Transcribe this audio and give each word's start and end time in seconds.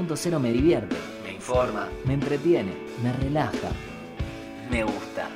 Punto 0.00 0.16
Cero 0.16 0.40
me 0.40 0.50
divierte, 0.50 0.96
me 1.22 1.32
informa, 1.34 1.86
me 2.06 2.14
entretiene, 2.14 2.72
me 3.02 3.12
relaja, 3.12 3.68
me 4.70 4.82
gusta. 4.82 5.28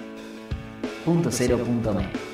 Punto 1.05 1.31
Cero 1.31 1.59
punto 1.59 1.93
me. 1.93 2.34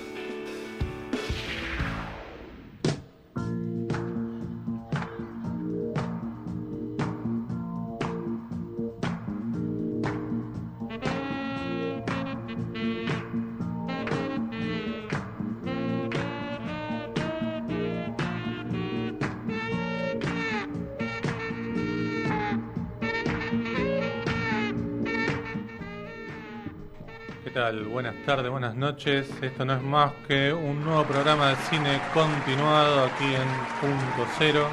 Buenas 28.02 28.24
tardes, 28.24 28.50
buenas 28.50 28.74
noches. 28.76 29.30
Esto 29.42 29.62
no 29.66 29.74
es 29.74 29.82
más 29.82 30.10
que 30.26 30.54
un 30.54 30.82
nuevo 30.82 31.04
programa 31.04 31.50
de 31.50 31.56
cine 31.56 32.00
continuado 32.14 33.04
aquí 33.04 33.26
en 33.26 33.46
Punto 33.78 34.26
Cero. 34.38 34.66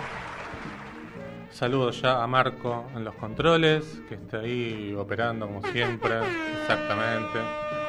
Saludo 1.52 1.91
ya 1.91 2.23
a 2.23 2.27
Marco 2.27 2.86
en 2.95 3.03
los 3.03 3.13
controles, 3.16 4.02
que 4.08 4.16
está 4.16 4.40
ahí 4.40 4.95
operando 4.98 5.45
como 5.45 5.62
siempre, 5.73 6.22
exactamente. 6.62 7.40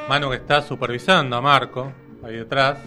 Manu 0.09 0.29
que 0.31 0.39
está 0.39 0.61
supervisando 0.61 1.37
a 1.37 1.41
Marco, 1.41 1.93
ahí 2.25 2.39
detrás. 2.39 2.81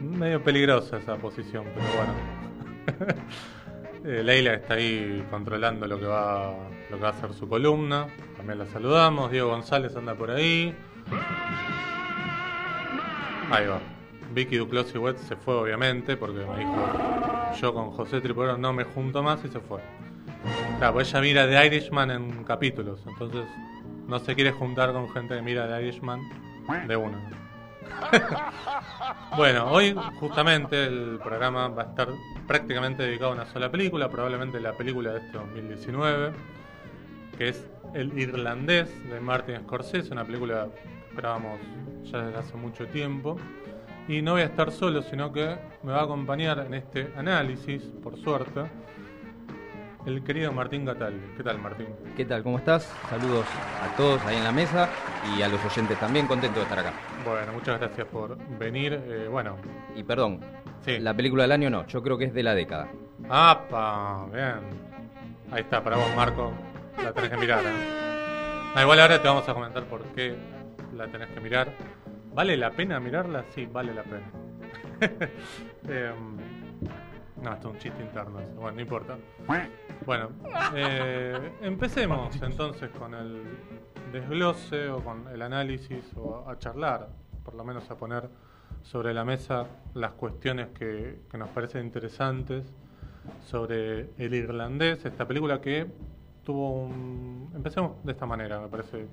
Medio 0.00 0.40
peligrosa 0.44 0.98
esa 0.98 1.16
posición, 1.16 1.64
pero 1.74 1.86
bueno. 1.96 3.16
Eh, 4.04 4.22
Leila 4.22 4.54
está 4.54 4.74
ahí 4.74 5.26
controlando 5.32 5.84
lo 5.88 5.98
que 5.98 6.06
va 6.06 7.08
a 7.08 7.12
ser 7.14 7.32
su 7.32 7.48
columna. 7.48 8.06
También 8.36 8.60
la 8.60 8.66
saludamos. 8.66 9.32
Diego 9.32 9.48
González 9.48 9.96
anda 9.96 10.14
por 10.14 10.30
ahí. 10.30 10.72
Ahí 13.50 13.66
va. 13.66 13.80
Vicky 14.32 14.56
Duclos 14.56 14.92
y 14.94 14.98
Wet 14.98 15.16
se 15.18 15.36
fue 15.36 15.54
obviamente 15.54 16.16
porque 16.16 16.44
me 16.44 16.58
dijo 16.58 16.76
yo 17.60 17.72
con 17.72 17.90
José 17.90 18.20
Tripodero 18.20 18.58
no 18.58 18.72
me 18.72 18.84
junto 18.84 19.22
más 19.22 19.44
y 19.44 19.48
se 19.48 19.60
fue. 19.60 19.80
Claro, 20.78 20.94
pues 20.94 21.08
ella 21.08 21.20
mira 21.20 21.48
The 21.48 21.66
Irishman 21.66 22.10
en 22.10 22.44
capítulos, 22.44 23.00
entonces 23.06 23.46
no 24.06 24.18
se 24.18 24.34
quiere 24.34 24.52
juntar 24.52 24.92
con 24.92 25.08
gente 25.10 25.36
que 25.36 25.42
mira 25.42 25.66
The 25.66 25.82
Irishman 25.82 26.20
de 26.86 26.96
una. 26.96 27.18
bueno, 29.36 29.70
hoy 29.70 29.96
justamente 30.18 30.84
el 30.84 31.18
programa 31.22 31.68
va 31.68 31.82
a 31.82 31.86
estar 31.86 32.08
prácticamente 32.46 33.04
dedicado 33.04 33.30
a 33.30 33.34
una 33.34 33.46
sola 33.46 33.70
película, 33.70 34.10
probablemente 34.10 34.60
la 34.60 34.72
película 34.72 35.12
de 35.12 35.20
este 35.20 35.38
2019, 35.38 36.32
que 37.38 37.48
es 37.48 37.64
El 37.94 38.18
Irlandés 38.18 38.90
de 39.08 39.20
Martin 39.20 39.60
Scorsese, 39.60 40.12
una 40.12 40.24
película 40.24 40.68
esperábamos 41.16 41.58
ya 42.04 42.18
desde 42.18 42.38
hace 42.38 42.56
mucho 42.58 42.86
tiempo. 42.88 43.38
Y 44.06 44.20
no 44.20 44.32
voy 44.32 44.42
a 44.42 44.44
estar 44.44 44.70
solo, 44.70 45.02
sino 45.02 45.32
que 45.32 45.56
me 45.82 45.92
va 45.92 46.00
a 46.00 46.04
acompañar 46.04 46.58
en 46.66 46.74
este 46.74 47.10
análisis, 47.16 47.82
por 48.02 48.16
suerte, 48.18 48.60
el 50.04 50.22
querido 50.22 50.52
Martín 50.52 50.84
Gatal. 50.84 51.14
¿Qué 51.36 51.42
tal, 51.42 51.58
Martín? 51.58 51.88
¿Qué 52.16 52.24
tal? 52.26 52.42
¿Cómo 52.42 52.58
estás? 52.58 52.84
Saludos 53.08 53.46
a 53.82 53.96
todos 53.96 54.24
ahí 54.26 54.36
en 54.36 54.44
la 54.44 54.52
mesa 54.52 54.88
y 55.36 55.42
a 55.42 55.48
los 55.48 55.64
oyentes 55.64 55.98
también, 55.98 56.26
contento 56.26 56.58
de 56.60 56.64
estar 56.64 56.78
acá. 56.78 56.92
Bueno, 57.24 57.52
muchas 57.54 57.80
gracias 57.80 58.06
por 58.08 58.36
venir. 58.58 58.92
Eh, 58.92 59.26
bueno, 59.28 59.56
Y 59.96 60.02
perdón, 60.04 60.40
sí. 60.84 60.98
la 61.00 61.14
película 61.14 61.44
del 61.44 61.52
año 61.52 61.70
no, 61.70 61.86
yo 61.86 62.02
creo 62.02 62.18
que 62.18 62.26
es 62.26 62.34
de 62.34 62.42
la 62.42 62.54
década. 62.54 62.88
¡Apa! 63.28 64.26
Bien. 64.32 64.60
Ahí 65.50 65.62
está, 65.62 65.82
para 65.82 65.96
vos, 65.96 66.14
Marco. 66.14 66.52
La 67.02 67.12
tenés 67.12 67.30
que 67.30 67.36
mirar. 67.38 67.64
¿eh? 67.64 68.72
Ah, 68.76 68.82
igual 68.82 69.00
ahora 69.00 69.20
te 69.20 69.26
vamos 69.26 69.48
a 69.48 69.54
comentar 69.54 69.82
por 69.84 70.02
qué 70.14 70.36
la 70.96 71.08
tenés 71.08 71.28
que 71.28 71.40
mirar. 71.40 71.72
¿Vale 72.34 72.56
la 72.56 72.70
pena 72.70 73.00
mirarla? 73.00 73.44
Sí, 73.50 73.66
vale 73.66 73.94
la 73.94 74.02
pena. 74.02 74.26
Em, 75.88 76.36
no, 77.42 77.52
esto 77.52 77.68
es 77.68 77.74
un 77.74 77.78
chiste 77.78 78.02
interno. 78.02 78.40
Bueno, 78.56 78.72
no 78.72 78.80
importa. 78.80 79.16
Bueno, 80.04 80.30
eh, 80.74 81.52
empecemos 81.60 82.34
entonces 82.42 82.90
con 82.90 83.14
el 83.14 83.42
desglose 84.10 84.88
o 84.88 85.04
con 85.04 85.28
el 85.28 85.42
análisis 85.42 86.04
o 86.16 86.48
a 86.48 86.58
charlar, 86.58 87.08
por 87.44 87.54
lo 87.54 87.64
menos 87.64 87.88
a 87.90 87.96
poner 87.96 88.28
sobre 88.82 89.12
la 89.14 89.24
mesa 89.24 89.66
las 89.94 90.12
cuestiones 90.12 90.68
que, 90.68 91.20
que 91.30 91.38
nos 91.38 91.48
parecen 91.50 91.84
interesantes 91.84 92.64
sobre 93.44 94.10
El 94.18 94.34
Irlandés, 94.34 95.04
esta 95.04 95.26
película 95.26 95.60
que 95.60 95.86
tuvo 96.44 96.84
un... 96.84 97.50
Empecemos 97.54 98.02
de 98.04 98.12
esta 98.12 98.26
manera, 98.26 98.60
me 98.60 98.68
parece 98.68 99.06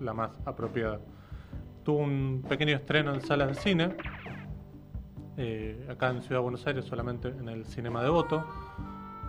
la 0.00 0.14
más 0.14 0.30
apropiada. 0.44 1.00
Tuvo 1.84 1.98
un 1.98 2.44
pequeño 2.48 2.76
estreno 2.76 3.14
en 3.14 3.20
salas 3.20 3.48
de 3.48 3.54
cine, 3.54 3.96
eh, 5.36 5.86
acá 5.90 6.10
en 6.10 6.22
Ciudad 6.22 6.40
de 6.40 6.42
Buenos 6.42 6.66
Aires 6.66 6.84
solamente 6.84 7.28
en 7.28 7.48
el 7.48 7.64
Cinema 7.64 8.02
Devoto, 8.02 8.44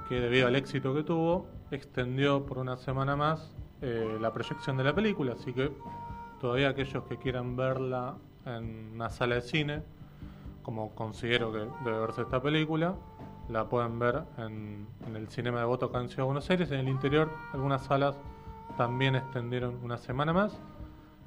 que 0.09 0.19
debido 0.19 0.47
al 0.47 0.55
éxito 0.55 0.93
que 0.93 1.03
tuvo, 1.03 1.47
extendió 1.71 2.45
por 2.45 2.57
una 2.57 2.75
semana 2.75 3.15
más 3.15 3.55
eh, 3.81 4.17
la 4.19 4.33
proyección 4.33 4.75
de 4.77 4.83
la 4.83 4.93
película, 4.93 5.33
así 5.33 5.53
que 5.53 5.71
todavía 6.41 6.69
aquellos 6.69 7.03
que 7.05 7.17
quieran 7.17 7.55
verla 7.55 8.15
en 8.45 8.91
una 8.93 9.09
sala 9.09 9.35
de 9.35 9.41
cine, 9.41 9.83
como 10.63 10.93
considero 10.93 11.51
que 11.51 11.59
debe 11.85 11.99
verse 11.99 12.23
esta 12.23 12.41
película, 12.41 12.95
la 13.47 13.69
pueden 13.69 13.97
ver 13.99 14.23
en, 14.37 14.87
en 15.07 15.15
el 15.15 15.29
Cinema 15.29 15.59
Devoto 15.59 15.87
acá 15.87 15.99
en 15.99 16.09
Ciudad 16.09 16.23
de 16.23 16.27
Buenos 16.27 16.49
Aires, 16.49 16.71
en 16.71 16.79
el 16.79 16.89
interior 16.89 17.31
algunas 17.53 17.83
salas 17.85 18.19
también 18.81 19.15
extendieron 19.15 19.77
una 19.83 19.95
semana 19.99 20.33
más. 20.33 20.59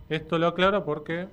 Esto 0.09 0.38
lo 0.38 0.48
aclaro 0.48 0.84
porque 0.84 1.28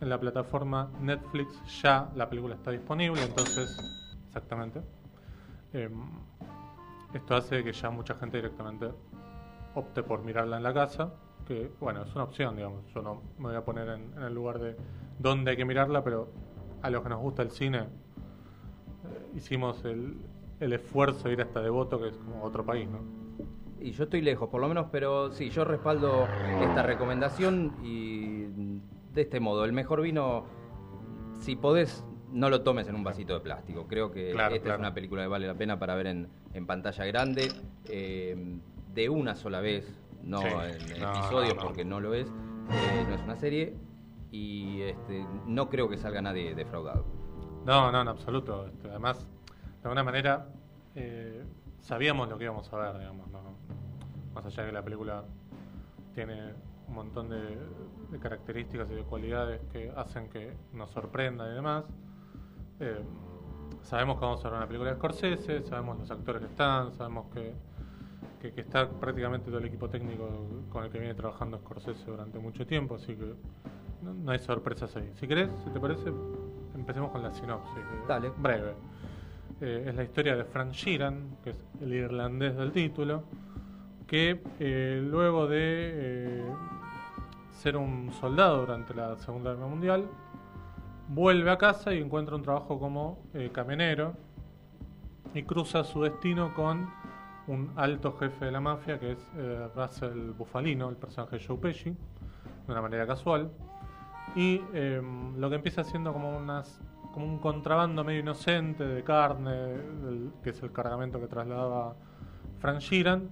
en 0.00 0.08
la 0.08 0.18
plataforma 0.18 0.90
Netflix 1.00 1.80
ya 1.80 2.10
la 2.16 2.28
película 2.28 2.56
está 2.56 2.72
disponible, 2.72 3.22
entonces, 3.22 3.78
exactamente. 4.26 4.80
Em, 5.72 5.92
esto 7.14 7.36
hace 7.36 7.62
que 7.62 7.72
ya 7.72 7.88
mucha 7.90 8.16
gente 8.16 8.38
directamente 8.38 8.90
opte 9.76 10.02
por 10.02 10.24
mirarla 10.24 10.56
en 10.56 10.64
la 10.64 10.74
casa, 10.74 11.14
que 11.46 11.70
bueno, 11.78 12.02
es 12.02 12.12
una 12.16 12.24
opción, 12.24 12.56
digamos. 12.56 12.84
Yo 12.92 13.00
no 13.00 13.22
me 13.38 13.50
voy 13.50 13.56
a 13.56 13.64
poner 13.64 13.88
en, 13.90 14.20
el 14.24 14.34
lugar 14.34 14.58
de 14.58 14.76
dónde 15.20 15.52
hay 15.52 15.56
que 15.56 15.64
mirarla, 15.64 16.02
pero 16.02 16.32
a 16.82 16.90
los 16.90 17.00
que 17.04 17.10
nos 17.10 17.20
gusta 17.20 17.42
el 17.42 17.52
cine, 17.52 17.78
eh, 17.78 17.86
hicimos 19.36 19.84
el, 19.84 20.16
el 20.58 20.72
esfuerzo 20.72 21.28
de 21.28 21.34
ir 21.34 21.42
hasta 21.42 21.60
Devoto, 21.60 22.00
que 22.00 22.08
es 22.08 22.16
como 22.16 22.42
otro 22.42 22.66
país, 22.66 22.88
¿no? 22.90 23.23
Y 23.84 23.92
yo 23.92 24.04
estoy 24.04 24.22
lejos, 24.22 24.48
por 24.48 24.62
lo 24.62 24.68
menos, 24.68 24.86
pero 24.90 25.30
sí, 25.30 25.50
yo 25.50 25.62
respaldo 25.64 26.26
esta 26.62 26.82
recomendación 26.82 27.74
y 27.82 28.44
de 29.12 29.20
este 29.22 29.40
modo, 29.40 29.64
el 29.66 29.74
mejor 29.74 30.00
vino, 30.00 30.46
si 31.40 31.54
podés, 31.54 32.02
no 32.32 32.48
lo 32.48 32.62
tomes 32.62 32.88
en 32.88 32.94
un 32.94 33.04
vasito 33.04 33.34
de 33.34 33.40
plástico. 33.40 33.86
Creo 33.86 34.10
que 34.10 34.32
Claro, 34.32 34.54
esta 34.54 34.64
claro. 34.64 34.76
es 34.76 34.86
una 34.86 34.94
película 34.94 35.20
que 35.22 35.28
vale 35.28 35.46
la 35.46 35.54
pena 35.54 35.78
para 35.78 35.94
ver 35.96 36.06
en, 36.06 36.28
en 36.54 36.66
pantalla 36.66 37.04
grande, 37.04 37.52
eh, 37.90 38.56
de 38.94 39.08
una 39.10 39.34
sola 39.36 39.60
vez, 39.60 39.86
no 40.22 40.38
Sí. 40.40 40.46
en 40.46 41.00
No, 41.02 41.10
episodios 41.12 41.54
no, 41.54 41.60
no. 41.60 41.66
porque 41.66 41.84
no 41.84 42.00
lo 42.00 42.14
es, 42.14 42.26
eh, 42.26 43.04
no 43.06 43.14
es 43.16 43.20
una 43.22 43.36
serie 43.36 43.74
y 44.30 44.80
este, 44.80 45.26
no 45.46 45.68
creo 45.68 45.90
que 45.90 45.98
salga 45.98 46.22
nadie 46.22 46.54
defraudado. 46.54 47.04
No, 47.66 47.92
no, 47.92 48.00
en 48.00 48.08
absoluto. 48.08 48.66
Este, 48.66 48.88
además, 48.88 49.28
de 49.82 49.82
alguna 49.84 50.02
manera, 50.04 50.48
eh, 50.94 51.44
sabíamos 51.80 52.28
lo 52.30 52.38
que 52.38 52.44
íbamos 52.44 52.72
a 52.72 52.76
ver, 52.78 52.98
digamos. 52.98 53.28
¿no? 53.30 53.40
Más 54.34 54.44
allá 54.46 54.62
de 54.64 54.68
que 54.70 54.74
la 54.74 54.82
película 54.82 55.24
tiene 56.14 56.52
un 56.88 56.94
montón 56.94 57.28
de, 57.30 57.58
de 58.10 58.18
características 58.18 58.90
y 58.90 58.94
de 58.94 59.02
cualidades 59.02 59.60
que 59.72 59.90
hacen 59.96 60.28
que 60.28 60.52
nos 60.72 60.90
sorprenda 60.90 61.48
y 61.50 61.54
demás. 61.54 61.84
eh, 62.80 63.02
sabemos 63.82 64.16
que 64.18 64.24
vamos 64.24 64.44
a 64.44 64.48
ver 64.48 64.56
una 64.58 64.66
película 64.66 64.90
de 64.90 64.96
Scorsese, 64.96 65.62
sabemos 65.62 65.98
los 65.98 66.10
actores 66.10 66.40
que 66.42 66.48
están, 66.48 66.92
sabemos 66.94 67.26
que, 67.32 67.52
que, 68.40 68.52
que 68.52 68.60
está 68.62 68.88
prácticamente 68.88 69.46
todo 69.48 69.58
el 69.58 69.66
equipo 69.66 69.88
técnico 69.88 70.28
con 70.70 70.84
el 70.84 70.90
que 70.90 70.98
viene 70.98 71.14
trabajando 71.14 71.58
Scorsese 71.58 72.10
durante 72.10 72.38
mucho 72.38 72.66
tiempo, 72.66 72.94
así 72.96 73.14
que 73.14 73.34
no, 74.02 74.14
no 74.14 74.30
hay 74.32 74.38
sorpresas 74.38 74.94
ahí. 74.96 75.10
Si 75.14 75.26
querés, 75.26 75.50
si 75.64 75.70
te 75.70 75.78
parece, 75.80 76.10
empecemos 76.74 77.10
con 77.10 77.22
la 77.22 77.32
sinopsis. 77.32 77.76
eh, 77.78 78.04
Dale. 78.08 78.30
Breve. 78.36 78.74
Eh, 79.60 79.84
es 79.88 79.94
la 79.94 80.02
historia 80.02 80.34
de 80.36 80.44
Frank 80.44 80.72
Sheeran, 80.72 81.36
que 81.42 81.50
es 81.50 81.58
el 81.80 81.92
irlandés 81.92 82.56
del 82.56 82.72
título, 82.72 83.22
que 84.14 84.40
eh, 84.60 85.02
luego 85.04 85.48
de 85.48 85.58
eh, 85.58 86.54
ser 87.50 87.76
un 87.76 88.12
soldado 88.12 88.60
durante 88.60 88.94
la 88.94 89.16
Segunda 89.16 89.52
Guerra 89.52 89.66
Mundial, 89.66 90.08
vuelve 91.08 91.50
a 91.50 91.58
casa 91.58 91.92
y 91.92 92.00
encuentra 92.00 92.36
un 92.36 92.42
trabajo 92.42 92.78
como 92.78 93.24
eh, 93.34 93.50
camionero 93.52 94.14
y 95.34 95.42
cruza 95.42 95.82
su 95.82 96.02
destino 96.02 96.54
con 96.54 96.88
un 97.48 97.72
alto 97.74 98.12
jefe 98.12 98.44
de 98.44 98.52
la 98.52 98.60
mafia 98.60 99.00
que 99.00 99.12
es 99.12 99.28
eh, 99.36 99.66
Russell 99.74 100.30
Bufalino, 100.30 100.90
el 100.90 100.96
personaje 100.96 101.38
de 101.38 101.44
Joe 101.44 101.56
Pesci, 101.56 101.90
de 101.90 102.72
una 102.72 102.80
manera 102.80 103.08
casual. 103.08 103.50
Y 104.36 104.60
eh, 104.74 105.02
lo 105.36 105.50
que 105.50 105.56
empieza 105.56 105.82
siendo 105.82 106.12
como 106.12 106.36
unas 106.36 106.80
como 107.12 107.26
un 107.26 107.40
contrabando 107.40 108.04
medio 108.04 108.20
inocente 108.20 108.86
de 108.86 109.02
carne, 109.02 109.74
que 110.44 110.50
es 110.50 110.62
el 110.62 110.70
cargamento 110.70 111.20
que 111.20 111.26
trasladaba 111.26 111.96
Frank 112.60 112.78
Sheeran, 112.78 113.28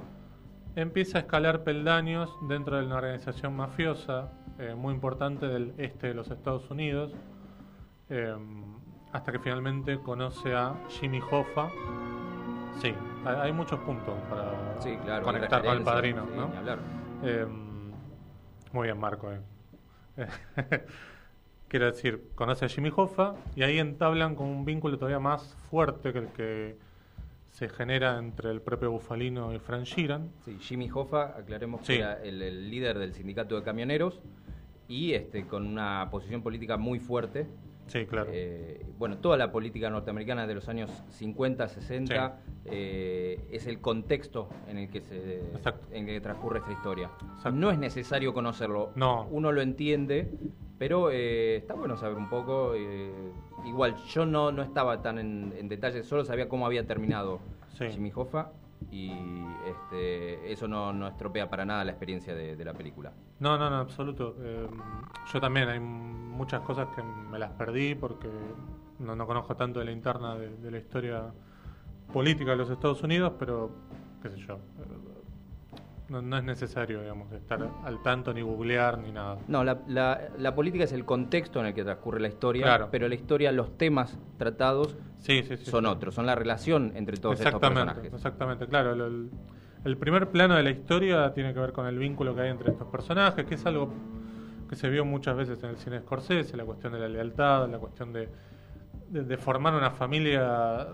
empieza 0.76 1.18
a 1.18 1.20
escalar 1.22 1.64
peldaños 1.64 2.30
dentro 2.48 2.78
de 2.78 2.86
una 2.86 2.96
organización 2.96 3.54
mafiosa 3.56 4.32
eh, 4.58 4.74
muy 4.74 4.94
importante 4.94 5.46
del 5.46 5.74
este 5.78 6.08
de 6.08 6.14
los 6.14 6.30
Estados 6.30 6.70
Unidos, 6.70 7.12
eh, 8.08 8.34
hasta 9.12 9.32
que 9.32 9.38
finalmente 9.38 9.98
conoce 9.98 10.54
a 10.54 10.74
Jimmy 10.88 11.20
Hoffa. 11.20 11.70
Sí, 12.80 12.94
hay, 13.24 13.52
muchos 13.52 13.80
puntos 13.80 14.14
para 14.28 15.22
conectar 15.22 15.62
con 15.62 15.76
el 15.76 15.82
padrino, 15.82 16.26
¿no? 16.34 16.50
Eh, 17.22 17.46
muy 18.72 18.88
bien, 18.88 18.98
Marco. 18.98 19.30
Quiero 21.68 21.86
decir, 21.86 22.30
conoce 22.34 22.66
a 22.66 22.68
Jimmy 22.68 22.90
Hoffa 22.94 23.34
y 23.54 23.62
ahí 23.62 23.78
entablan 23.78 24.34
con 24.34 24.46
un 24.46 24.64
vínculo 24.64 24.96
todavía 24.96 25.20
más 25.20 25.56
fuerte 25.70 26.12
que 26.12 26.18
el 26.18 26.28
que 26.28 26.78
se 27.52 27.68
genera 27.68 28.18
entre 28.18 28.50
el 28.50 28.62
propio 28.62 28.90
Bufalino 28.90 29.52
y 29.54 29.58
Frank 29.58 29.84
Sheeran. 29.84 30.32
Sí, 30.44 30.56
Jimmy 30.58 30.90
Hoffa, 30.92 31.36
aclaremos 31.36 31.82
que 31.82 31.96
era 31.96 32.14
el, 32.22 32.70
líder 32.70 32.98
del 32.98 33.12
sindicato 33.12 33.56
de 33.56 33.62
camioneros 33.62 34.20
y 34.88 35.12
este 35.12 35.46
con 35.46 35.66
una 35.66 36.08
posición 36.10 36.42
política 36.42 36.78
muy 36.78 36.98
fuerte. 36.98 37.46
Sí, 37.92 38.06
claro. 38.06 38.30
Eh, 38.32 38.86
bueno, 38.96 39.18
toda 39.18 39.36
la 39.36 39.52
política 39.52 39.90
norteamericana 39.90 40.46
de 40.46 40.54
los 40.54 40.66
años 40.70 40.90
50, 41.10 41.68
60 41.68 42.38
eh, 42.64 43.38
es 43.50 43.66
el 43.66 43.80
contexto 43.82 44.48
en 44.66 44.78
el 44.78 44.88
que 44.88 45.02
se 45.02 45.42
en 45.90 46.06
que 46.06 46.18
transcurre 46.22 46.60
esta 46.60 46.72
historia. 46.72 47.10
No 47.52 47.70
es 47.70 47.78
necesario 47.78 48.32
conocerlo. 48.32 48.92
No. 48.94 49.26
Uno 49.30 49.52
lo 49.52 49.60
entiende, 49.60 50.32
pero 50.78 51.10
eh, 51.10 51.56
está 51.56 51.74
bueno 51.74 51.98
saber 51.98 52.16
un 52.16 52.30
poco. 52.30 52.72
igual, 53.66 53.96
yo 54.06 54.24
no, 54.24 54.52
no 54.52 54.62
estaba 54.62 55.02
tan 55.02 55.18
en, 55.18 55.52
en 55.58 55.68
detalle, 55.68 56.02
solo 56.02 56.24
sabía 56.24 56.48
cómo 56.48 56.64
había 56.64 56.86
terminado 56.86 57.40
Jimmy 57.76 58.10
Hoffa 58.14 58.52
y 58.90 59.12
este, 59.66 60.52
eso 60.52 60.68
no, 60.68 60.92
no, 60.92 61.08
estropea 61.08 61.48
para 61.48 61.64
nada 61.64 61.84
la 61.84 61.92
experiencia 61.92 62.34
de, 62.34 62.64
la 62.64 62.74
película. 62.74 63.12
No, 63.40 63.58
no, 63.58 63.70
no, 63.70 63.76
absoluto. 63.76 64.36
Eh, 64.40 64.66
yo 65.32 65.40
también 65.40 65.68
hay 65.68 65.80
muchas 65.80 66.60
cosas 66.62 66.88
que 66.94 67.02
me 67.02 67.38
las 67.38 67.50
perdí 67.52 67.94
porque 67.94 68.28
no, 68.98 69.14
no 69.16 69.26
conozco 69.26 69.56
tanto 69.56 69.80
de 69.80 69.86
la 69.86 69.92
interna 69.92 70.36
de, 70.36 70.70
la 70.70 70.78
historia 70.78 71.32
política 72.12 72.52
de 72.52 72.56
los 72.56 72.70
Estados 72.70 73.02
Unidos, 73.02 73.32
pero 73.38 73.70
qué 74.22 74.30
sé 74.30 74.38
yo. 74.38 74.58
No, 76.20 76.36
es 76.36 76.44
necesario, 76.44 77.00
digamos, 77.00 77.32
estar 77.32 77.66
al 77.84 78.02
tanto 78.02 78.34
ni 78.34 78.42
googlear 78.42 78.98
ni 78.98 79.12
nada. 79.12 79.38
No, 79.48 79.64
la, 79.64 79.80
la, 79.86 80.54
política 80.54 80.84
es 80.84 80.92
el 80.92 81.06
contexto 81.06 81.60
en 81.60 81.66
el 81.66 81.74
que 81.74 81.84
transcurre 81.84 82.20
la 82.20 82.28
historia, 82.28 82.88
pero 82.90 83.08
la 83.08 83.14
historia, 83.14 83.50
los 83.50 83.78
temas 83.78 84.18
tratados 84.36 84.96
son 85.62 85.86
otros, 85.86 86.14
son 86.14 86.26
la 86.26 86.34
relación 86.34 86.92
entre 86.96 87.16
todos 87.16 87.40
estos 87.40 87.58
personajes. 87.58 88.12
Exactamente, 88.12 88.66
claro. 88.66 88.92
El, 89.84 89.96
primer 89.96 90.28
plano 90.28 90.54
de 90.54 90.62
la 90.62 90.70
historia 90.70 91.32
tiene 91.32 91.54
que 91.54 91.60
ver 91.60 91.72
con 91.72 91.86
el 91.86 91.98
vínculo 91.98 92.34
que 92.34 92.42
hay 92.42 92.50
entre 92.50 92.72
estos 92.72 92.88
personajes, 92.88 93.46
que 93.46 93.54
es 93.54 93.64
algo 93.64 93.92
que 94.68 94.76
se 94.76 94.90
vio 94.90 95.04
muchas 95.04 95.36
veces 95.36 95.62
en 95.62 95.70
el 95.70 95.76
cine 95.76 96.00
Scorsese, 96.00 96.56
la 96.56 96.64
cuestión 96.64 96.92
de 96.92 97.00
la 97.00 97.08
lealtad, 97.08 97.68
la 97.70 97.78
cuestión 97.78 98.12
de, 98.12 98.28
de, 99.08 99.36
formar 99.38 99.74
una 99.74 99.90
familia 99.90 100.88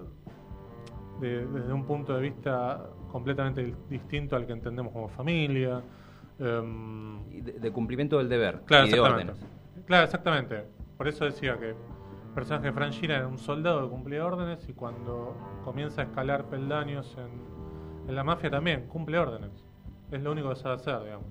desde 1.20 1.72
un 1.72 1.84
punto 1.84 2.14
de 2.14 2.22
vista 2.22 2.88
completamente 3.10 3.74
distinto 3.88 4.36
al 4.36 4.46
que 4.46 4.52
entendemos 4.52 4.92
como 4.92 5.08
familia. 5.08 5.82
Em, 6.38 7.42
de, 7.42 7.72
cumplimiento 7.72 8.18
del 8.18 8.28
deber 8.28 8.60
claro, 8.64 8.86
y 8.86 8.90
de 8.90 9.00
órdenes. 9.00 9.44
Claro, 9.86 10.04
exactamente. 10.04 10.64
Por 10.96 11.08
eso 11.08 11.24
decía 11.24 11.58
que 11.58 11.70
el 11.70 11.76
personaje 12.34 12.66
de 12.66 12.72
Frank 12.72 12.94
era 13.02 13.26
un 13.26 13.38
soldado 13.38 13.82
que 13.82 13.90
cumplía 13.90 14.24
órdenes 14.24 14.68
y 14.68 14.72
cuando 14.72 15.36
comienza 15.64 16.02
a 16.02 16.04
escalar 16.04 16.44
peldaños 16.44 17.16
en, 17.18 18.14
la 18.14 18.22
mafia 18.22 18.50
también 18.50 18.86
cumple 18.86 19.18
órdenes. 19.18 19.50
Es 20.12 20.22
lo 20.22 20.32
único 20.32 20.48
que 20.50 20.56
sabe 20.56 20.76
hacer, 20.76 21.02
digamos. 21.02 21.26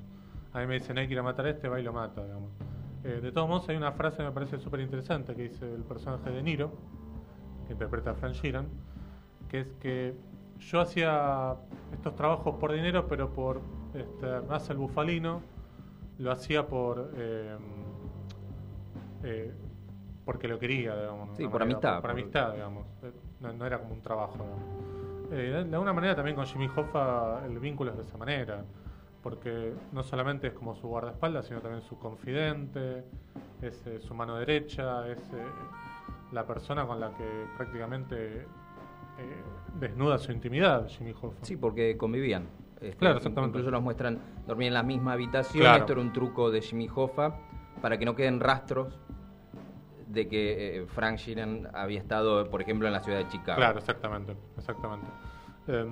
A 0.53 0.59
mí 0.59 0.67
me 0.67 0.75
dicen 0.75 0.97
hay 0.97 1.07
que 1.07 1.13
ir 1.13 1.19
a 1.19 1.23
matar 1.23 1.45
a 1.45 1.51
este, 1.51 1.69
va 1.69 1.79
y 1.79 1.83
lo 1.83 1.93
mata, 1.93 2.23
digamos. 2.23 2.51
Eh, 3.03 3.19
de 3.21 3.31
todos 3.31 3.47
modos, 3.47 3.69
hay 3.69 3.77
una 3.77 3.93
frase 3.93 4.17
que 4.17 4.23
me 4.23 4.31
parece 4.31 4.59
súper 4.59 4.81
interesante 4.81 5.33
que 5.35 5.43
dice 5.43 5.73
el 5.73 5.83
personaje 5.83 6.29
de 6.29 6.43
Niro, 6.43 6.71
que 7.65 7.73
interpreta 7.73 8.11
a 8.11 8.13
Frank 8.15 8.33
Sheeran, 8.33 8.67
que 9.49 9.61
es 9.61 9.67
que 9.79 10.15
yo 10.59 10.81
hacía 10.81 11.55
estos 11.93 12.15
trabajos 12.15 12.55
por 12.55 12.73
dinero, 12.73 13.07
pero 13.07 13.33
por 13.33 13.61
este, 13.93 14.71
el 14.71 14.77
Bufalino 14.77 15.41
lo 16.19 16.31
hacía 16.31 16.67
por 16.67 17.11
eh, 17.15 17.57
eh, 19.23 19.53
porque 20.25 20.47
lo 20.47 20.59
quería, 20.59 20.95
digamos. 20.95 21.37
Sí, 21.37 21.47
por 21.47 21.61
amistad. 21.61 22.01
Por, 22.01 22.11
amistad, 22.11 22.53
digamos. 22.53 22.85
Eh, 23.03 23.11
no, 23.39 23.65
era 23.65 23.79
como 23.79 23.93
un 23.93 24.01
trabajo. 24.01 24.45
de 25.29 25.57
alguna 25.57 25.93
manera 25.93 26.15
también 26.15 26.35
con 26.35 26.45
Jimmy 26.45 26.67
Hoffa 26.75 27.45
el 27.45 27.59
vínculo 27.59 27.91
es 27.91 27.97
de 27.97 28.03
esa 28.03 28.17
manera, 28.17 28.63
porque 29.23 29.73
no 29.93 30.03
solamente 30.03 30.47
es 30.47 30.53
como 30.53 30.75
su 30.75 30.87
guardaespaldas, 30.87 31.45
sino 31.45 31.61
también 31.61 31.81
su 31.81 31.97
confidente, 31.97 33.05
es 33.61 33.83
su 34.01 34.13
mano 34.13 34.35
derecha, 34.35 35.07
es 35.07 35.19
la 36.31 36.45
persona 36.45 36.85
con 36.85 36.99
la 36.99 37.11
que 37.11 37.45
prácticamente 37.55 38.45
eh, 39.19 39.43
desnuda 39.79 40.17
su 40.17 40.31
intimidad, 40.31 40.87
Jimmy 40.87 41.11
Hoffa. 41.11 41.37
Sí, 41.43 41.57
porque 41.57 41.97
convivían. 41.97 42.47
Este, 42.81 42.97
claro, 42.97 43.17
exactamente. 43.17 43.57
Incluso 43.57 43.71
nos 43.71 43.81
muestran 43.81 44.19
dormir 44.45 44.67
en 44.67 44.73
la 44.73 44.83
misma 44.83 45.13
habitación. 45.13 45.75
Esto 45.75 45.93
era 45.93 46.01
un 46.01 46.13
truco 46.13 46.51
de 46.51 46.61
Jimmy 46.61 46.87
Hoffa 46.93 47.35
para 47.81 47.97
que 47.97 48.05
no 48.05 48.15
queden 48.15 48.39
rastros 48.39 48.99
de 50.07 50.27
que 50.27 50.77
eh, 50.77 50.85
Frank 50.87 51.17
Sheeran 51.17 51.69
había 51.73 51.99
estado, 51.99 52.49
por 52.49 52.61
ejemplo, 52.61 52.87
en 52.87 52.93
la 52.93 53.01
ciudad 53.01 53.19
de 53.19 53.27
Chicago. 53.27 53.57
Claro, 53.57 53.79
exactamente, 53.79 54.35
exactamente. 54.57 55.07
Em, 55.67 55.91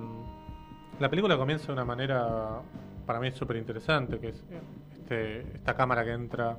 la 0.98 1.10
película 1.10 1.36
comienza 1.36 1.66
de 1.66 1.72
una 1.74 1.84
manera, 1.84 2.62
para 3.04 3.20
mí, 3.20 3.30
súper 3.32 3.56
interesante, 3.56 4.18
que 4.18 4.28
es 4.28 4.44
este, 4.92 5.40
esta 5.56 5.74
cámara 5.74 6.04
que 6.04 6.12
entra... 6.12 6.58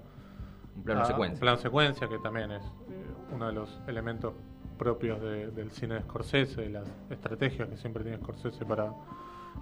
Un 0.76 0.84
plano 0.84 1.06
secuencia. 1.06 1.34
Un 1.34 1.40
plano 1.40 1.58
secuencia, 1.58 2.08
que 2.08 2.20
también 2.20 2.52
es 2.52 2.64
eh, 2.64 3.06
uno 3.34 3.48
de 3.48 3.54
los 3.54 3.82
elementos 3.88 4.34
propios 4.78 5.22
del 5.22 5.72
cine 5.72 5.96
de 5.96 6.02
Scorsese, 6.02 6.62
de 6.62 6.70
las 6.70 6.88
estrategias 7.10 7.68
que 7.70 7.78
siempre 7.78 8.04
tiene 8.04 8.18
Scorsese 8.18 8.66
para, 8.66 8.94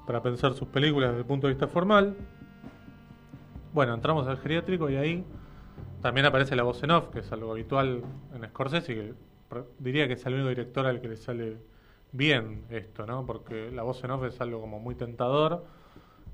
para 0.05 0.21
pensar 0.21 0.53
sus 0.53 0.67
películas 0.67 1.09
desde 1.09 1.21
el 1.21 1.27
punto 1.27 1.47
de 1.47 1.53
vista 1.53 1.67
formal. 1.67 2.15
Bueno, 3.73 3.93
entramos 3.93 4.27
al 4.27 4.37
geriátrico 4.37 4.89
y 4.89 4.95
ahí 4.95 5.25
también 6.01 6.25
aparece 6.25 6.55
la 6.55 6.63
voz 6.63 6.81
en 6.83 6.91
off, 6.91 7.09
que 7.09 7.19
es 7.19 7.31
algo 7.31 7.51
habitual 7.51 8.03
en 8.33 8.47
Scorsese 8.47 8.93
que 8.93 9.13
diría 9.79 10.07
que 10.07 10.13
es 10.13 10.25
el 10.25 10.35
único 10.35 10.49
director 10.49 10.85
al 10.85 11.01
que 11.01 11.07
le 11.07 11.17
sale 11.17 11.57
bien 12.11 12.65
esto, 12.69 13.05
¿no? 13.05 13.25
Porque 13.25 13.71
la 13.71 13.83
voz 13.83 14.03
en 14.03 14.11
off 14.11 14.23
es 14.23 14.39
algo 14.41 14.61
como 14.61 14.79
muy 14.79 14.95
tentador 14.95 15.65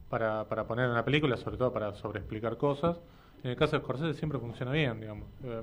para, 0.10 0.46
para 0.48 0.66
poner 0.66 0.86
en 0.86 0.94
la 0.94 1.06
película, 1.06 1.38
sobre 1.38 1.58
todo 1.58 1.72
para 1.72 1.94
sobreexplicar 1.94 2.58
cosas. 2.58 3.00
En 3.44 3.52
el 3.52 3.56
caso 3.56 3.76
de 3.76 3.82
Scorsese 3.82 4.14
siempre 4.14 4.40
funciona 4.40 4.72
bien, 4.72 5.00
digamos. 5.00 5.28
Eh, 5.44 5.62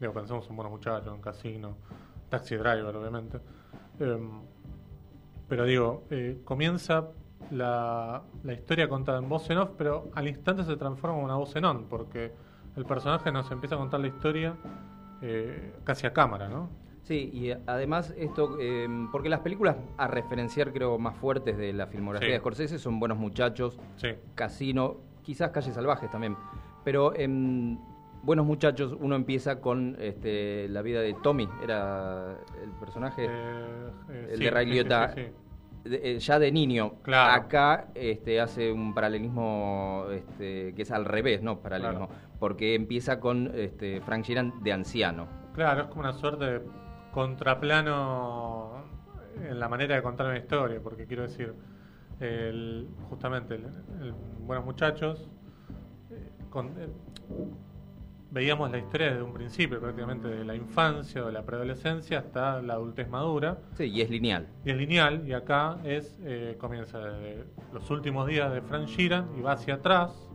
digo, 0.00 0.12
pensamos 0.12 0.48
en 0.48 0.56
Buenos 0.56 0.72
Muchachos, 0.72 1.14
en 1.14 1.20
Casino, 1.20 1.76
Taxi 2.30 2.56
Driver, 2.56 2.96
obviamente. 2.96 3.40
Em, 3.98 4.40
pero 5.48 5.64
digo, 5.64 6.04
eh, 6.10 6.40
comienza 6.44 7.08
la, 7.50 8.22
la, 8.44 8.52
historia 8.52 8.88
contada 8.88 9.18
en 9.18 9.28
voz 9.28 9.50
en 9.50 9.58
off, 9.58 9.70
pero 9.76 10.10
al 10.14 10.28
instante 10.28 10.64
se 10.64 10.76
transforma 10.76 11.18
en 11.18 11.24
una 11.24 11.34
voz 11.34 11.54
en 11.56 11.64
on, 11.64 11.84
porque 11.88 12.32
el 12.76 12.84
personaje 12.86 13.30
nos 13.32 13.50
empieza 13.50 13.74
a 13.74 13.78
contar 13.78 14.00
la 14.00 14.06
historia 14.06 14.56
eh, 15.22 15.74
casi 15.84 16.06
a 16.06 16.12
cámara, 16.12 16.48
¿no? 16.48 16.70
Sí, 17.02 17.30
y 17.32 17.50
además 17.50 18.14
esto, 18.16 18.58
em, 18.60 19.10
porque 19.10 19.28
las 19.28 19.40
películas 19.40 19.76
a 19.96 20.06
referenciar 20.06 20.72
creo 20.72 20.98
más 20.98 21.16
fuertes 21.16 21.56
de 21.56 21.72
la 21.72 21.86
filmografía 21.86 22.30
de 22.30 22.38
Scorsese 22.38 22.78
son 22.78 23.00
Buenos 23.00 23.18
Muchachos, 23.18 23.78
Casino, 24.34 24.98
quizás 25.22 25.50
Calles 25.50 25.74
Salvajes 25.74 26.10
también, 26.10 26.36
pero 26.84 27.14
em, 27.16 27.78
Buenos 28.22 28.44
muchachos, 28.44 28.94
uno 29.00 29.16
empieza 29.16 29.60
con 29.60 29.96
este, 29.98 30.68
la 30.68 30.82
vida 30.82 31.00
de 31.00 31.14
Tommy, 31.22 31.48
era 31.62 32.36
el 32.62 32.70
personaje, 32.72 33.24
eh, 33.24 33.28
eh, 34.10 34.28
el 34.32 34.40
de 34.40 34.50
Ray 34.50 34.66
Liotta, 34.66 35.14
eh, 35.86 36.18
ya 36.18 36.38
de 36.38 36.52
niño. 36.52 36.96
Acá 37.06 37.88
este, 37.94 38.38
hace 38.38 38.70
un 38.70 38.92
paralelismo 38.92 40.04
este, 40.12 40.74
que 40.74 40.82
es 40.82 40.90
al 40.90 41.06
revés, 41.06 41.42
¿no? 41.42 41.60
Paralelismo, 41.60 42.10
porque 42.38 42.74
empieza 42.74 43.20
con 43.20 43.52
este, 43.54 44.02
Frank 44.02 44.26
Sheeran 44.26 44.62
de 44.62 44.72
anciano. 44.74 45.26
Claro, 45.54 45.82
es 45.84 45.88
como 45.88 46.00
una 46.00 46.12
suerte 46.12 46.44
de 46.44 46.62
contraplano 47.12 48.84
en 49.48 49.58
la 49.58 49.68
manera 49.70 49.96
de 49.96 50.02
contar 50.02 50.26
una 50.26 50.36
historia, 50.36 50.78
porque 50.82 51.06
quiero 51.06 51.22
decir, 51.22 51.54
justamente, 53.08 53.54
el, 53.54 54.12
Buenos 54.40 54.66
Muchachos, 54.66 55.30
con, 56.50 56.74
veíamos 58.30 58.70
la 58.70 58.78
historia 58.78 59.10
desde 59.10 59.22
un 59.22 59.32
principio, 59.32 59.80
prácticamente 59.80 60.28
de 60.28 60.44
la 60.44 60.54
infancia 60.54 61.22
o 61.22 61.26
de 61.26 61.32
la 61.32 61.42
preadolescencia 61.42 62.20
hasta 62.20 62.62
la 62.62 62.74
adultez 62.74 63.08
madura. 63.08 63.58
Sí, 63.76 63.84
y 63.84 64.00
es 64.00 64.10
lineal. 64.10 64.48
Y 64.64 64.70
es 64.70 64.76
lineal, 64.76 65.26
y 65.26 65.32
acá 65.32 65.78
es 65.84 66.18
eh, 66.22 66.56
comienza 66.58 66.98
desde 66.98 67.44
los 67.72 67.90
últimos 67.90 68.26
días 68.28 68.52
de 68.52 68.62
Frank 68.62 68.86
Sheeran 68.86 69.28
y 69.36 69.40
va 69.40 69.52
hacia 69.52 69.74
atrás. 69.74 70.28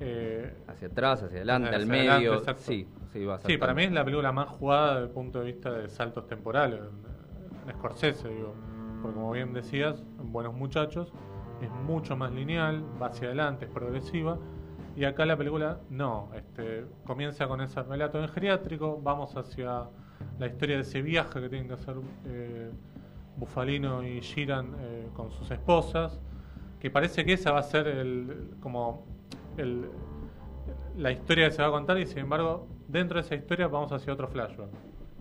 Eh, 0.00 0.54
hacia 0.68 0.88
atrás, 0.88 1.22
hacia 1.22 1.38
adelante, 1.38 1.74
al 1.74 1.86
medio. 1.86 2.42
sí, 2.58 2.86
sí, 3.12 3.24
va 3.24 3.40
sí, 3.40 3.56
para 3.58 3.74
mí 3.74 3.84
es 3.84 3.92
la 3.92 4.04
película 4.04 4.32
más 4.32 4.48
jugada 4.48 4.94
desde 4.94 5.06
el 5.06 5.10
punto 5.10 5.40
de 5.40 5.46
vista 5.46 5.72
de 5.72 5.88
saltos 5.88 6.26
temporales, 6.26 6.80
en, 6.80 7.72
Scorsese, 7.74 8.28
digo. 8.28 8.54
Porque 9.02 9.14
como 9.14 9.30
bien 9.32 9.52
decías, 9.52 10.02
Buenos 10.18 10.54
Muchachos, 10.54 11.12
es 11.60 11.70
mucho 11.70 12.16
más 12.16 12.32
lineal, 12.32 12.82
va 13.00 13.08
hacia 13.08 13.26
adelante, 13.26 13.66
es 13.66 13.70
progresiva. 13.70 14.38
Y 14.98 15.04
acá 15.04 15.24
la 15.24 15.36
película 15.36 15.78
no, 15.90 16.28
este, 16.34 16.84
comienza 17.06 17.46
con 17.46 17.60
ese 17.60 17.80
relato 17.84 18.20
en 18.20 18.26
geriátrico, 18.26 19.00
vamos 19.00 19.36
hacia 19.36 19.84
la 20.40 20.46
historia 20.48 20.74
de 20.74 20.82
ese 20.82 21.02
viaje 21.02 21.40
que 21.40 21.48
tienen 21.48 21.68
que 21.68 21.74
hacer 21.74 21.94
eh, 22.26 22.72
Bufalino 23.36 24.02
y 24.02 24.20
Giran 24.20 24.74
eh, 24.80 25.08
con 25.14 25.30
sus 25.30 25.48
esposas, 25.52 26.18
que 26.80 26.90
parece 26.90 27.24
que 27.24 27.34
esa 27.34 27.52
va 27.52 27.60
a 27.60 27.62
ser 27.62 27.86
el, 27.86 28.56
como 28.58 29.06
el, 29.56 29.88
la 30.96 31.12
historia 31.12 31.48
que 31.48 31.54
se 31.54 31.62
va 31.62 31.68
a 31.68 31.70
contar 31.70 31.96
y 32.00 32.04
sin 32.04 32.18
embargo 32.18 32.66
dentro 32.88 33.20
de 33.20 33.24
esa 33.24 33.36
historia 33.36 33.68
vamos 33.68 33.92
hacia 33.92 34.12
otro 34.12 34.26
flashback, 34.26 34.70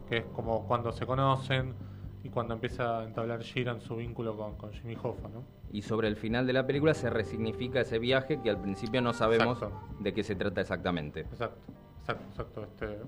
que 0.10 0.18
es 0.18 0.26
como 0.34 0.66
cuando 0.66 0.92
se 0.92 1.06
conocen 1.06 1.76
y 2.24 2.30
cuando 2.30 2.54
empieza 2.54 3.00
a 3.00 3.04
entablar 3.04 3.42
Giran 3.44 3.82
su 3.82 3.96
vínculo 3.96 4.36
con, 4.58 4.72
Jimmy 4.72 4.96
Hoffa, 5.02 5.30
¿no? 5.30 5.44
Y 5.72 5.82
sobre 5.82 6.08
el 6.08 6.16
final 6.16 6.48
de 6.48 6.54
la 6.54 6.66
película 6.66 6.94
se 6.94 7.10
resignifica 7.10 7.82
ese 7.82 8.00
viaje 8.00 8.42
que 8.42 8.50
al 8.50 8.62
principio 8.62 9.02
no 9.02 9.14
sabemos 9.14 9.60
de 10.00 10.14
qué 10.14 10.24
se 10.24 10.36
trata 10.36 10.62
exactamente. 10.62 11.22
Exacto, 11.22 11.62
exacto, 12.00 12.26
exacto. 12.30 12.64
Este, 12.64 13.00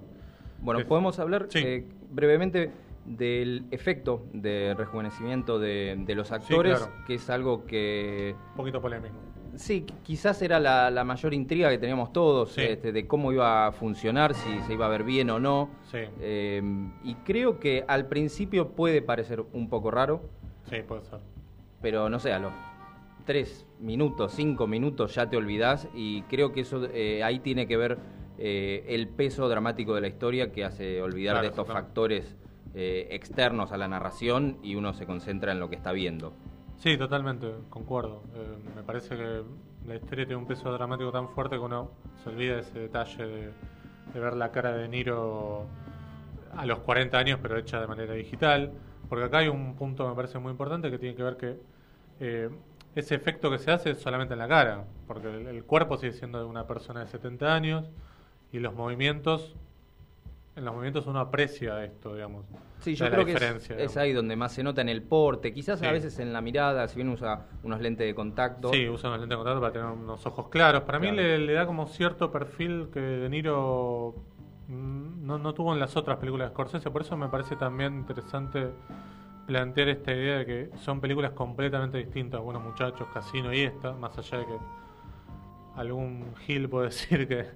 bueno, 0.61 0.85
podemos 0.85 1.19
hablar 1.19 1.47
eh, 1.53 1.87
brevemente 2.09 2.71
del 3.05 3.65
efecto 3.71 4.25
de 4.33 4.75
rejuvenecimiento 4.77 5.57
de, 5.57 6.13
los 6.15 6.31
actores, 6.31 6.89
que 7.07 7.15
es 7.15 7.29
algo 7.29 7.65
que... 7.65 8.35
Un 8.51 8.57
poquito 8.57 8.81
polémico. 8.81 9.15
Sí, 9.59 9.85
quizás 10.03 10.41
era 10.41 10.57
la, 10.57 11.03
mayor 11.03 11.33
intriga 11.33 11.69
que 11.69 11.77
teníamos 11.77 12.13
todos, 12.13 12.57
este, 12.57 12.93
de 12.93 13.05
cómo 13.05 13.33
iba 13.33 13.67
a 13.67 13.73
funcionar, 13.73 14.33
si 14.33 14.57
se 14.61 14.73
iba 14.73 14.85
a 14.85 14.89
ver 14.89 15.03
bien 15.03 15.29
o 15.29 15.37
no. 15.37 15.69
Eh, 15.93 16.61
y 17.03 17.15
creo 17.25 17.59
que 17.59 17.83
al 17.85 18.07
principio 18.07 18.69
puede 18.69 19.01
parecer 19.01 19.43
un 19.51 19.67
poco 19.67 19.91
raro. 19.91 20.21
Sí, 20.69 20.77
puede 20.87 21.03
ser. 21.03 21.19
Pero 21.81 22.09
no 22.09 22.19
sé, 22.19 22.31
a 22.31 22.39
los 22.39 22.53
tres 23.25 23.65
minutos, 23.81 24.31
cinco 24.33 24.65
minutos 24.65 25.13
ya 25.15 25.29
te 25.29 25.35
olvidás 25.35 25.89
y 25.93 26.21
creo 26.23 26.53
que 26.53 26.61
eso 26.61 26.85
eh, 26.93 27.21
ahí 27.21 27.39
tiene 27.39 27.67
que 27.67 27.75
ver 27.75 27.97
eh, 28.37 28.85
el 28.87 29.09
peso 29.09 29.49
dramático 29.49 29.93
de 29.93 29.99
la 29.99 30.07
historia 30.07 30.53
que 30.53 30.63
hace 30.63 31.01
olvidar 31.01 31.41
de 31.41 31.47
estos 31.47 31.67
factores 31.67 32.37
externos 32.73 33.73
a 33.73 33.77
la 33.77 33.89
narración 33.89 34.57
y 34.63 34.75
uno 34.75 34.93
se 34.93 35.05
concentra 35.05 35.51
en 35.51 35.59
lo 35.59 35.69
que 35.69 35.75
está 35.75 35.91
viendo. 35.91 36.33
Sí, 36.79 36.97
totalmente, 36.97 37.53
concuerdo. 37.69 38.23
Eh, 38.35 38.57
me 38.73 38.83
parece 38.83 39.17
que 39.17 39.43
la 39.85 39.95
historia 39.95 40.25
tiene 40.25 40.37
un 40.37 40.47
peso 40.47 40.71
dramático 40.71 41.11
tan 41.11 41.27
fuerte 41.27 41.57
que 41.57 41.61
uno 41.61 41.91
se 42.23 42.29
olvida 42.29 42.55
de 42.55 42.61
ese 42.61 42.79
detalle 42.79 43.25
de, 44.13 44.19
ver 44.19 44.37
la 44.37 44.49
cara 44.49 44.71
de 44.71 44.87
Niro 44.87 45.65
a 46.55 46.65
los 46.65 46.79
40 46.79 47.17
años, 47.17 47.39
pero 47.41 47.57
hecha 47.57 47.81
de 47.81 47.87
manera 47.87 48.13
digital. 48.13 48.71
Porque 49.09 49.25
acá 49.25 49.39
hay 49.39 49.49
un 49.49 49.75
punto 49.75 50.05
que 50.05 50.09
me 50.11 50.15
parece 50.15 50.39
muy 50.39 50.51
importante 50.51 50.89
que 50.89 50.97
tiene 50.97 51.15
que 51.15 51.23
ver 51.23 51.35
que 51.35 51.59
eh, 52.21 52.49
ese 52.95 53.13
efecto 53.13 53.51
que 53.51 53.59
se 53.59 53.71
hace 53.71 53.91
es 53.91 53.99
solamente 53.99 54.33
en 54.33 54.39
la 54.39 54.47
cara, 54.47 54.85
porque 55.05 55.27
el 55.27 55.65
cuerpo 55.65 55.97
sigue 55.97 56.13
siendo 56.13 56.39
de 56.39 56.45
una 56.45 56.65
persona 56.65 57.01
de 57.01 57.07
70 57.07 57.53
años 57.53 57.89
y 58.53 58.59
los 58.59 58.73
movimientos 58.73 59.53
en 60.59 60.65
los 60.65 60.73
movimientos 60.73 61.07
uno 61.07 61.19
aprecia 61.19 61.83
esto, 61.83 62.13
digamos. 62.13 62.45
Sí, 62.81 62.95
yo 62.95 63.09
creo 63.09 63.25
que 63.25 63.33
es, 63.77 63.97
ahí 63.97 64.13
donde 64.13 64.35
más 64.35 64.53
se 64.53 64.63
nota 64.63 64.81
en 64.81 64.89
el 64.89 65.01
porte, 65.01 65.53
quizás 65.53 65.81
a 65.81 65.91
veces 65.91 66.19
en 66.19 66.31
la 66.31 66.41
mirada, 66.41 66.87
si 66.87 66.97
bien 66.97 67.09
usa 67.09 67.47
unos 67.63 67.81
lentes 67.81 68.07
de 68.07 68.15
contacto. 68.15 68.71
Sí, 68.71 68.87
usa 68.87 69.09
unos 69.09 69.21
lentes 69.21 69.37
de 69.37 69.43
contacto 69.43 69.59
para 69.59 69.73
tener 69.73 69.87
unos 69.87 70.25
ojos 70.25 70.47
claros. 70.49 70.83
Para 70.83 70.99
mí 70.99 71.11
le, 71.11 71.51
da 71.53 71.65
como 71.65 71.87
cierto 71.87 72.31
perfil 72.31 72.89
que 72.93 72.99
De 72.99 73.29
Niro 73.29 74.15
mm, 74.67 75.25
no, 75.25 75.37
no 75.39 75.53
tuvo 75.53 75.73
en 75.73 75.79
las 75.79 75.97
otras 75.97 76.17
películas 76.19 76.49
de 76.49 76.53
Scorsese, 76.53 76.89
por 76.89 77.01
eso 77.01 77.17
me 77.17 77.27
parece 77.27 77.55
también 77.55 77.95
interesante 77.95 78.69
plantear 79.45 79.89
esta 79.89 80.13
idea 80.13 80.37
de 80.37 80.45
que 80.45 80.69
son 80.77 81.01
películas 81.01 81.31
completamente 81.31 81.97
distintas, 81.97 82.39
Buenos 82.39 82.63
Muchachos, 82.63 83.07
Casino 83.13 83.51
y 83.51 83.61
esta, 83.61 83.93
más 83.93 84.17
allá 84.17 84.37
de 84.37 84.45
que 84.45 84.57
algún 85.75 86.35
Gil 86.45 86.69
puede 86.69 86.85
decir 86.89 87.27
que 87.27 87.47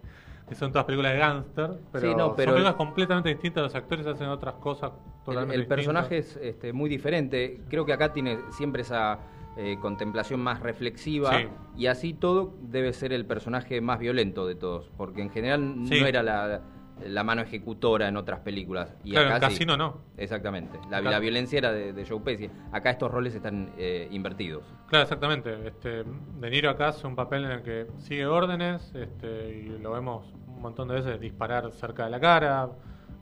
que 0.54 0.60
son 0.60 0.72
todas 0.72 0.86
películas 0.86 1.14
de 1.14 1.20
gángster, 1.20 1.72
pero, 1.92 2.18
son 2.18 2.36
películas 2.36 2.76
completamente 2.76 3.30
distintas, 3.30 3.64
los 3.64 3.76
actores 3.76 4.06
hacen 4.06 4.28
otras 4.28 4.56
cosas 4.56 4.92
totalmente 5.26 5.56
El, 5.56 5.62
el 5.62 5.68
personaje 5.68 6.18
es 6.20 6.38
este, 6.38 6.74
muy 6.74 6.90
diferente, 6.90 7.62
creo 7.70 7.86
que 7.86 7.94
acá 7.94 8.14
tiene 8.14 8.40
siempre 8.52 8.84
esa 8.84 9.20
eh, 9.56 9.78
contemplación 9.80 10.40
más 10.40 10.62
reflexiva 10.62 11.44
y 11.78 11.86
así 11.86 12.16
todo 12.16 12.56
debe 12.60 12.92
ser 12.92 13.14
el 13.14 13.28
personaje 13.28 13.82
más 13.82 14.00
violento 14.00 14.48
de 14.48 14.56
todos, 14.56 14.90
porque 14.98 15.22
en 15.22 15.30
general 15.30 15.84
no 15.88 16.08
era 16.08 16.24
la, 16.24 17.24
mano 17.24 17.44
ejecutora 17.44 18.08
en 18.08 18.18
otras 18.18 18.40
películas. 18.40 18.96
Y 19.04 19.12
claro, 19.12 19.36
en 19.36 19.40
Casino 19.40 19.78
no. 19.78 20.02
Exactamente. 20.18 20.80
La, 20.90 21.02
la, 21.02 21.20
violencia 21.20 21.60
era 21.60 21.72
de, 21.72 22.04
Joe 22.04 22.22
Pesci. 22.22 22.50
Acá 22.72 22.90
estos 22.90 23.12
roles 23.12 23.36
están 23.36 23.72
eh, 23.78 24.08
invertidos. 24.10 24.64
Claro, 24.88 25.04
exactamente. 25.04 25.68
Este, 25.68 26.04
de 26.04 26.50
Niro 26.50 26.72
acá 26.72 26.88
hace 26.88 27.06
un 27.06 27.16
papel 27.16 27.46
en 27.46 27.52
el 27.52 27.62
que 27.62 27.86
sigue 28.00 28.26
órdenes 28.26 28.92
este, 28.96 29.50
y 29.50 29.78
lo 29.84 29.92
vemos 29.92 30.34
montón 30.64 30.88
de 30.88 30.96
veces 30.96 31.20
disparar 31.20 31.72
cerca 31.72 32.06
de 32.06 32.10
la 32.10 32.20
cara, 32.20 32.70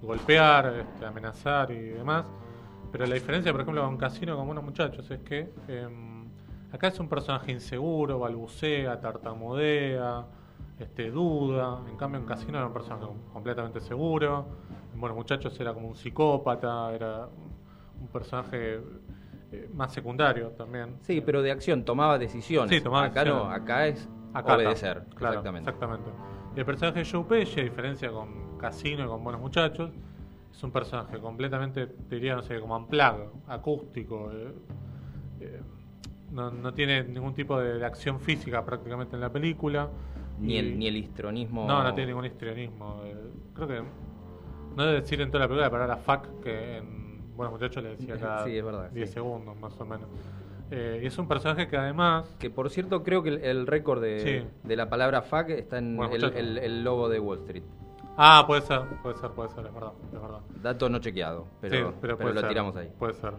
golpear, 0.01 0.73
este, 0.79 1.05
amenazar 1.05 1.71
y 1.71 1.79
demás. 1.89 2.25
Pero 2.91 3.05
la 3.05 3.15
diferencia, 3.15 3.51
por 3.51 3.61
ejemplo, 3.61 3.83
con 3.83 3.97
Casino 3.97 4.35
con 4.37 4.49
unos 4.49 4.63
muchachos 4.63 5.09
es 5.11 5.19
que 5.21 5.53
em, 5.67 6.25
acá 6.71 6.87
es 6.87 6.99
un 6.99 7.07
personaje 7.07 7.51
inseguro, 7.51 8.19
balbucea, 8.19 8.99
tartamudea 8.99 10.25
este, 10.81 11.11
duda. 11.11 11.79
En 11.89 11.95
cambio, 11.95 12.19
en 12.19 12.25
Casino 12.25 12.57
era 12.57 12.67
un 12.67 12.73
personaje 12.73 13.05
completamente 13.31 13.79
seguro. 13.81 14.45
Bueno, 14.95 15.15
Muchachos 15.15 15.57
era 15.59 15.73
como 15.73 15.87
un 15.87 15.95
psicópata, 15.95 16.93
era 16.93 17.27
un 17.99 18.07
personaje 18.07 18.81
eh, 19.51 19.69
más 19.73 19.93
secundario 19.93 20.49
también. 20.49 20.97
Sí, 21.01 21.21
pero 21.21 21.41
de 21.41 21.51
acción, 21.51 21.85
tomaba 21.85 22.17
decisiones. 22.17 22.69
Sí, 22.69 22.81
tomaba 22.81 23.05
acá 23.05 23.23
no, 23.23 23.45
acá 23.45 23.87
es 23.87 24.07
obedecer. 24.33 25.03
exactamente. 25.11 25.69
exactamente. 25.69 26.09
Y 26.55 26.59
el 26.59 26.65
personaje 26.65 26.99
de 26.99 27.09
Joe 27.09 27.23
Pesci, 27.23 27.61
a 27.61 27.63
diferencia 27.63 28.11
con 28.11 28.57
Casino 28.57 29.05
y 29.05 29.07
con 29.07 29.23
Buenos 29.23 29.41
Muchachos, 29.41 29.91
es 30.51 30.63
un 30.63 30.71
personaje 30.71 31.17
completamente, 31.19 31.87
diría, 32.09 32.35
no 32.35 32.41
sé, 32.41 32.59
como 32.59 32.75
amplado, 32.75 33.31
acústico. 33.47 34.31
Eh, 34.33 34.53
eh, 35.39 35.61
no, 36.31 36.51
no, 36.51 36.73
tiene 36.73 37.03
ningún 37.03 37.33
tipo 37.33 37.59
de 37.59 37.83
acción 37.85 38.19
física 38.19 38.65
prácticamente 38.65 39.15
en 39.15 39.21
la 39.21 39.31
película. 39.31 39.89
Ni, 40.39 40.57
el, 40.57 40.77
ni 40.77 40.87
el 40.87 40.97
histrionismo. 40.97 41.65
No, 41.67 41.83
no 41.83 41.93
tiene 41.93 42.07
ningún 42.07 42.25
histrionismo. 42.25 43.01
Eh, 43.05 43.15
creo 43.53 43.67
que. 43.67 43.83
No 44.75 44.85
debe 44.85 45.01
decir 45.01 45.19
en 45.21 45.29
toda 45.29 45.45
la 45.45 45.47
película 45.47 45.67
la 45.67 45.71
palabra 45.71 45.97
fuck 45.97 46.41
que 46.41 46.77
en 46.77 47.35
Buenos 47.35 47.53
Muchachos 47.53 47.83
le 47.83 47.95
decía 47.95 48.17
cada 48.19 48.45
10 48.45 49.11
segundos, 49.11 49.57
más 49.57 49.79
o 49.79 49.85
menos. 49.85 50.07
Eh, 50.71 51.01
y 51.03 51.05
es 51.05 51.17
un 51.17 51.27
personaje 51.27 51.67
que 51.67 51.77
además. 51.77 52.33
Que 52.39 52.49
por 52.49 52.69
cierto, 52.69 53.03
creo 53.03 53.21
que 53.21 53.29
el, 53.29 53.67
récord 53.67 54.01
de, 54.01 54.47
de, 54.63 54.75
la 54.75 54.89
palabra 54.89 55.21
fuck 55.21 55.49
está 55.49 55.77
en 55.77 55.99
el, 56.01 56.57
el, 56.57 56.83
logo 56.83 57.09
de 57.09 57.19
Wall 57.19 57.39
Street. 57.39 57.63
Ah, 58.17 58.45
puede 58.47 58.61
ser, 58.61 58.81
puede 59.03 59.17
ser, 59.17 59.31
puede 59.31 59.49
ser, 59.49 59.65
es 59.65 59.73
verdad, 59.73 59.93
es 60.13 60.21
verdad. 60.21 60.39
Dato 60.61 60.89
no 60.89 60.99
chequeado, 60.99 61.47
pero, 61.59 61.93
pero, 61.99 62.33
lo 62.33 62.47
tiramos 62.47 62.75
ahí. 62.75 62.89
Puede 62.97 63.13
ser. 63.13 63.33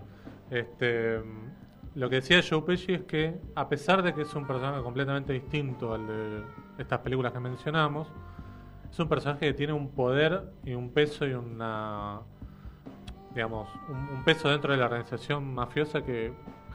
Este, 0.51 1.21
lo 1.95 2.09
que 2.09 2.17
decía 2.17 2.41
Joe 2.49 2.63
Pesci 2.63 2.95
es 2.95 3.03
que, 3.03 3.39
a 3.55 3.69
pesar 3.69 4.03
de 4.03 4.15
que 4.15 4.23
es 4.23 4.35
un 4.35 4.47
personaje 4.47 4.83
completamente 4.83 5.33
distinto 5.33 5.95
al 5.95 6.07
de 6.07 6.43
estas 6.79 7.01
películas 7.01 7.33
que 7.33 7.41
mencionamos, 7.41 8.09
es 8.91 8.99
un 8.99 9.09
personaje 9.09 9.47
que 9.47 9.55
tiene 9.55 9.73
un 9.73 9.91
poder 9.91 10.53
y 10.65 10.75
un 10.75 10.91
peso 10.91 11.27
y 11.27 11.33
una. 11.33 12.21
digamos, 13.35 13.69
un, 13.89 14.23
peso 14.25 14.49
dentro 14.49 14.73
de 14.73 14.79
la 14.79 14.87
organización 14.87 15.55
mafiosa 15.55 16.03
que 16.03 16.33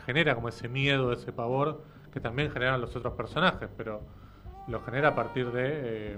genera 0.08 0.34
como 0.36 0.48
ese 0.48 0.70
miedo, 0.70 1.12
ese 1.12 1.34
pavor 1.34 1.84
que 2.12 2.22
también 2.22 2.50
generan 2.50 2.80
los 2.80 2.96
otros 2.96 3.14
personajes, 3.14 3.70
pero 3.76 4.02
lo 4.68 4.82
genera 4.82 5.10
a 5.10 5.16
partir 5.16 5.52
de, 5.52 6.18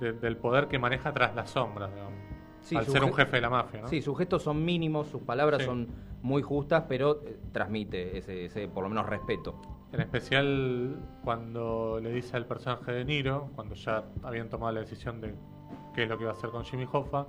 eh, 0.00 0.12
del 0.20 0.36
poder 0.36 0.66
que 0.66 0.78
maneja 0.78 1.12
tras 1.12 1.34
las 1.36 1.48
sombras, 1.50 1.90
digamos. 1.94 2.12
al 2.74 2.86
ser 2.86 3.04
un 3.04 3.14
jefe 3.14 3.36
de 3.36 3.40
la 3.40 3.50
mafia, 3.50 3.82
¿no? 3.82 3.88
Sí, 3.88 4.02
sus 4.02 4.18
gestos 4.18 4.42
son 4.42 4.64
mínimos, 4.64 5.06
sus 5.06 5.22
palabras 5.22 5.62
son 5.62 5.86
muy 6.22 6.42
justas, 6.42 6.84
pero 6.88 7.22
eh, 7.24 7.38
transmite 7.52 8.18
ese, 8.18 8.46
ese, 8.46 8.66
por 8.66 8.82
lo 8.82 8.88
menos, 8.88 9.06
respeto. 9.06 9.62
En 9.92 10.00
especial 10.00 10.96
cuando 11.22 12.00
le 12.02 12.10
dice 12.10 12.36
al 12.36 12.46
personaje 12.46 12.90
de 12.90 13.04
Niro, 13.04 13.50
cuando 13.54 13.76
ya 13.76 14.04
habían 14.24 14.48
tomado 14.48 14.72
la 14.72 14.80
decisión 14.80 15.20
de 15.20 15.34
qué 15.94 16.02
es 16.02 16.08
lo 16.08 16.18
que 16.18 16.24
iba 16.24 16.32
a 16.32 16.34
hacer 16.34 16.50
con 16.50 16.64
Jimmy 16.64 16.86
Hoffa, 16.90 17.26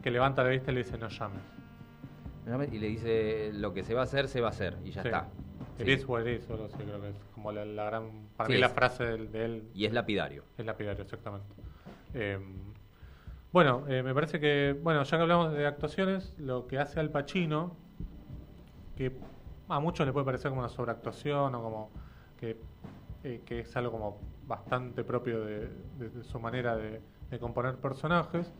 que 0.00 0.12
levanta 0.12 0.44
la 0.44 0.50
vista 0.50 0.70
y 0.70 0.74
le 0.74 0.84
dice 0.84 0.96
no 0.96 1.08
llames. 1.08 1.59
Y 2.72 2.78
le 2.78 2.88
dice 2.88 3.52
lo 3.52 3.72
que 3.72 3.84
se 3.84 3.94
va 3.94 4.00
a 4.00 4.04
hacer, 4.04 4.28
se 4.28 4.40
va 4.40 4.48
a 4.48 4.50
hacer, 4.50 4.76
y 4.84 4.90
ya 4.90 5.02
está. 5.02 5.28
It 5.78 5.88
is 5.88 6.06
what 6.06 6.26
it 6.26 6.40
is, 6.40 6.46
creo 6.46 6.68
que 7.00 7.08
es 7.08 7.16
como 7.34 7.52
la, 7.52 7.64
gran, 7.64 8.28
para 8.36 8.48
mí 8.48 8.56
la 8.58 8.68
frase 8.68 9.04
de, 9.04 9.44
él. 9.44 9.68
Y 9.74 9.86
es 9.86 9.92
lapidario. 9.92 10.44
Es 10.58 10.66
lapidario, 10.66 11.02
exactamente. 11.02 11.46
Em, 12.12 12.74
bueno, 13.52 13.84
eh, 13.88 14.02
me 14.02 14.14
parece 14.14 14.38
que, 14.40 14.78
bueno, 14.82 15.02
ya 15.02 15.16
que 15.16 15.22
hablamos 15.22 15.52
de 15.52 15.66
actuaciones, 15.66 16.34
lo 16.38 16.66
que 16.66 16.78
hace 16.78 17.00
Al 17.00 17.10
Pacino, 17.10 17.76
que 18.96 19.12
a 19.68 19.80
muchos 19.80 20.06
le 20.06 20.12
puede 20.12 20.26
parecer 20.26 20.50
como 20.50 20.60
una 20.60 20.68
sobreactuación 20.68 21.54
o 21.54 21.62
como 21.62 21.90
que, 22.38 22.56
eh, 23.24 23.42
que 23.44 23.60
es 23.60 23.76
algo 23.76 23.92
como 23.92 24.20
bastante 24.46 25.04
propio 25.04 25.44
de, 25.44 25.70
su 26.22 26.38
manera 26.38 26.76
de, 26.76 27.00
componer 27.38 27.76
personajes. 27.76 28.52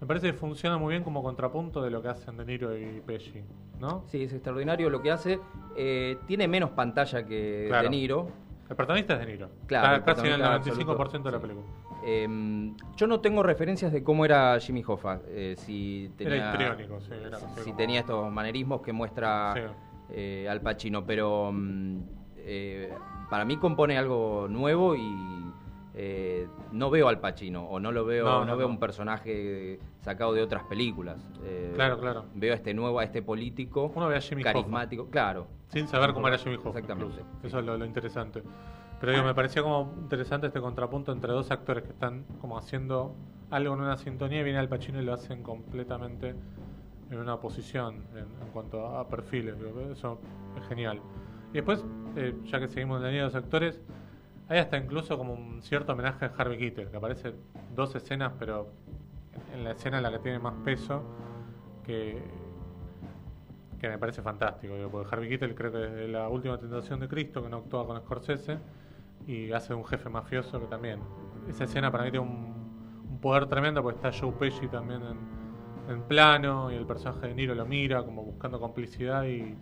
Me 0.00 0.06
parece 0.06 0.26
que 0.28 0.32
funciona 0.34 0.76
muy 0.78 0.90
bien 0.92 1.02
como 1.02 1.22
contrapunto 1.22 1.80
de 1.82 1.90
lo 1.90 2.02
que 2.02 2.08
hacen 2.08 2.36
De 2.36 2.44
Niro 2.44 2.76
y 2.76 3.00
Pesci, 3.06 3.42
¿no? 3.80 4.04
Sí, 4.08 4.22
es 4.24 4.32
extraordinario 4.32 4.90
lo 4.90 5.00
que 5.00 5.10
hace. 5.10 5.40
Eh, 5.76 6.18
tiene 6.26 6.46
menos 6.48 6.70
pantalla 6.70 7.24
que 7.24 7.64
Claro. 7.68 7.84
De 7.84 7.90
Niro. 7.90 8.28
El 8.68 8.76
protagonista 8.76 9.14
es 9.14 9.20
De 9.20 9.26
Niro. 9.26 9.48
Claro, 9.66 9.96
Está 9.98 10.14
casi 10.14 10.26
en 10.26 10.34
el 10.34 10.40
protagonista 10.40 10.72
95% 10.74 11.22
de 11.22 11.30
la 11.30 11.36
absoluto, 11.36 11.40
película. 11.40 11.66
Eh, 12.04 12.72
yo 12.96 13.06
no 13.06 13.20
tengo 13.20 13.42
referencias 13.42 13.90
de 13.92 14.02
cómo 14.04 14.24
era 14.24 14.58
Jimmy 14.60 14.82
Hoffa. 14.86 15.20
eh, 15.28 15.54
si 15.56 16.10
tenía, 16.16 16.52
Era 16.54 16.76
sí. 16.76 17.10
Era, 17.24 17.38
si 17.64 17.72
tenía 17.72 18.00
estos 18.00 18.30
manerismos 18.30 18.82
que 18.82 18.92
muestra 18.92 19.54
Sí. 19.54 19.60
eh, 20.10 20.46
Al 20.50 20.60
Pacino, 20.60 21.06
pero 21.06 21.50
mm, 21.52 21.98
eh, 22.38 22.92
para 23.30 23.44
mí 23.44 23.56
compone 23.56 23.96
algo 23.96 24.46
nuevo 24.48 24.94
y 24.94 25.35
eh, 25.96 26.46
no 26.72 26.90
veo 26.90 27.08
al 27.08 27.20
Pacino 27.20 27.64
o 27.64 27.80
no 27.80 27.90
lo 27.90 28.04
veo, 28.04 28.24
No, 28.26 28.40
no, 28.40 28.44
no, 28.46 28.56
veo 28.56 28.66
no. 28.68 28.74
un 28.74 28.78
personaje 28.78 29.80
sacado 30.02 30.34
de 30.34 30.42
otras 30.42 30.64
películas. 30.64 31.26
Eh, 31.44 31.72
Claro, 31.74 31.98
claro. 31.98 32.24
Veo 32.34 32.52
a 32.52 32.56
este 32.56 32.74
nuevo, 32.74 32.98
a 32.98 33.04
este 33.04 33.22
político 33.22 33.90
Uno 33.94 34.06
ve 34.08 34.16
a 34.16 34.20
Jimmy 34.20 34.42
carismático, 34.42 35.06
claro. 35.08 35.46
Sin 35.68 35.88
saber 35.88 36.12
cómo 36.12 36.28
era 36.28 36.38
Jimmy 36.38 36.56
Hoffa. 36.56 36.68
Exactamente. 36.68 37.06
incluso. 37.22 37.46
Eso 37.46 37.58
es 37.60 37.64
lo, 37.64 37.76
lo 37.78 37.84
interesante. 37.86 38.42
Pero 39.00 39.12
digo, 39.12 39.24
me 39.24 39.34
parecía 39.34 39.62
como 39.62 39.94
interesante 40.00 40.46
este 40.46 40.60
contrapunto 40.60 41.12
entre 41.12 41.32
dos 41.32 41.50
actores 41.50 41.82
que 41.84 41.90
están 41.90 42.24
como 42.40 42.56
haciendo 42.56 43.14
algo 43.50 43.74
en 43.74 43.80
una 43.80 43.96
sintonía 43.96 44.40
y 44.40 44.44
viene 44.44 44.58
Al 44.58 44.68
Pacino 44.68 45.00
y 45.00 45.04
lo 45.04 45.12
hacen 45.12 45.42
completamente 45.42 46.34
en 47.10 47.18
una 47.18 47.38
posición 47.38 48.02
en, 48.12 48.18
en 48.44 48.52
cuanto 48.52 48.86
a 48.86 49.08
perfiles. 49.08 49.54
Eso 49.92 50.18
es 50.60 50.66
genial. 50.68 51.00
Y 51.52 51.54
después, 51.54 51.84
eh, 52.16 52.34
ya 52.44 52.58
que 52.58 52.68
seguimos 52.68 52.96
en 52.98 53.02
la 53.02 53.08
línea 53.08 53.22
de 53.24 53.28
los 53.28 53.34
actores, 53.36 53.80
hay 54.48 54.58
hasta 54.58 54.76
incluso 54.76 55.18
como 55.18 55.32
un 55.34 55.62
cierto 55.62 55.92
homenaje 55.92 56.26
a 56.26 56.32
Harvey 56.36 56.58
Keitel, 56.58 56.88
que 56.88 56.96
aparece 56.96 57.34
dos 57.74 57.94
escenas, 57.94 58.32
pero 58.38 58.68
en 59.52 59.64
la 59.64 59.72
escena 59.72 59.96
en 59.98 60.04
la 60.04 60.12
que 60.12 60.18
tiene 60.20 60.38
más 60.38 60.54
peso, 60.64 61.02
que, 61.84 62.22
que 63.80 63.88
me 63.88 63.98
parece 63.98 64.22
fantástico, 64.22 64.74
digo, 64.76 64.90
porque 64.90 65.14
Harvey 65.14 65.28
Keitel 65.30 65.54
creo 65.54 65.72
que 65.72 65.78
desde 65.78 66.08
la 66.08 66.28
última 66.28 66.58
tentación 66.58 67.00
de 67.00 67.08
Cristo, 67.08 67.42
que 67.42 67.48
no 67.48 67.58
actúa 67.58 67.86
con 67.86 67.98
Scorsese, 68.00 68.58
y 69.26 69.50
hace 69.52 69.74
un 69.74 69.84
jefe 69.84 70.08
mafioso 70.08 70.60
que 70.60 70.66
también, 70.66 71.00
esa 71.48 71.64
escena 71.64 71.90
para 71.90 72.04
mí 72.04 72.10
tiene 72.12 72.26
un, 72.26 73.04
un 73.10 73.20
poder 73.20 73.46
tremendo, 73.46 73.82
porque 73.82 73.96
está 73.96 74.16
Joe 74.16 74.32
Pesci 74.32 74.68
también 74.68 75.02
en, 75.02 75.92
en 75.92 76.02
plano, 76.02 76.70
y 76.70 76.76
el 76.76 76.86
personaje 76.86 77.26
de 77.26 77.34
Niro 77.34 77.54
lo 77.54 77.66
mira 77.66 78.04
como 78.04 78.22
buscando 78.22 78.60
complicidad 78.60 79.24
y, 79.24 79.56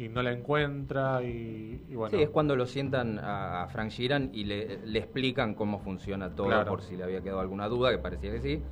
y 0.00 0.08
no 0.08 0.22
la 0.22 0.32
encuentra, 0.32 1.22
y, 1.22 1.82
y 1.88 1.94
bueno. 1.94 2.16
Sí, 2.16 2.22
es 2.22 2.30
cuando 2.30 2.56
lo 2.56 2.64
sientan 2.66 3.18
a, 3.22 3.66
Frank 3.70 3.90
Sheeran 3.90 4.30
y 4.32 4.44
le, 4.44 4.78
le 4.86 4.98
explican 4.98 5.54
cómo 5.54 5.78
funciona 5.78 6.30
todo, 6.34 6.46
Claro. 6.46 6.70
por 6.70 6.82
si 6.82 6.96
le 6.96 7.04
había 7.04 7.20
quedado 7.20 7.40
alguna 7.40 7.68
duda, 7.68 7.90
que 7.90 7.98
parecía 7.98 8.32
que 8.32 8.40
sí. 8.40 8.62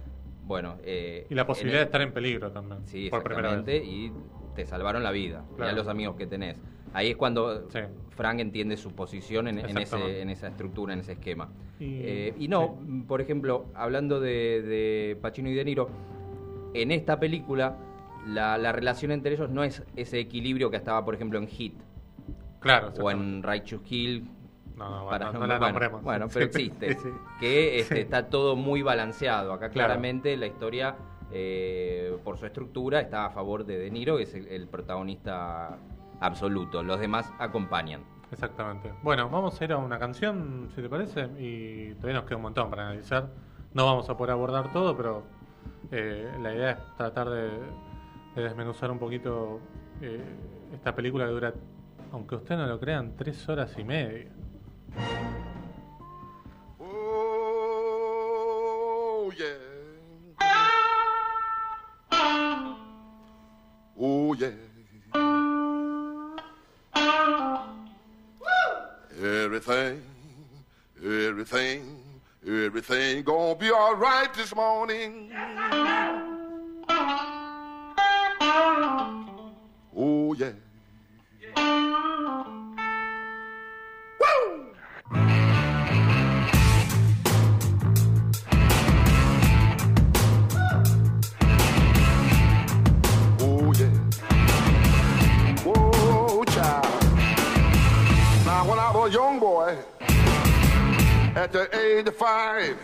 Bueno, 0.47 0.77
eh, 0.83 1.27
Y 1.29 1.35
la 1.35 1.47
posibilidad 1.47 1.81
de 1.81 1.83
el- 1.83 1.89
estar 1.89 2.01
en 2.01 2.13
peligro 2.13 2.51
también, 2.51 2.81
Sí, 2.87 3.11
por 3.11 3.23
primera 3.23 3.55
vez. 3.61 3.85
y 3.85 4.11
te 4.55 4.65
salvaron 4.65 5.03
la 5.03 5.11
vida, 5.11 5.45
Claro. 5.57 5.71
y 5.71 5.75
a 5.75 5.77
los 5.77 5.87
amigos 5.89 6.17
que 6.17 6.27
tenés. 6.27 6.61
Ahí 6.95 7.11
es 7.11 7.17
cuando 7.17 7.69
Sí. 7.69 7.81
Frank 8.11 8.41
entiende 8.41 8.79
su 8.79 8.93
posición 8.93 9.49
en, 9.49 9.59
en 9.59 9.77
ese, 9.77 10.23
en 10.23 10.31
esa 10.31 10.49
estructura, 10.49 10.95
en 10.95 11.01
ese 11.01 11.13
esquema. 11.13 11.51
Y- 11.79 12.01
Eh, 12.03 12.35
y 12.39 12.49
no, 12.49 12.79
sí. 12.87 13.05
por 13.07 13.21
ejemplo, 13.21 13.67
hablando 13.75 14.19
de, 14.21 14.63
de 14.63 15.19
Pacino 15.21 15.51
y 15.51 15.55
De 15.55 15.65
Niro, 15.67 15.91
en 16.73 16.91
esta 16.91 17.21
película 17.21 17.77
la, 18.29 18.59
la 18.59 18.73
relación 18.73 19.11
entre 19.13 19.35
ellos 19.35 19.51
no 19.51 19.65
es 19.65 19.83
ese 19.97 20.19
equilibrio 20.21 20.71
que 20.71 20.77
estaba, 20.77 21.05
por 21.05 21.15
ejemplo, 21.15 21.39
en 21.39 21.47
Hit 21.49 21.75
Claro, 22.61 22.93
o 23.01 23.11
en 23.11 23.43
Righteous 23.43 23.83
Kill, 23.83 24.29
No, 24.77 24.85
no, 24.91 25.05
bueno, 25.05 25.09
para- 25.11 25.27
no, 25.27 25.33
no 25.33 25.39
bueno, 25.41 25.55
la 25.55 25.61
nombremos. 25.61 26.03
bueno, 26.03 26.27
pero 26.33 26.47
existe. 26.47 26.95
sí, 26.95 27.01
sí. 27.03 27.09
Que 27.41 27.79
este, 27.81 28.01
está 28.01 28.29
todo 28.29 28.57
muy 28.57 28.83
balanceado. 28.83 29.53
Acá 29.53 29.71
Claro. 29.71 29.89
claramente 29.89 30.37
la 30.37 30.47
historia, 30.47 30.97
eh, 31.33 32.17
por 32.25 32.37
su 32.39 32.47
estructura, 32.47 33.01
está 33.01 33.27
a 33.27 33.31
favor 33.31 33.65
de 33.65 33.79
De 33.79 33.91
Niro, 33.91 34.17
que 34.17 34.25
es 34.25 34.35
el, 34.35 34.49
el 34.49 34.67
protagonista 34.69 35.79
absoluto. 36.21 36.83
Los 36.83 36.99
demás 37.01 37.33
acompañan. 37.39 38.03
Exactamente. 38.33 38.93
Bueno, 39.03 39.29
vamos 39.31 39.59
a 39.61 39.64
ir 39.64 39.73
a 39.73 39.79
una 39.79 39.99
canción, 39.99 40.69
si 40.75 40.83
te 40.83 40.88
parece, 40.88 41.29
y 41.38 41.95
todavía 41.95 42.14
nos 42.21 42.25
queda 42.25 42.37
un 42.37 42.43
montón 42.43 42.69
para 42.71 42.88
analizar. 42.88 43.29
No 43.73 43.87
vamos 43.87 44.09
a 44.11 44.17
poder 44.17 44.33
abordar 44.33 44.73
todo, 44.73 44.97
pero 44.97 45.23
eh, 45.93 46.31
la 46.43 46.53
idea 46.55 46.71
es 46.73 46.79
tratar 46.97 47.31
de, 47.31 47.51
de 48.38 48.44
desmenuzar 48.44 48.90
un 48.90 48.98
poquito 48.98 49.61
eh, 50.01 50.22
esta 50.72 50.94
película 50.94 51.27
que 51.27 51.33
dura, 51.33 51.53
aunque 52.12 52.37
ustedes 52.37 52.61
no 52.61 52.68
lo 52.68 52.79
crean, 52.79 53.16
tres 53.16 53.48
horas 53.48 53.77
y 53.77 53.83
media. 53.83 54.29
Oh, 56.79 56.92
yeah. 59.37 59.46
Oh. 63.98 64.37
Everything, 69.20 70.01
everything, 71.03 71.83
everything 72.46 73.24
gonna 73.24 73.57
be 73.57 73.72
all 73.72 73.96
right 73.96 74.33
this 74.35 74.55
morning. 74.55 75.33
Oh, 80.31 80.35
yeah. 80.35 80.53
Woo! 84.21 84.75
Oh 95.64 96.45
child. 96.45 96.85
Young 99.11 99.38
boy, 99.41 99.79
at 101.35 101.51
the 101.51 101.75
age 101.75 102.07
of 102.07 102.17
five, 102.17 102.77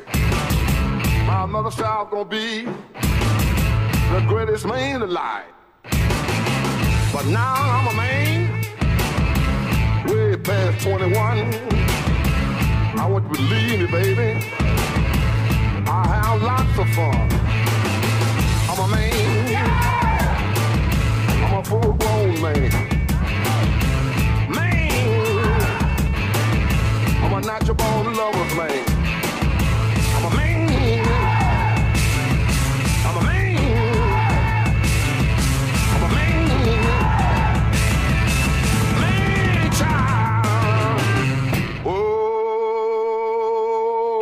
my 1.26 1.44
mother 1.44 1.64
was 1.64 1.76
gonna 1.76 2.24
be 2.24 2.64
the 2.64 4.24
greatest 4.26 4.64
man 4.64 5.02
alive. 5.02 5.44
But 7.14 7.26
now 7.26 7.54
I'm 7.54 7.86
a 7.86 7.92
man, 7.96 8.50
way 10.08 10.36
past 10.36 10.84
21. 10.84 11.14
I 12.98 13.06
want 13.06 13.24
you 13.28 13.34
to 13.34 13.40
believe 13.40 13.78
me, 13.78 13.86
baby. 13.86 14.44
I 15.86 16.06
have 16.08 16.42
lots 16.42 16.76
of 16.76 16.88
fun. 16.90 17.30
I'm 18.68 18.80
a 18.80 18.88
man. 18.88 19.14
I'm 21.44 21.54
a 21.54 21.62
full 21.62 21.92
grown 21.92 22.42
man. 22.42 22.70
Man, 24.50 24.90
I'm 27.22 27.32
a 27.32 27.40
natural 27.46 27.76
born 27.76 28.12
lover's 28.16 28.56
man. 28.56 28.93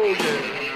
Oh, 0.04 0.08
yeah. 0.08 0.71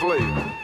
flavor. 0.00 0.59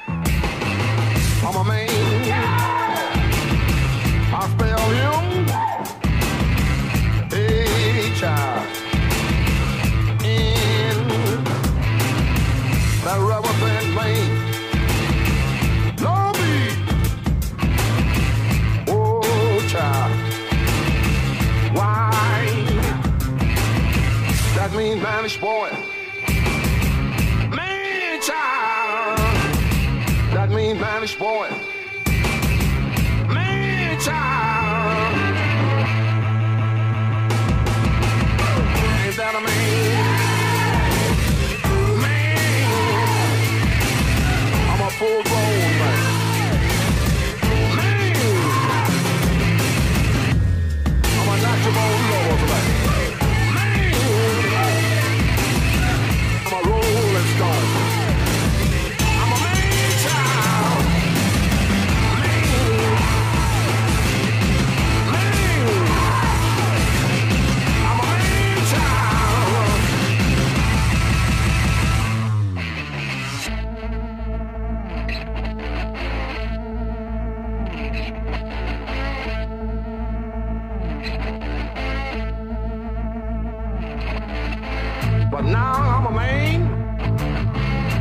Now 85.46 85.74
I'm 85.74 86.06
a 86.06 86.10
man. 86.10 86.60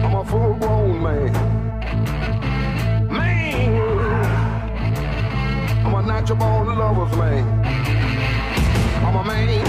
I'm 0.03 0.15
a 0.15 0.25
full 0.25 0.55
grown 0.55 1.03
man. 1.03 1.31
Man. 3.07 3.75
I'm 5.85 5.93
a 5.93 6.01
natural 6.01 6.39
born 6.39 6.67
lover's 6.79 7.15
man. 7.15 7.43
I'm 9.05 9.15
a 9.15 9.23
man. 9.23 9.61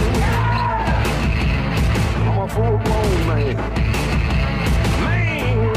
I'm 2.29 2.39
a 2.39 2.49
full 2.49 2.79
grown 2.79 3.27
man. 3.27 3.57
Man. 5.05 5.75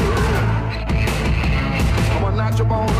I'm 2.16 2.24
a 2.24 2.36
natural 2.36 2.68
born 2.68 2.99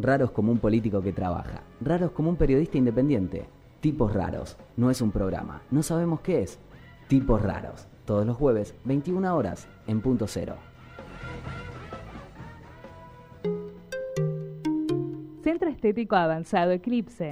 Raros 0.00 0.30
como 0.30 0.52
un 0.52 0.58
político 0.58 1.02
que 1.02 1.12
trabaja. 1.12 1.62
Raros 1.80 2.12
como 2.12 2.30
un 2.30 2.36
periodista 2.36 2.78
independiente. 2.78 3.48
Tipos 3.80 4.14
raros. 4.14 4.56
No 4.76 4.92
es 4.92 5.00
un 5.02 5.10
programa. 5.10 5.62
No 5.72 5.82
sabemos 5.82 6.20
qué 6.20 6.42
es. 6.42 6.60
Tipos 7.08 7.42
raros. 7.42 7.88
Todos 8.04 8.24
los 8.24 8.36
jueves, 8.36 8.76
21 8.84 9.36
horas, 9.36 9.66
en 9.88 10.00
punto 10.00 10.28
cero. 10.28 10.54
Centro 15.42 15.68
Estético 15.68 16.14
Avanzado 16.14 16.70
Eclipse. 16.70 17.30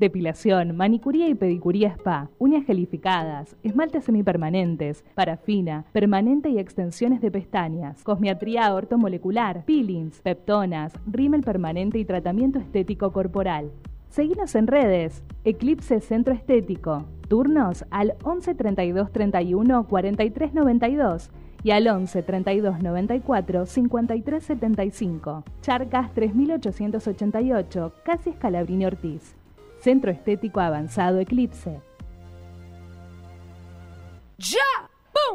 Depilación, 0.00 0.78
manicuría 0.78 1.28
y 1.28 1.34
pedicuría 1.34 1.88
spa, 1.88 2.30
uñas 2.38 2.64
gelificadas, 2.64 3.54
esmaltes 3.62 4.04
semipermanentes, 4.04 5.04
parafina, 5.14 5.84
permanente 5.92 6.48
y 6.48 6.58
extensiones 6.58 7.20
de 7.20 7.30
pestañas, 7.30 8.02
cosmiatría 8.02 8.72
ortomolecular, 8.74 9.66
peelings, 9.66 10.22
peptonas, 10.22 10.94
rímel 11.06 11.42
permanente 11.42 11.98
y 11.98 12.06
tratamiento 12.06 12.58
estético 12.58 13.12
corporal. 13.12 13.72
Seguinos 14.08 14.54
en 14.54 14.68
redes, 14.68 15.22
Eclipse 15.44 16.00
Centro 16.00 16.32
Estético. 16.32 17.04
Turnos 17.28 17.84
al 17.90 18.14
11 18.24 18.54
32 18.54 19.12
31 19.12 19.86
43 19.86 20.54
92 20.54 21.30
y 21.62 21.72
al 21.72 21.86
11 21.86 22.22
32 22.22 22.82
94 22.82 23.66
53 23.66 24.42
75. 24.42 25.44
Charcas 25.60 26.14
3888, 26.14 27.92
casi 28.02 28.30
Escalabrini 28.30 28.86
Ortiz. 28.86 29.36
Centro 29.80 30.10
Estético 30.10 30.60
Avanzado 30.60 31.20
Eclipse. 31.20 31.80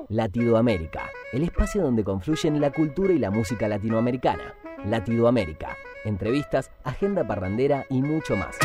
Latidoamérica, 0.07 1.09
el 1.33 1.43
espacio 1.43 1.81
donde 1.81 2.03
confluyen 2.03 2.61
la 2.61 2.71
cultura 2.71 3.11
y 3.13 3.17
la 3.17 3.31
música 3.31 3.67
latinoamericana. 3.67 4.53
Latidoamérica, 4.85 5.75
entrevistas, 6.03 6.69
agenda 6.83 7.25
parrandera 7.25 7.87
y 7.89 8.03
mucho 8.03 8.35
más. 8.35 8.55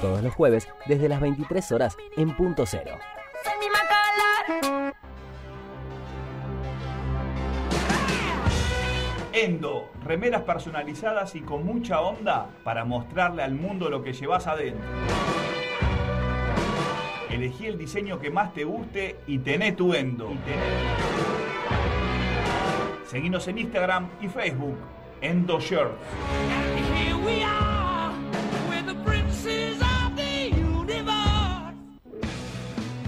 Todos 0.00 0.20
los 0.20 0.34
jueves 0.34 0.66
desde 0.86 1.08
las 1.08 1.20
23 1.20 1.70
horas 1.70 1.96
en 2.16 2.36
punto 2.36 2.66
cero. 2.66 2.98
Endo, 9.32 9.91
remeras 10.04 10.42
personalizadas 10.42 11.34
y 11.34 11.40
con 11.40 11.64
mucha 11.64 12.00
onda 12.00 12.48
para 12.64 12.84
mostrarle 12.84 13.42
al 13.42 13.54
mundo 13.54 13.88
lo 13.90 14.02
que 14.02 14.12
llevas 14.12 14.46
adentro. 14.46 14.84
Elegí 17.30 17.66
el 17.66 17.78
diseño 17.78 18.20
que 18.20 18.30
más 18.30 18.52
te 18.52 18.64
guste 18.64 19.16
y 19.26 19.38
tené 19.38 19.72
tu 19.72 19.94
Endo. 19.94 20.32
Seguinos 23.06 23.48
en 23.48 23.58
Instagram 23.58 24.08
y 24.20 24.28
Facebook, 24.28 24.76
Endo 25.20 25.58
Shirts. 25.60 25.96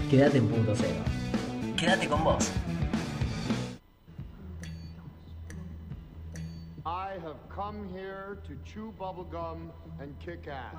Quédate 0.09 0.37
en 0.37 0.47
punto 0.47 0.73
cero. 0.75 1.03
Quédate 1.75 2.07
con 2.07 2.23
vos. 2.23 2.51
I 7.15 7.19
have 7.19 7.49
come 7.49 7.87
here 7.93 8.39
to 8.45 8.57
chew 8.69 8.93
bubblegum 8.99 9.69
and 10.01 10.19
kick 10.19 10.47
ass. 10.49 10.75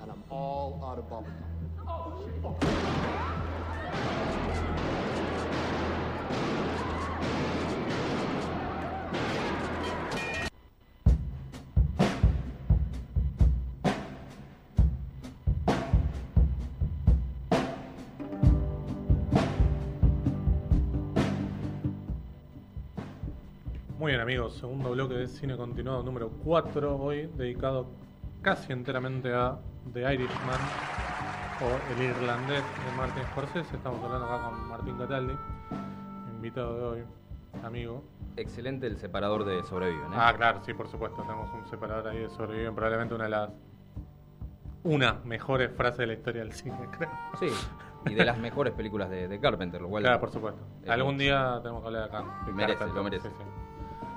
And 0.00 0.10
I'm 0.10 0.22
all 0.30 0.80
out 0.84 0.98
of 0.98 1.10
bubblegum. 1.10 1.32
Oh. 1.88 2.17
Muy 24.08 24.14
bien 24.14 24.22
amigos, 24.22 24.54
segundo 24.54 24.92
bloque 24.92 25.16
de 25.16 25.28
cine 25.28 25.54
continuado 25.54 26.02
número 26.02 26.30
4, 26.42 26.96
hoy 26.96 27.30
dedicado 27.36 27.90
casi 28.40 28.72
enteramente 28.72 29.34
a 29.34 29.58
The 29.92 30.14
Irishman 30.14 30.60
o 31.60 31.92
El 31.92 32.02
Irlandés 32.02 32.62
de 32.62 32.96
Martin 32.96 33.22
Scorsese. 33.24 33.76
Estamos 33.76 34.02
hablando 34.02 34.24
acá 34.24 34.48
con 34.48 34.66
Martín 34.66 34.96
Cataldi, 34.96 35.34
invitado 36.34 36.78
de 36.78 36.84
hoy, 36.84 37.04
amigo. 37.62 38.02
Excelente 38.38 38.86
el 38.86 38.96
separador 38.96 39.44
de 39.44 39.62
sobreviven. 39.64 40.10
¿eh? 40.10 40.16
Ah, 40.16 40.32
claro, 40.34 40.62
sí, 40.64 40.72
por 40.72 40.88
supuesto, 40.88 41.20
tenemos 41.20 41.52
un 41.52 41.66
separador 41.66 42.08
ahí 42.08 42.20
de 42.20 42.30
sobreviven, 42.30 42.74
probablemente 42.74 43.14
una 43.14 43.24
de 43.24 43.30
las 43.30 43.50
una 44.84 45.20
mejores 45.24 45.70
frases 45.76 45.98
de 45.98 46.06
la 46.06 46.12
historia 46.14 46.40
del 46.40 46.54
cine, 46.54 46.78
creo. 46.96 47.10
Sí, 47.38 47.48
y 48.06 48.14
de 48.14 48.24
las 48.24 48.38
mejores 48.38 48.72
películas 48.72 49.10
de, 49.10 49.28
de 49.28 49.38
Carpenter, 49.38 49.82
lo 49.82 49.90
cual. 49.90 50.02
Claro, 50.02 50.18
por 50.18 50.30
supuesto. 50.30 50.62
es 50.82 50.88
Algún 50.88 51.18
día 51.18 51.60
tenemos 51.62 51.82
que 51.82 51.88
hablar 51.88 52.04
acá. 52.04 52.22
Merece, 52.54 52.78
Carpenter, 52.78 52.96
lo 52.96 53.04
merece. 53.04 53.28
sí, 53.28 53.34
sí. 53.36 53.57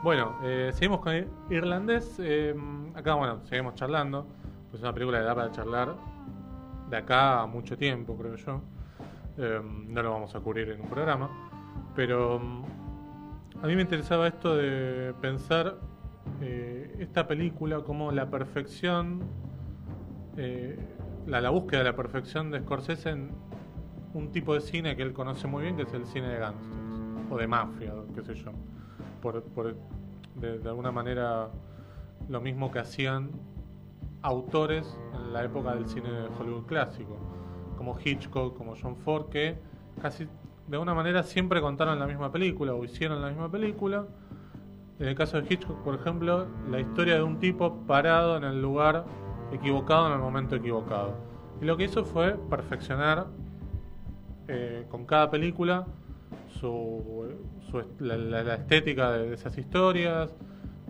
Bueno, 0.03 0.33
eh, 0.41 0.71
seguimos 0.73 0.99
con 1.01 1.13
ir- 1.13 1.27
Irlandés. 1.49 2.15
eh, 2.19 2.55
acá, 2.95 3.13
bueno, 3.15 3.39
seguimos 3.45 3.75
charlando. 3.75 4.25
Pues 4.69 4.75
es 4.75 4.83
una 4.83 4.93
película 4.93 5.19
que 5.19 5.25
da 5.25 5.35
para 5.35 5.51
charlar 5.51 5.95
de 6.89 6.97
acá 6.97 7.41
a 7.41 7.45
mucho 7.47 7.77
tiempo, 7.77 8.15
creo 8.17 8.35
yo. 8.35 8.61
Eh, 9.37 9.61
no 9.87 10.01
lo 10.01 10.11
vamos 10.11 10.33
a 10.35 10.39
cubrir 10.39 10.69
en 10.69 10.81
un 10.81 10.87
programa. 10.87 11.29
Pero 11.95 12.39
mm, 12.39 12.63
a 13.63 13.67
mí 13.67 13.75
me 13.75 13.81
interesaba 13.83 14.27
esto 14.27 14.55
de 14.55 15.13
pensar 15.21 15.75
eh, 16.41 16.95
esta 16.99 17.27
película 17.27 17.81
como 17.81 18.11
la 18.11 18.29
perfección, 18.29 19.21
eh, 20.37 20.79
la, 21.27 21.41
la 21.41 21.49
búsqueda 21.49 21.79
de 21.79 21.85
la 21.85 21.95
perfección 21.95 22.49
de 22.49 22.59
Scorsese 22.61 23.09
en 23.11 23.29
un 24.13 24.31
tipo 24.31 24.53
de 24.53 24.61
cine 24.61 24.95
que 24.95 25.03
él 25.03 25.13
conoce 25.13 25.47
muy 25.47 25.63
bien, 25.63 25.75
que 25.75 25.83
es 25.83 25.93
el 25.93 26.05
cine 26.07 26.27
de 26.29 26.39
gangsters. 26.39 26.75
o 27.29 27.37
de 27.37 27.47
mafia, 27.47 27.93
qué 28.15 28.21
sé 28.23 28.35
yo. 28.35 28.51
Por, 29.21 29.43
por- 29.43 29.75
de, 30.36 30.60
de 30.60 30.69
alguna 30.69 30.91
manera 30.91 31.49
lo 32.29 32.41
mismo 32.41 32.71
que 32.71 32.79
hacían 32.79 33.29
autores 34.21 34.97
en 35.13 35.34
la 35.34 35.43
época 35.43 35.73
del 35.75 35.88
cine 35.88 36.10
de 36.12 36.27
Hollywood 36.39 36.65
clásico, 36.65 37.17
como 37.77 37.97
Hitchcock, 38.03 38.55
como 38.57 38.75
John 38.81 38.95
Ford, 38.97 39.29
que 39.29 39.57
casi 40.01 40.25
de 40.67 40.75
alguna 40.75 40.93
manera 40.93 41.23
siempre 41.23 41.60
contaron 41.60 41.99
la 41.99 42.07
misma 42.07 42.31
película 42.31 42.73
o 42.73 42.84
hicieron 42.84 43.21
la 43.21 43.29
misma 43.29 43.49
película. 43.51 44.05
En 44.99 45.07
el 45.07 45.15
caso 45.15 45.41
de 45.41 45.51
Hitchcock, 45.51 45.77
por 45.84 45.95
ejemplo, 45.95 46.45
la 46.69 46.79
historia 46.79 47.15
de 47.15 47.23
un 47.23 47.39
tipo 47.39 47.73
parado 47.88 48.38
en 48.38 48.43
el 48.43 48.62
lugar 48.62 49.05
equivocado 49.51 50.07
en 50.07 50.13
el 50.13 50.19
momento 50.19 50.55
equivocado. 50.55 51.15
Y 51.60 51.65
lo 51.65 51.75
que 51.75 51.86
hizo 51.86 52.05
fue 52.05 52.38
perfeccionar 52.49 53.27
eh, 54.47 54.86
con 54.89 55.05
cada 55.05 55.29
película 55.31 55.88
su, 56.60 57.27
su 57.71 57.84
la, 58.03 58.17
la- 58.17 58.43
la 58.43 58.55
estética 58.55 59.12
de, 59.13 59.29
de 59.29 59.34
esas 59.36 59.57
historias, 59.57 60.36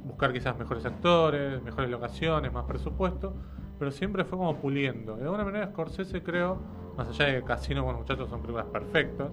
buscar 0.04 0.34
quizás 0.34 0.58
mejores 0.58 0.84
actores, 0.86 1.62
mejores 1.64 1.90
locaciones, 1.90 2.52
más 2.52 2.66
presupuesto, 2.66 3.34
pero 3.80 3.92
siempre 3.92 4.26
fue 4.26 4.38
como 4.38 4.56
puliendo. 4.58 5.16
De 5.16 5.24
alguna 5.24 5.44
manera 5.46 5.68
Scorsese 5.68 6.22
creo, 6.24 6.58
más 6.98 7.08
allá 7.08 7.26
de 7.28 7.40
que 7.40 7.44
Casino 7.44 7.86
con 7.86 7.96
muchachos 7.96 8.30
son 8.30 8.42
películas 8.42 8.66
perfectas, 8.68 9.30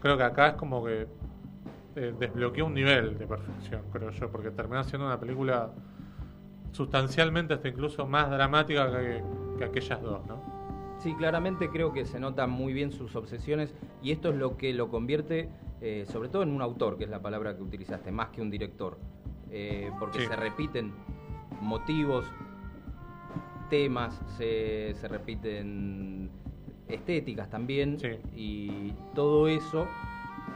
creo 0.00 0.16
que 0.16 0.22
acá 0.24 0.48
es 0.48 0.54
como 0.54 0.84
que 0.84 1.06
eh, 1.94 2.14
desbloqueó 2.18 2.64
un 2.66 2.74
nivel 2.74 3.18
de 3.18 3.26
perfección, 3.26 3.82
creo 3.92 4.10
yo, 4.10 4.30
porque 4.30 4.50
terminó 4.50 4.82
siendo 4.84 5.06
una 5.06 5.20
película 5.20 5.70
sustancialmente 6.72 7.54
hasta 7.54 7.68
incluso 7.68 8.06
más 8.06 8.30
dramática 8.30 8.90
que, 8.90 9.22
que 9.58 9.64
aquellas 9.64 10.00
dos, 10.02 10.24
¿no? 10.26 10.40
Sí, 10.98 11.14
claramente 11.14 11.68
creo 11.68 11.92
que 11.92 12.04
se 12.06 12.20
notan 12.20 12.50
muy 12.50 12.72
bien 12.72 12.92
sus 12.92 13.14
obsesiones 13.16 13.74
y 14.02 14.12
esto 14.12 14.30
es 14.30 14.36
lo 14.36 14.56
que 14.56 14.72
lo 14.72 14.88
convierte, 14.88 15.48
eh, 15.82 16.06
sobre 16.06 16.28
todo 16.28 16.42
en 16.44 16.50
un 16.52 16.62
autor, 16.62 16.96
que 16.96 17.04
es 17.04 17.10
la 17.10 17.20
palabra 17.20 17.56
que 17.56 17.62
utilizaste, 17.62 18.10
más 18.12 18.28
que 18.30 18.40
un 18.40 18.50
director, 18.50 18.96
Eh, 19.54 19.90
porque 20.00 20.20
Sí. 20.20 20.26
se 20.28 20.34
repiten 20.36 20.92
motivos, 21.60 22.24
temas, 23.68 24.18
se, 24.38 24.94
se 24.94 25.08
repiten 25.08 26.30
estéticas 26.88 27.50
también 27.50 27.98
Sí. 27.98 28.08
y 28.34 28.92
todo 29.14 29.48
eso, 29.48 29.86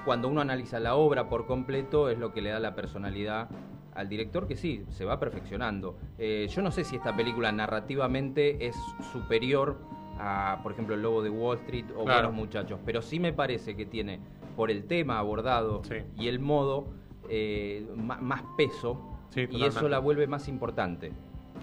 cuando 0.05 0.29
uno 0.29 0.41
analiza 0.41 0.79
la 0.81 0.95
obra 0.95 1.29
por 1.29 1.47
completo, 1.47 2.09
es 2.09 2.19
lo 2.19 2.33
que 2.33 2.41
le 2.41 2.51
da 2.51 2.59
la 2.61 2.75
personalidad 2.75 3.49
al 3.95 4.09
director 4.09 4.47
que 4.47 4.57
sí, 4.57 4.85
se 4.91 5.05
va 5.05 5.19
perfeccionando. 5.19 5.97
Eh, 6.19 6.47
yo 6.51 6.62
no 6.62 6.71
sé 6.71 6.85
si 6.85 6.97
esta 6.97 7.15
película 7.17 7.51
narrativamente 7.53 8.67
es 8.67 8.77
superior 9.12 9.77
a, 10.19 10.61
por 10.62 10.73
ejemplo, 10.73 10.95
El 10.95 11.03
Lobo 11.03 11.23
de 11.23 11.31
Wall 11.31 11.57
Street 11.59 11.87
o 11.95 12.05
Claro. 12.05 12.29
Buenos 12.29 12.35
Muchachos, 12.35 12.79
pero 12.85 13.01
sí 13.03 13.19
me 13.21 13.33
parece 13.33 13.75
que 13.77 13.87
tiene, 13.87 14.21
por 14.57 14.71
el 14.71 14.87
tema 14.87 15.19
abordado 15.19 15.83
Sí. 15.85 15.97
y 16.16 16.29
el 16.29 16.38
modo, 16.40 16.88
eh, 17.29 17.87
más 17.97 18.42
peso 18.57 19.01
Sí, 19.31 19.47
y 19.51 19.64
eso 19.64 19.88
la 19.88 19.99
vuelve 19.99 20.27
más 20.27 20.49
importante. 20.49 21.12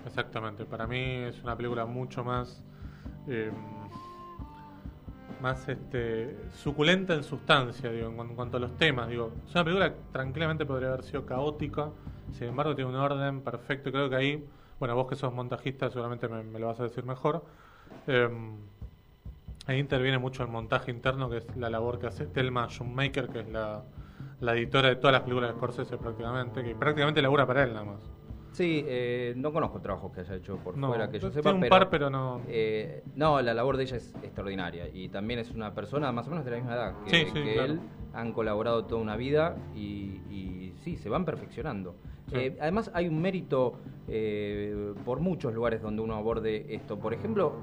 Exactamente, 0.06 0.66
para 0.66 0.86
mí 0.86 1.00
es 1.00 1.42
una 1.44 1.56
película 1.58 1.86
mucho 1.86 2.24
más 2.24 2.64
eh, 3.28 3.52
más 5.42 5.68
este 5.68 6.38
suculenta 6.54 7.14
en 7.14 7.24
sustancia, 7.24 7.92
digo, 7.92 8.08
en, 8.10 8.16
cuan- 8.16 8.30
en 8.30 8.36
cuanto 8.36 8.58
a 8.58 8.60
los 8.60 8.78
temas, 8.78 9.10
digo, 9.10 9.32
es 9.48 9.54
una 9.56 9.64
película 9.64 9.94
que 9.94 10.00
tranquilamente 10.12 10.66
podría 10.66 10.90
haber 10.90 11.04
sido 11.04 11.26
caótica, 11.26 11.90
sin 12.32 12.48
embargo 12.50 12.76
tiene 12.76 12.90
un 12.92 12.96
orden 12.98 13.42
perfecto, 13.42 13.90
y 13.90 13.92
creo 13.92 14.10
que 14.10 14.16
ahí, 14.16 14.46
bueno, 14.80 14.96
vos 14.96 15.08
que 15.08 15.16
sos 15.16 15.34
montajista 15.34 15.90
seguramente 15.90 16.28
me, 16.30 16.44
me 16.44 16.60
lo 16.60 16.68
vas 16.68 16.80
a 16.80 16.84
decir 16.84 17.04
mejor, 17.06 17.44
eh, 18.08 18.30
ahí 19.66 19.80
interviene 19.80 20.18
mucho 20.18 20.44
el 20.44 20.50
montaje 20.50 20.92
interno, 20.92 21.30
que 21.30 21.38
es 21.38 21.56
la 21.56 21.70
labor 21.70 22.00
que 22.00 22.08
hace 22.08 22.26
Thelma 22.28 22.68
Shoemaker, 22.70 23.30
que 23.30 23.40
es 23.42 23.50
la, 23.50 23.84
la 24.40 24.54
editora 24.54 24.90
de 24.90 24.96
todas 24.98 25.14
las 25.14 25.22
películas 25.24 25.52
de 25.52 25.56
Scorsese 25.58 25.98
prácticamente, 25.98 26.64
que 26.64 26.76
prácticamente 26.76 27.22
labura 27.22 27.46
para 27.46 27.64
él 27.64 27.74
nada 27.74 27.86
más. 27.86 28.02
Sí, 28.52 28.84
eh, 28.86 29.34
no 29.36 29.52
conozco 29.52 29.82
trabajos 29.82 30.12
que 30.14 30.20
haya 30.20 30.36
hecho 30.36 30.58
por 30.58 30.78
No, 30.78 30.90
fuera 30.90 31.10
que 31.10 31.18
yo 31.18 31.32
sepa, 31.32 31.52
un 31.52 31.62
pero, 31.62 31.70
par, 31.72 31.90
pero 31.90 32.10
no- 32.12 32.40
eh, 32.48 33.04
no, 33.16 33.42
la 33.42 33.52
labor 33.56 33.78
de 33.78 33.84
ella 33.84 33.98
es 33.98 34.14
extraordinaria 34.22 34.88
y 34.94 35.10
también 35.10 35.40
es 35.40 35.50
una 35.52 35.74
persona 35.74 36.12
más 36.12 36.28
o 36.28 36.30
menos 36.30 36.46
de 36.46 36.52
la 36.52 36.58
misma 36.58 36.76
edad 36.76 36.94
que, 37.04 37.10
Sí, 37.10 37.26
sí, 37.28 37.34
que 37.34 37.54
claro. 37.56 37.74
él, 37.74 37.80
han 38.14 38.32
colaborado 38.32 38.86
toda 38.86 39.02
una 39.02 39.16
vida 39.16 39.56
y, 39.76 40.22
y 40.30 40.76
sí, 40.84 40.98
se 40.98 41.10
van 41.10 41.26
perfeccionando. 41.26 41.96
Sí. 42.28 42.36
Eh, 42.36 42.58
además 42.62 42.92
hay 42.94 43.08
un 43.08 43.20
mérito 43.20 43.80
eh, 44.08 44.94
por 45.04 45.20
muchos 45.20 45.52
lugares 45.52 45.82
donde 45.82 46.04
uno 46.04 46.14
aborde 46.16 46.76
esto. 46.76 47.00
Por 47.00 47.16
ejemplo, 47.16 47.56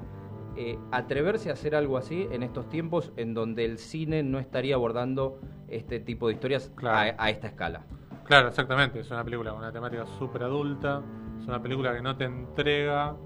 eh, 0.63 0.79
atreverse 0.93 1.49
a 1.49 1.55
hacer 1.55 1.75
algo 1.75 1.97
así 1.97 2.29
en 2.31 2.43
estos 2.43 2.69
tiempos 2.69 3.13
en 3.17 3.33
donde 3.33 3.65
el 3.65 3.79
cine 3.79 4.23
no 4.23 4.39
estaría 4.39 4.75
abordando 4.75 5.39
este 5.69 6.01
tipo 6.01 6.27
de 6.29 6.35
historias 6.35 6.71
Claro. 6.75 7.15
a, 7.19 7.25
a 7.25 7.31
esta 7.31 7.47
escala. 7.47 7.87
Claro, 8.25 8.49
exactamente. 8.49 9.01
Es 9.01 9.11
una 9.11 9.25
película 9.25 9.51
con 9.53 9.61
una 9.61 9.73
temática 9.73 10.05
súper 10.19 10.43
adulta. 10.43 11.01
Es 11.41 11.47
una 11.49 11.63
película 11.63 11.95
que 11.95 12.03
no 12.03 12.15
te 12.17 12.25
entrega 12.25 13.17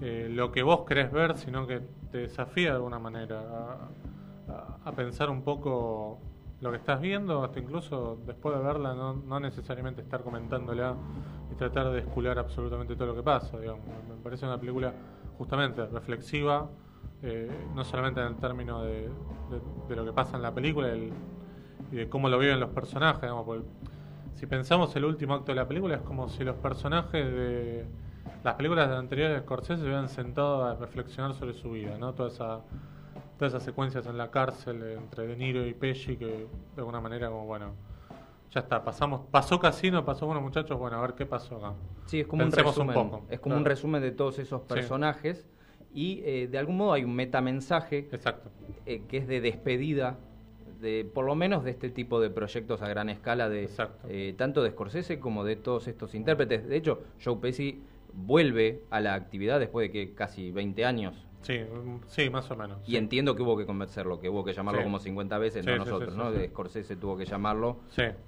eh, 0.00 0.28
lo 0.30 0.50
que 0.50 0.62
vos 0.62 0.84
querés 0.86 1.12
ver, 1.12 1.36
sino 1.36 1.66
que 1.66 1.80
te 2.10 2.18
desafía 2.18 2.70
de 2.70 2.76
alguna 2.76 2.98
manera 2.98 3.40
a, 3.40 4.52
a- 4.52 4.78
a 4.88 4.92
pensar 4.92 5.28
un 5.30 5.42
poco 5.42 6.18
lo 6.60 6.70
que 6.70 6.78
estás 6.78 7.00
viendo, 7.00 7.44
hasta 7.44 7.58
incluso 7.60 8.18
después 8.26 8.56
de 8.56 8.62
verla, 8.62 8.94
no, 8.94 9.12
no 9.14 9.38
necesariamente 9.38 10.00
estar 10.02 10.22
comentándola 10.22 10.94
y 11.52 11.54
tratar 11.56 11.90
de 11.90 11.98
escular 11.98 12.38
absolutamente 12.38 12.96
todo 12.96 13.08
lo 13.08 13.14
que 13.14 13.22
pasa. 13.22 13.58
Digamos. 13.60 13.84
Me 14.08 14.16
parece 14.22 14.46
una 14.46 14.58
película 14.58 14.92
justamente 15.38 15.84
reflexiva, 15.86 16.68
eh, 17.22 17.50
no 17.74 17.84
solamente 17.84 18.20
en 18.20 18.26
el 18.28 18.36
término 18.36 18.82
de, 18.82 19.02
de- 19.50 19.88
de 19.88 19.96
lo 19.96 20.04
que 20.04 20.12
pasa 20.12 20.36
en 20.36 20.42
la 20.42 20.52
película 20.54 20.88
el- 20.92 21.12
y 21.90 21.96
de 21.96 22.08
cómo 22.08 22.28
lo 22.28 22.38
viven 22.38 22.60
los 22.60 22.70
personajes. 22.70 23.22
Digamos, 23.22 23.64
si 24.34 24.46
pensamos 24.46 24.94
el 24.96 25.04
último 25.04 25.34
acto 25.34 25.52
de 25.52 25.56
la 25.56 25.66
película, 25.68 25.96
es 25.96 26.02
como 26.02 26.28
si 26.28 26.44
los 26.44 26.56
personajes 26.56 27.24
de 27.24 27.86
las 28.42 28.54
películas 28.54 28.90
anteriores 28.90 29.36
de 29.36 29.42
Scorsese 29.42 29.76
se 29.78 29.84
hubieran 29.84 30.08
sentado 30.08 30.64
a 30.64 30.74
reflexionar 30.74 31.34
sobre 31.34 31.54
su 31.54 31.70
vida, 31.70 31.96
¿no? 31.98 32.12
Toda 32.14 32.28
esa, 32.28 32.60
todas 33.38 33.52
esas 33.54 33.62
secuencias 33.62 34.06
en 34.06 34.18
la 34.18 34.30
cárcel 34.30 34.82
entre 34.82 35.26
De 35.26 35.36
Niro 35.36 35.66
y 35.66 35.74
Pesci 35.74 36.16
que 36.16 36.26
de 36.26 36.48
alguna 36.78 37.00
manera 37.00 37.28
como, 37.28 37.46
bueno, 37.46 37.72
ya 38.54 38.60
está, 38.60 38.84
pasamos, 38.84 39.22
pasó 39.32 39.58
Casino, 39.58 40.04
pasó 40.04 40.26
Buenos 40.26 40.44
Muchachos, 40.44 40.78
bueno, 40.78 40.98
a 40.98 41.00
ver 41.00 41.14
qué 41.14 41.26
pasó 41.26 41.56
acá. 41.56 41.74
Sí, 42.06 42.20
es 42.20 42.26
como 42.28 42.44
un 42.44 42.52
resumen. 42.52 42.94
poco. 42.94 43.24
es 43.28 43.40
como 43.40 43.56
un 43.56 43.64
resumen 43.64 44.00
de 44.00 44.12
todos 44.12 44.38
esos 44.38 44.62
personajes 44.62 45.44
y 45.92 46.22
eh, 46.24 46.46
de 46.48 46.58
algún 46.58 46.76
modo 46.76 46.92
hay 46.92 47.02
un 47.02 47.16
metamensaje 47.16 48.08
Exacto. 48.12 48.50
eh, 48.86 49.02
que 49.08 49.18
es 49.18 49.26
de 49.26 49.40
despedida 49.40 50.18
de 50.80 51.04
por 51.04 51.24
lo 51.24 51.34
menos 51.34 51.64
de 51.64 51.72
este 51.72 51.90
tipo 51.90 52.20
de 52.20 52.30
proyectos 52.30 52.80
a 52.80 52.88
gran 52.88 53.08
escala 53.08 53.48
de 53.48 53.68
eh, 54.08 54.34
tanto 54.36 54.62
de 54.62 54.70
Scorsese 54.70 55.18
como 55.18 55.42
de 55.42 55.56
todos 55.56 55.88
estos 55.88 56.14
intérpretes. 56.14 56.68
De 56.68 56.76
hecho, 56.76 57.02
Joe 57.24 57.36
Pesci 57.36 57.82
vuelve 58.12 58.82
a 58.90 59.00
la 59.00 59.14
actividad 59.14 59.58
después 59.58 59.88
de 59.88 59.92
que 59.92 60.14
casi 60.14 60.52
20 60.52 60.84
años. 60.84 61.26
Sí, 61.44 61.58
mm, 61.58 62.00
sí, 62.06 62.30
más 62.30 62.50
o 62.50 62.56
menos. 62.56 62.78
Y 62.86 62.92
sí. 62.92 62.96
entiendo 62.96 63.36
que 63.36 63.42
hubo 63.42 63.56
que 63.56 63.66
convencerlo, 63.66 64.18
que 64.18 64.28
hubo 64.30 64.44
que 64.44 64.52
llamarlo 64.54 64.80
Sí. 64.80 64.84
como 64.84 64.98
50 64.98 65.38
veces, 65.38 65.64
Sí, 65.64 65.70
no 65.70 65.76
nosotros, 65.78 66.16
¿no? 66.16 66.32
Scorsese 66.32 66.96
tuvo 66.96 67.16
que 67.16 67.26
llamarlo 67.26 67.80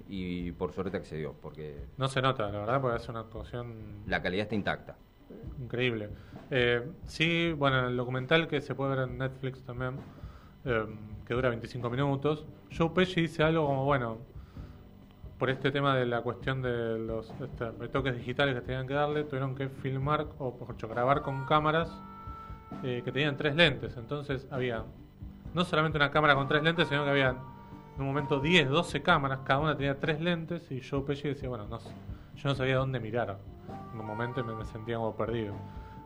y 0.07 0.51
por 0.51 0.71
suerte 0.71 0.97
accedió, 0.97 1.33
porque 1.41 1.77
No 1.97 2.07
se 2.07 2.21
nota, 2.21 2.49
la 2.51 2.59
verdad, 2.59 2.79
porque 2.81 2.95
hace 2.97 3.11
una 3.11 3.21
actuación 3.21 4.03
la 4.05 4.21
calidad 4.21 4.43
está 4.43 4.55
intacta. 4.55 4.95
Increíble. 5.59 6.09
Eh, 6.51 6.87
sí, 7.05 7.53
bueno, 7.57 7.87
el 7.87 7.97
documental 7.97 8.47
que 8.47 8.61
se 8.61 8.75
puede 8.75 8.95
ver 8.95 9.09
en 9.09 9.17
Netflix 9.17 9.63
también, 9.63 9.95
eh, 10.63 10.85
que 11.25 11.33
dura 11.33 11.49
25 11.49 11.89
minutos, 11.89 12.45
Joe 12.75 12.91
Pesci 12.91 13.21
dice 13.21 13.43
algo 13.43 13.65
como, 13.65 13.83
bueno, 13.83 14.19
por 15.37 15.49
este 15.49 15.71
tema 15.71 15.95
de 15.95 16.05
la 16.05 16.21
cuestión 16.21 16.61
de 16.61 16.97
los 16.99 17.31
este, 17.41 17.71
retoques 17.71 18.15
digitales 18.15 18.55
que 18.55 18.61
tenían 18.61 18.87
que 18.87 18.93
darle, 18.93 19.23
tuvieron 19.23 19.55
que 19.55 19.69
filmar, 19.69 20.27
o 20.39 20.55
por 20.55 20.75
grabar 20.87 21.21
con 21.23 21.45
cámaras 21.45 21.91
eh, 22.83 23.01
que 23.03 23.11
tenían 23.11 23.37
tres 23.37 23.55
lentes. 23.55 23.95
Entonces 23.97 24.47
había 24.51 24.83
no 25.53 25.63
solamente 25.65 25.97
una 25.97 26.11
cámara 26.11 26.35
con 26.35 26.47
tres 26.47 26.63
lentes, 26.63 26.87
sino 26.87 27.03
que 27.03 27.09
había 27.11 27.29
en 27.29 28.01
un 28.01 28.07
momento 28.07 28.39
10, 28.39 28.69
12 28.69 29.01
cámaras, 29.01 29.39
cada 29.43 29.59
una 29.59 29.75
tenía 29.75 29.99
tres 29.99 30.21
lentes, 30.21 30.69
y 30.71 30.81
Joe 30.87 31.01
Pesci 31.01 31.27
decía, 31.29 31.49
bueno, 31.49 31.65
no 31.67 31.79
sé, 31.79 31.89
yo 32.35 32.49
no 32.49 32.55
sabía 32.55 32.77
dónde 32.77 32.99
mirar. 32.99 33.37
En 33.93 33.99
un 33.99 34.05
momento 34.05 34.43
me, 34.43 34.53
me 34.53 34.65
sentía 34.65 34.97
como 34.97 35.15
perdido. 35.15 35.55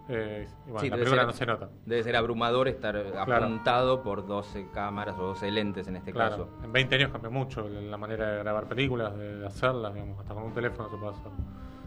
Eh, 0.10 0.48
y 0.68 0.72
bueno, 0.72 0.80
Sí, 0.80 0.90
la 0.90 0.96
película 0.96 1.22
ser- 1.22 1.28
no 1.28 1.34
se 1.34 1.46
nota. 1.46 1.70
Debe 1.86 2.04
ser 2.04 2.16
abrumador 2.16 2.68
estar 2.68 2.96
Claro. 3.26 3.46
apuntado 3.46 4.02
por 4.04 4.26
12 4.26 4.68
cámaras 4.74 5.16
o 5.20 5.28
12 5.28 5.52
lentes 5.52 5.88
en 5.88 5.96
este 5.98 6.12
Claro, 6.14 6.32
caso. 6.48 6.50
en 6.64 6.72
20 6.72 6.96
años 6.96 7.12
cambió 7.12 7.30
mucho 7.30 7.68
la 7.68 7.98
manera 7.98 8.32
de 8.32 8.40
grabar 8.40 8.66
películas, 8.68 9.16
de, 9.18 9.38
de 9.40 9.46
hacerlas, 9.46 9.94
digamos, 9.94 10.18
hasta 10.20 10.34
con 10.34 10.44
un 10.44 10.54
teléfono 10.54 10.90
se 10.90 10.96
puede 10.98 11.12
hacer. 11.14 11.32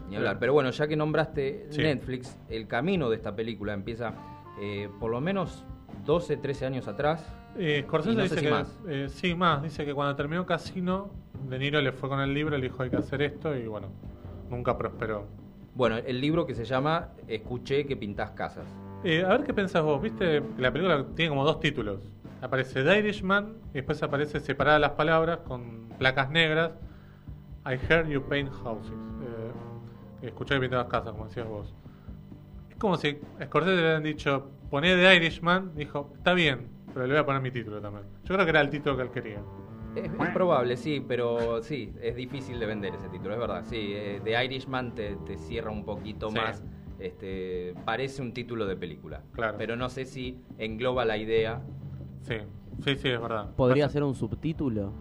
Ni 0.09 0.15
hablar. 0.17 0.37
Pero 0.39 0.53
bueno, 0.53 0.69
ya 0.69 0.87
que 0.87 0.95
nombraste 0.95 1.67
Sí. 1.71 1.81
Netflix, 1.81 2.39
el 2.47 2.67
camino 2.67 3.09
de 3.09 3.15
esta 3.15 3.35
película 3.35 3.73
empieza 3.73 4.13
eh, 4.59 4.89
por 4.99 5.11
lo 5.11 5.21
menos 5.21 5.65
12, 6.05 6.37
13 6.37 6.65
años 6.65 6.87
atrás. 6.87 7.25
Eh, 7.57 7.83
Scorsese 7.87 8.15
no 8.15 8.23
dice 8.23 8.35
si 8.35 8.41
que, 8.45 8.51
más. 8.51 8.79
eh, 8.87 9.07
sí, 9.09 9.33
más, 9.35 9.63
dice 9.63 9.85
que 9.85 9.93
cuando 9.93 10.15
terminó 10.15 10.45
Casino, 10.45 11.09
De 11.49 11.57
Niro 11.59 11.81
le 11.81 11.91
fue 11.91 12.09
con 12.09 12.19
el 12.19 12.33
libro, 12.33 12.57
le 12.57 12.63
dijo 12.63 12.83
hay 12.83 12.89
que 12.89 12.97
hacer 12.97 13.21
esto 13.21 13.55
y 13.55 13.67
bueno, 13.67 13.87
nunca 14.49 14.77
prosperó. 14.77 15.25
Bueno, 15.73 15.97
el 15.97 16.21
libro 16.21 16.45
que 16.45 16.55
se 16.55 16.65
llama 16.65 17.09
Escuché 17.27 17.85
que 17.85 17.95
pintás 17.97 18.31
casas. 18.31 18.65
Eh, 19.03 19.23
a 19.23 19.29
ver 19.29 19.43
qué 19.43 19.53
pensás 19.53 19.83
vos, 19.83 20.01
viste, 20.01 20.41
la 20.57 20.71
película 20.71 21.05
tiene 21.15 21.29
como 21.29 21.43
dos 21.45 21.59
títulos. 21.59 21.99
aparece 22.41 22.83
The 22.83 22.99
Irishman 22.99 23.55
y 23.71 23.75
después 23.75 24.01
aparece 24.03 24.39
separadas 24.39 24.81
las 24.81 24.91
palabras 24.91 25.39
con 25.47 25.89
placas 25.97 26.29
negras. 26.31 26.71
I 27.65 27.73
heard 27.89 28.07
you 28.07 28.21
paint 28.21 28.49
houses. 28.63 28.91
Eh, 30.21 30.27
escuché 30.27 30.55
que 30.55 30.61
pintabas 30.61 30.87
casas, 30.87 31.11
como 31.11 31.25
decías 31.25 31.47
vos. 31.47 31.73
Es 32.85 32.87
como 32.89 32.97
si 32.97 33.17
Scorsese 33.45 33.75
le 33.75 33.81
hubieran 33.81 34.03
dicho, 34.03 34.51
poné 34.69 34.95
The 34.95 35.15
Irishman. 35.15 35.73
Dijo, 35.75 36.11
está 36.17 36.33
bien, 36.33 36.67
pero 36.93 37.07
le 37.07 37.13
voy 37.13 37.21
a 37.21 37.25
poner 37.25 37.41
mi 37.41 37.51
título 37.51 37.81
también. 37.81 38.05
Yo 38.23 38.33
creo 38.35 38.45
que 38.45 38.49
era 38.51 38.61
el 38.61 38.69
título 38.69 38.95
que 38.97 39.03
él 39.03 39.09
quería. 39.11 39.41
Es, 39.95 40.11
es 40.11 40.29
probable, 40.33 40.75
sí, 40.77 41.03
pero 41.07 41.61
sí, 41.63 41.93
es 42.01 42.15
difícil 42.15 42.59
de 42.59 42.65
vender 42.65 42.93
ese 42.95 43.07
título, 43.09 43.33
es 43.33 43.39
verdad. 43.39 43.63
Sí, 43.65 43.93
eh, 43.95 44.19
The 44.23 44.43
Irishman 44.45 44.93
te, 44.93 45.15
te 45.25 45.37
cierra 45.37 45.71
un 45.71 45.85
poquito 45.85 46.29
Sí. 46.29 46.35
más. 46.37 46.63
Este, 46.99 47.73
parece 47.85 48.21
un 48.21 48.33
título 48.33 48.65
de 48.65 48.75
película. 48.75 49.21
Claro. 49.33 49.57
Pero 49.57 49.75
no 49.75 49.89
sé 49.89 50.05
si 50.05 50.39
engloba 50.57 51.05
la 51.05 51.17
idea. 51.17 51.61
Sí, 52.21 52.35
sí, 52.83 52.95
sí, 52.97 53.09
es 53.09 53.19
verdad. 53.21 53.49
¿Podría 53.55 53.89
ser 53.89 54.03
un 54.03 54.15
subtítulo? 54.15 54.91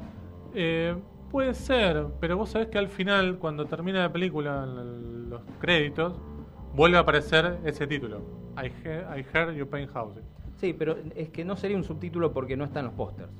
Eh, 0.55 0.95
puede 1.31 1.55
ser, 1.55 2.07
pero 2.21 2.37
vos 2.37 2.51
sabés 2.51 2.69
que 2.69 2.79
al 2.79 2.89
final, 2.89 3.39
cuando 3.39 3.67
termina 3.67 4.01
la 4.01 4.13
película, 4.13 4.65
los 4.67 5.43
créditos, 5.61 6.19
vuelve 6.75 6.97
a 6.97 7.01
aparecer 7.01 7.59
ese 7.65 7.87
título. 7.87 8.21
I, 8.57 8.67
he- 8.85 9.21
I 9.21 9.27
heard 9.33 9.55
you 9.55 9.67
paint 9.67 9.91
houses. 9.93 10.25
Sí, 10.57 10.73
pero 10.73 10.97
es 11.15 11.31
que 11.31 11.45
no 11.45 11.57
sería 11.57 11.77
un 11.77 11.85
subtítulo 11.85 12.33
porque 12.33 12.57
no 12.57 12.65
están 12.65 12.85
los 12.87 12.95
pósters. 12.95 13.31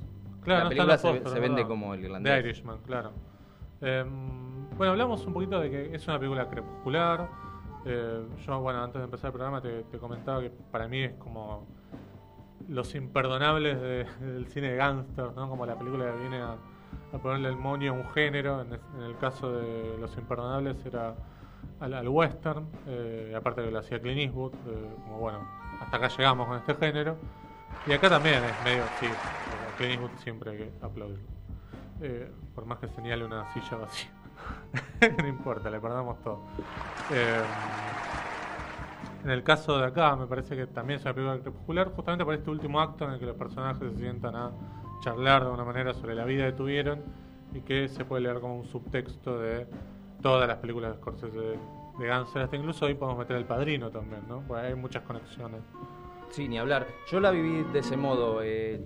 Claro, 0.41 0.59
la 0.59 0.63
no 0.65 0.69
película 0.69 0.95
están 0.95 1.11
los 1.11 1.17
se, 1.19 1.23
pósters, 1.23 1.33
se 1.33 1.39
vende 1.39 1.55
¿verdad? 1.63 1.69
como 1.69 1.93
el 1.93 1.99
The 2.01 2.05
irlandés. 2.07 2.45
Irishman, 2.45 2.77
claro. 2.85 3.11
Eh, 3.81 4.05
bueno, 4.77 4.91
hablamos 4.91 5.25
un 5.25 5.33
poquito 5.33 5.59
de 5.59 5.69
que 5.71 5.95
es 5.95 6.07
una 6.07 6.17
película 6.19 6.49
crepuscular. 6.49 7.29
Eh, 7.85 8.25
yo, 8.45 8.59
bueno, 8.61 8.83
antes 8.83 8.99
de 8.99 9.05
empezar 9.05 9.27
el 9.29 9.33
programa 9.33 9.61
te, 9.61 9.83
te 9.83 9.97
comentaba 9.97 10.41
que 10.41 10.49
para 10.49 10.87
mí 10.87 10.99
es 11.03 11.13
como 11.13 11.65
los 12.67 12.93
imperdonables 12.95 13.79
de- 13.79 14.05
del 14.19 14.47
cine 14.47 14.71
de 14.71 14.77
gangsters, 14.77 15.35
¿no? 15.35 15.49
Como 15.49 15.65
la 15.65 15.77
película 15.77 16.11
que 16.11 16.19
viene 16.19 16.41
a, 16.41 16.53
a 17.13 17.17
ponerle 17.21 17.49
el 17.49 17.57
moño 17.57 17.91
a 17.91 17.95
un 17.95 18.05
género. 18.09 18.61
En, 18.61 18.73
en 18.73 19.03
el 19.03 19.17
caso 19.17 19.51
de 19.51 19.97
Los 19.99 20.15
Imperdonables 20.17 20.83
era 20.85 21.15
al, 21.79 21.93
al 21.93 22.07
western, 22.07 22.67
eh, 22.87 23.33
aparte 23.35 23.63
que 23.63 23.71
lo 23.71 23.79
hacía 23.79 23.99
Clint 23.99 24.19
Eastwood, 24.19 24.53
eh, 24.53 24.95
como 25.03 25.19
bueno, 25.19 25.39
hasta 25.81 25.97
acá 25.97 26.07
llegamos 26.09 26.47
con 26.47 26.57
este 26.57 26.75
género. 26.75 27.17
Y 27.87 27.93
acá 27.93 28.09
también 28.09 28.43
es 28.43 28.63
medio, 28.63 28.83
sí, 28.99 29.07
Clint 29.77 29.93
Eastwood 29.93 30.17
siempre 30.19 30.51
hay 30.51 30.57
que 30.57 30.71
aplaudirlo. 30.81 31.35
Eh, 32.01 32.29
por 32.53 32.65
más 32.65 32.79
que 32.79 32.87
señale 32.89 33.23
una 33.25 33.51
silla 33.53 33.77
vacía. 33.77 34.09
no 35.21 35.27
importa, 35.27 35.69
le 35.69 35.79
perdamos 35.79 36.21
todo. 36.21 36.41
Eh, 37.11 37.41
en 39.23 39.29
el 39.31 39.43
caso 39.43 39.77
de 39.77 39.85
acá, 39.85 40.15
me 40.15 40.27
parece 40.27 40.55
que 40.55 40.67
también 40.67 40.99
es 40.99 41.05
una 41.05 41.13
película 41.13 41.39
crepuscular, 41.41 41.91
justamente 41.95 42.25
por 42.25 42.33
este 42.33 42.49
último 42.49 42.79
acto 42.79 43.05
en 43.05 43.11
el 43.11 43.19
que 43.19 43.25
los 43.25 43.35
personajes 43.35 43.91
se 43.91 43.97
sientan 43.97 44.35
a 44.35 44.51
charlar 45.01 45.43
de 45.45 45.49
una 45.49 45.63
manera 45.63 45.93
sobre 45.93 46.15
la 46.15 46.25
vida 46.25 46.45
que 46.45 46.53
tuvieron 46.53 47.03
y 47.53 47.61
que 47.61 47.87
se 47.87 48.05
puede 48.05 48.23
leer 48.23 48.39
como 48.39 48.57
un 48.57 48.65
subtexto 48.65 49.39
de 49.39 49.67
todas 50.21 50.47
las 50.47 50.57
películas 50.57 50.91
de 50.91 50.97
Scorsese 50.97 51.37
de, 51.37 51.57
de 51.99 52.07
Gangster. 52.07 52.41
Hasta 52.43 52.55
incluso 52.55 52.85
ahí 52.85 52.93
podemos 52.95 53.19
meter 53.19 53.35
el 53.37 53.45
padrino 53.45 53.89
también, 53.89 54.21
¿no? 54.27 54.43
Porque 54.47 54.67
hay 54.67 54.75
muchas 54.75 55.03
conexiones. 55.03 55.61
Sí, 56.29 56.47
ni 56.47 56.57
hablar. 56.57 56.87
Yo 57.11 57.19
la 57.19 57.31
viví 57.31 57.63
de 57.71 57.79
ese 57.79 57.97
modo. 57.97 58.41
eh, 58.43 58.81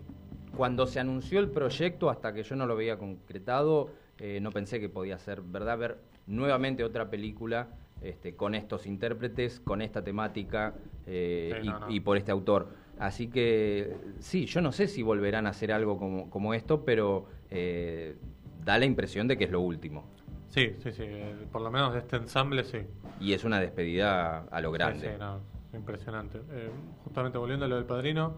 cuando 0.55 0.87
se 0.87 0.99
anunció 0.99 1.39
el 1.39 1.49
proyecto, 1.49 2.09
hasta 2.09 2.33
que 2.33 2.43
yo 2.43 2.55
no 2.55 2.65
lo 2.65 2.75
veía 2.75 2.97
concretado, 2.97 3.89
eh, 4.17 4.39
no 4.41 4.51
pensé 4.51 4.79
que 4.79 4.89
podía 4.89 5.17
ser 5.17 5.41
verdad 5.41 5.77
ver 5.77 5.97
nuevamente 6.27 6.83
otra 6.83 7.09
película 7.09 7.69
este, 8.01 8.35
con 8.35 8.55
estos 8.55 8.85
intérpretes, 8.85 9.59
con 9.59 9.81
esta 9.81 10.03
temática 10.03 10.73
eh, 11.05 11.59
Sí, 11.61 11.67
y, 11.67 11.69
no, 11.69 11.79
no. 11.81 11.89
y 11.91 11.99
por 11.99 12.17
este 12.17 12.31
autor. 12.31 12.69
Así 12.97 13.27
que 13.29 13.95
sí, 14.19 14.45
yo 14.45 14.59
no 14.61 14.71
sé 14.71 14.87
si 14.87 15.01
volverán 15.03 15.47
a 15.47 15.51
hacer 15.51 15.71
algo 15.71 15.97
como, 15.97 16.29
como 16.29 16.53
esto, 16.53 16.83
pero 16.83 17.27
eh, 17.49 18.17
da 18.65 18.77
la 18.77 18.85
impresión 18.85 19.27
de 19.27 19.37
que 19.37 19.45
es 19.45 19.51
lo 19.51 19.61
último. 19.61 20.03
Sí, 20.49 20.75
sí, 20.81 20.91
sí. 20.91 21.03
eh, 21.05 21.47
por 21.51 21.61
lo 21.61 21.71
menos 21.71 21.93
de 21.93 21.99
este 21.99 22.17
ensamble, 22.17 22.63
sí. 22.63 22.79
Y 23.19 23.33
es 23.33 23.43
una 23.43 23.59
despedida 23.59 24.45
a 24.51 24.61
lo 24.61 24.71
grande. 24.71 24.99
Sí, 24.99 25.07
sí, 25.07 25.19
no, 25.19 25.39
impresionante. 25.73 26.41
Eh, 26.51 26.71
justamente 27.03 27.37
volviendo 27.37 27.65
a 27.65 27.67
lo 27.67 27.75
del 27.75 27.85
padrino, 27.85 28.37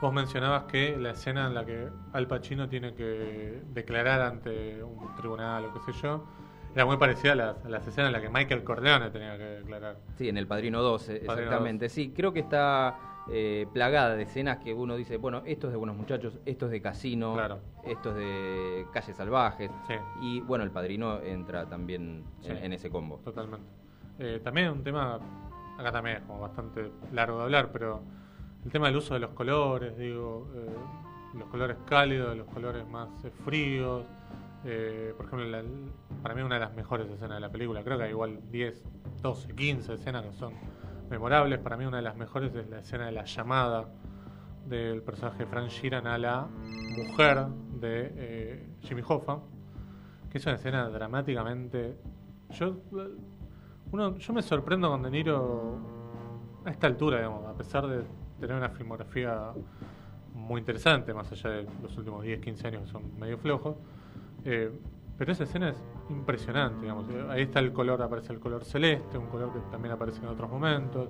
vos 0.00 0.12
mencionabas 0.12 0.64
que 0.64 0.96
la 0.96 1.10
escena 1.10 1.46
en 1.46 1.54
la 1.54 1.64
que 1.64 1.88
Al 2.12 2.26
Pacino 2.26 2.68
tiene 2.68 2.94
que 2.94 3.62
declarar 3.72 4.22
ante 4.22 4.82
un 4.82 5.14
tribunal 5.16 5.66
o 5.66 5.74
qué 5.74 5.92
sé 5.92 5.98
yo, 6.02 6.24
era 6.74 6.86
muy 6.86 6.96
parecida 6.96 7.32
a 7.32 7.36
las, 7.36 7.64
a 7.64 7.68
las 7.68 7.86
escenas 7.86 8.08
en 8.08 8.12
las 8.12 8.22
que 8.22 8.28
Michael 8.30 8.62
Corleone 8.62 9.10
tenía 9.10 9.36
que 9.36 9.44
declarar. 9.44 9.96
Sí, 10.16 10.28
en 10.28 10.38
el 10.38 10.46
Padrino 10.46 10.80
2, 10.82 11.08
eh, 11.08 11.22
Padrino 11.26 11.32
exactamente. 11.32 11.88
Sí, 11.88 12.12
creo 12.14 12.32
que 12.32 12.40
está 12.40 12.96
eh, 13.32 13.66
plagada 13.72 14.16
de 14.16 14.24
escenas 14.24 14.58
que 14.58 14.74
uno 14.74 14.96
dice, 14.96 15.16
bueno, 15.16 15.42
esto 15.46 15.68
es 15.68 15.72
de 15.72 15.76
Buenos 15.78 15.96
Muchachos, 15.96 16.38
esto 16.46 16.66
es 16.66 16.72
de 16.72 16.82
Casino, 16.82 17.34
Claro. 17.34 17.60
esto 17.84 18.10
es 18.10 18.16
de 18.16 18.86
Calles 18.92 19.16
Salvajes. 19.16 19.70
Sí. 19.86 19.94
Y 20.20 20.40
bueno, 20.40 20.64
el 20.64 20.70
Padrino 20.70 21.20
entra 21.22 21.66
también 21.66 22.24
en, 22.42 22.56
Sí. 22.56 22.64
en 22.64 22.72
ese 22.72 22.90
combo. 22.90 23.18
Totalmente. 23.24 23.66
Eh, 24.18 24.40
también 24.42 24.70
un 24.70 24.82
tema, 24.82 25.18
acá 25.78 25.92
también 25.92 26.16
es 26.18 26.22
como 26.24 26.40
bastante 26.40 26.90
largo 27.12 27.38
de 27.38 27.44
hablar, 27.44 27.70
pero 27.72 28.00
el 28.64 28.70
tema 28.70 28.88
del 28.88 28.96
uso 28.96 29.14
de 29.14 29.20
los 29.20 29.30
colores, 29.30 29.96
digo, 29.96 30.48
eh, 30.54 31.38
los 31.38 31.48
colores 31.48 31.76
cálidos, 31.86 32.36
los 32.36 32.46
colores 32.48 32.86
más 32.88 33.08
eh, 33.24 33.30
fríos. 33.44 34.04
eh, 34.62 35.14
por 35.16 35.24
ejemplo, 35.24 35.46
la- 35.48 35.64
para 36.22 36.34
mí 36.34 36.42
una 36.42 36.56
de 36.56 36.60
las 36.60 36.74
mejores 36.74 37.08
escenas 37.08 37.36
de 37.36 37.40
la 37.40 37.48
película, 37.50 37.82
creo 37.82 37.96
que 37.96 38.04
hay 38.04 38.10
igual 38.10 38.40
10, 38.50 38.84
12, 39.22 39.54
15 39.54 39.94
escenas 39.94 40.22
que 40.26 40.32
son 40.34 40.52
memorables. 41.10 41.58
Para 41.58 41.76
mí 41.76 41.84
una 41.84 41.98
de 41.98 42.04
las 42.04 42.16
mejores 42.16 42.54
es 42.54 42.68
la 42.70 42.78
escena 42.78 43.06
de 43.06 43.12
la 43.12 43.24
llamada 43.24 43.88
del 44.66 45.02
personaje 45.02 45.38
de 45.38 45.46
Frank 45.46 45.68
Sheeran 45.68 46.06
a 46.06 46.16
la 46.16 46.46
mujer 46.96 47.46
de 47.80 48.12
eh, 48.16 48.68
Jimmy 48.82 49.02
Hoffa, 49.06 49.40
que 50.30 50.38
es 50.38 50.46
una 50.46 50.54
escena 50.54 50.88
dramáticamente... 50.88 51.96
Yo, 52.50 52.76
uno, 53.92 54.16
yo 54.16 54.32
me 54.32 54.42
sorprendo 54.42 54.88
con 54.88 55.02
De 55.02 55.10
Niro 55.10 55.78
a 56.64 56.70
esta 56.70 56.86
altura, 56.86 57.18
digamos, 57.18 57.44
a 57.46 57.54
pesar 57.54 57.86
de 57.86 58.04
tener 58.40 58.56
una 58.56 58.70
filmografía 58.70 59.52
muy 60.34 60.60
interesante, 60.60 61.12
más 61.12 61.30
allá 61.32 61.50
de 61.50 61.66
los 61.82 61.96
últimos 61.96 62.22
10, 62.22 62.40
15 62.40 62.66
años 62.68 62.82
que 62.82 62.88
son 62.88 63.18
medio 63.18 63.38
flojos. 63.38 63.76
eh, 64.44 64.70
pero 65.18 65.32
esa 65.32 65.44
escena 65.44 65.68
es 65.68 65.76
impresionante, 66.10 66.82
digamos. 66.82 67.06
Ahí 67.30 67.42
está 67.42 67.60
el 67.60 67.72
color, 67.72 68.02
aparece 68.02 68.32
el 68.32 68.40
color 68.40 68.64
celeste, 68.64 69.16
un 69.18 69.26
color 69.26 69.52
que 69.52 69.60
también 69.70 69.92
aparece 69.94 70.20
en 70.22 70.28
otros 70.28 70.50
momentos. 70.50 71.08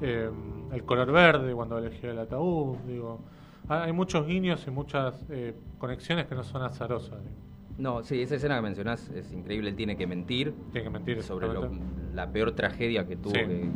eh, 0.00 0.30
el 0.72 0.84
color 0.84 1.10
verde 1.10 1.52
cuando 1.54 1.76
elegía 1.78 2.10
el 2.12 2.18
ataúd, 2.20 2.76
digo. 2.86 3.20
Ah, 3.68 3.82
Hay 3.84 3.92
muchos 3.92 4.26
guiños 4.26 4.64
y 4.66 4.70
muchas 4.70 5.26
eh, 5.28 5.54
conexiones 5.78 6.26
que 6.26 6.34
no 6.34 6.42
son 6.44 6.62
azarosas. 6.62 7.18
digo. 7.20 7.34
No, 7.78 8.02
sí, 8.02 8.20
esa 8.22 8.36
escena 8.36 8.56
que 8.56 8.62
mencionás 8.62 9.08
es 9.10 9.32
increíble. 9.32 9.70
Él 9.70 9.76
tiene 9.76 9.96
que 9.96 10.06
mentir 10.06 10.52
Tiene 10.72 10.84
que 10.84 10.90
mentir 10.90 11.22
sobre 11.22 11.48
lo- 11.48 11.68
la 12.14 12.30
peor 12.32 12.52
tragedia 12.52 13.06
que 13.06 13.16
tuvo 13.16 13.34
Sí. 13.34 13.40
que, 13.40 13.68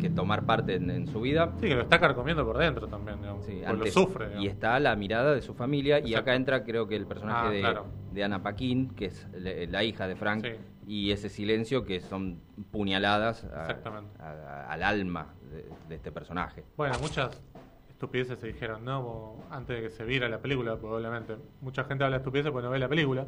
que 0.00 0.10
tomar 0.10 0.44
parte 0.46 0.74
en, 0.76 0.90
en 0.90 1.06
su 1.06 1.20
vida. 1.20 1.52
Sí, 1.60 1.68
que 1.68 1.74
lo 1.74 1.82
está 1.82 2.00
carcomiendo 2.00 2.44
por 2.44 2.56
dentro 2.58 2.86
también, 2.88 3.20
digamos. 3.20 3.44
Sí, 3.44 3.62
antes- 3.64 3.94
lo 3.94 4.02
sufre. 4.02 4.26
digamos. 4.26 4.44
y 4.44 4.48
está 4.48 4.78
la 4.80 4.96
mirada 4.96 5.34
de 5.34 5.42
su 5.42 5.54
familia 5.54 6.00
y 6.00 6.14
acá 6.14 6.34
entra 6.34 6.64
creo 6.64 6.86
que 6.88 6.96
el 6.96 7.06
personaje 7.06 7.46
Ah, 7.46 7.50
de, 7.50 7.60
claro. 7.60 7.84
De 8.12 8.24
Ana 8.24 8.42
Paquin, 8.42 8.90
que 8.90 9.06
es 9.06 9.26
le- 9.32 9.66
la 9.66 9.84
hija 9.84 10.06
de 10.08 10.16
Frank, 10.16 10.44
Sí. 10.44 10.52
y 10.86 11.10
ese 11.12 11.28
silencio 11.28 11.84
que 11.84 12.00
son 12.00 12.40
puñaladas 12.72 13.44
a- 13.44 13.62
Exactamente. 13.62 14.10
a- 14.20 14.30
a- 14.30 14.72
al 14.72 14.82
alma 14.82 15.34
de, 15.50 15.64
de 15.88 15.94
este 15.94 16.10
personaje. 16.12 16.64
Bueno, 16.76 16.96
muchas 17.00 17.40
estupideces 17.88 18.38
se 18.38 18.46
dijeron, 18.48 18.84
¿no? 18.84 19.36
Antes 19.50 19.76
de 19.76 19.82
que 19.88 19.90
se 19.90 20.04
viera 20.04 20.28
la 20.28 20.38
película, 20.38 20.76
probablemente. 20.76 21.36
Mucha 21.60 21.84
gente 21.84 22.04
habla 22.04 22.16
de 22.16 22.20
estupideces 22.22 22.50
porque 22.50 22.64
no 22.66 22.70
ve 22.70 22.78
la 22.78 22.88
película. 22.88 23.26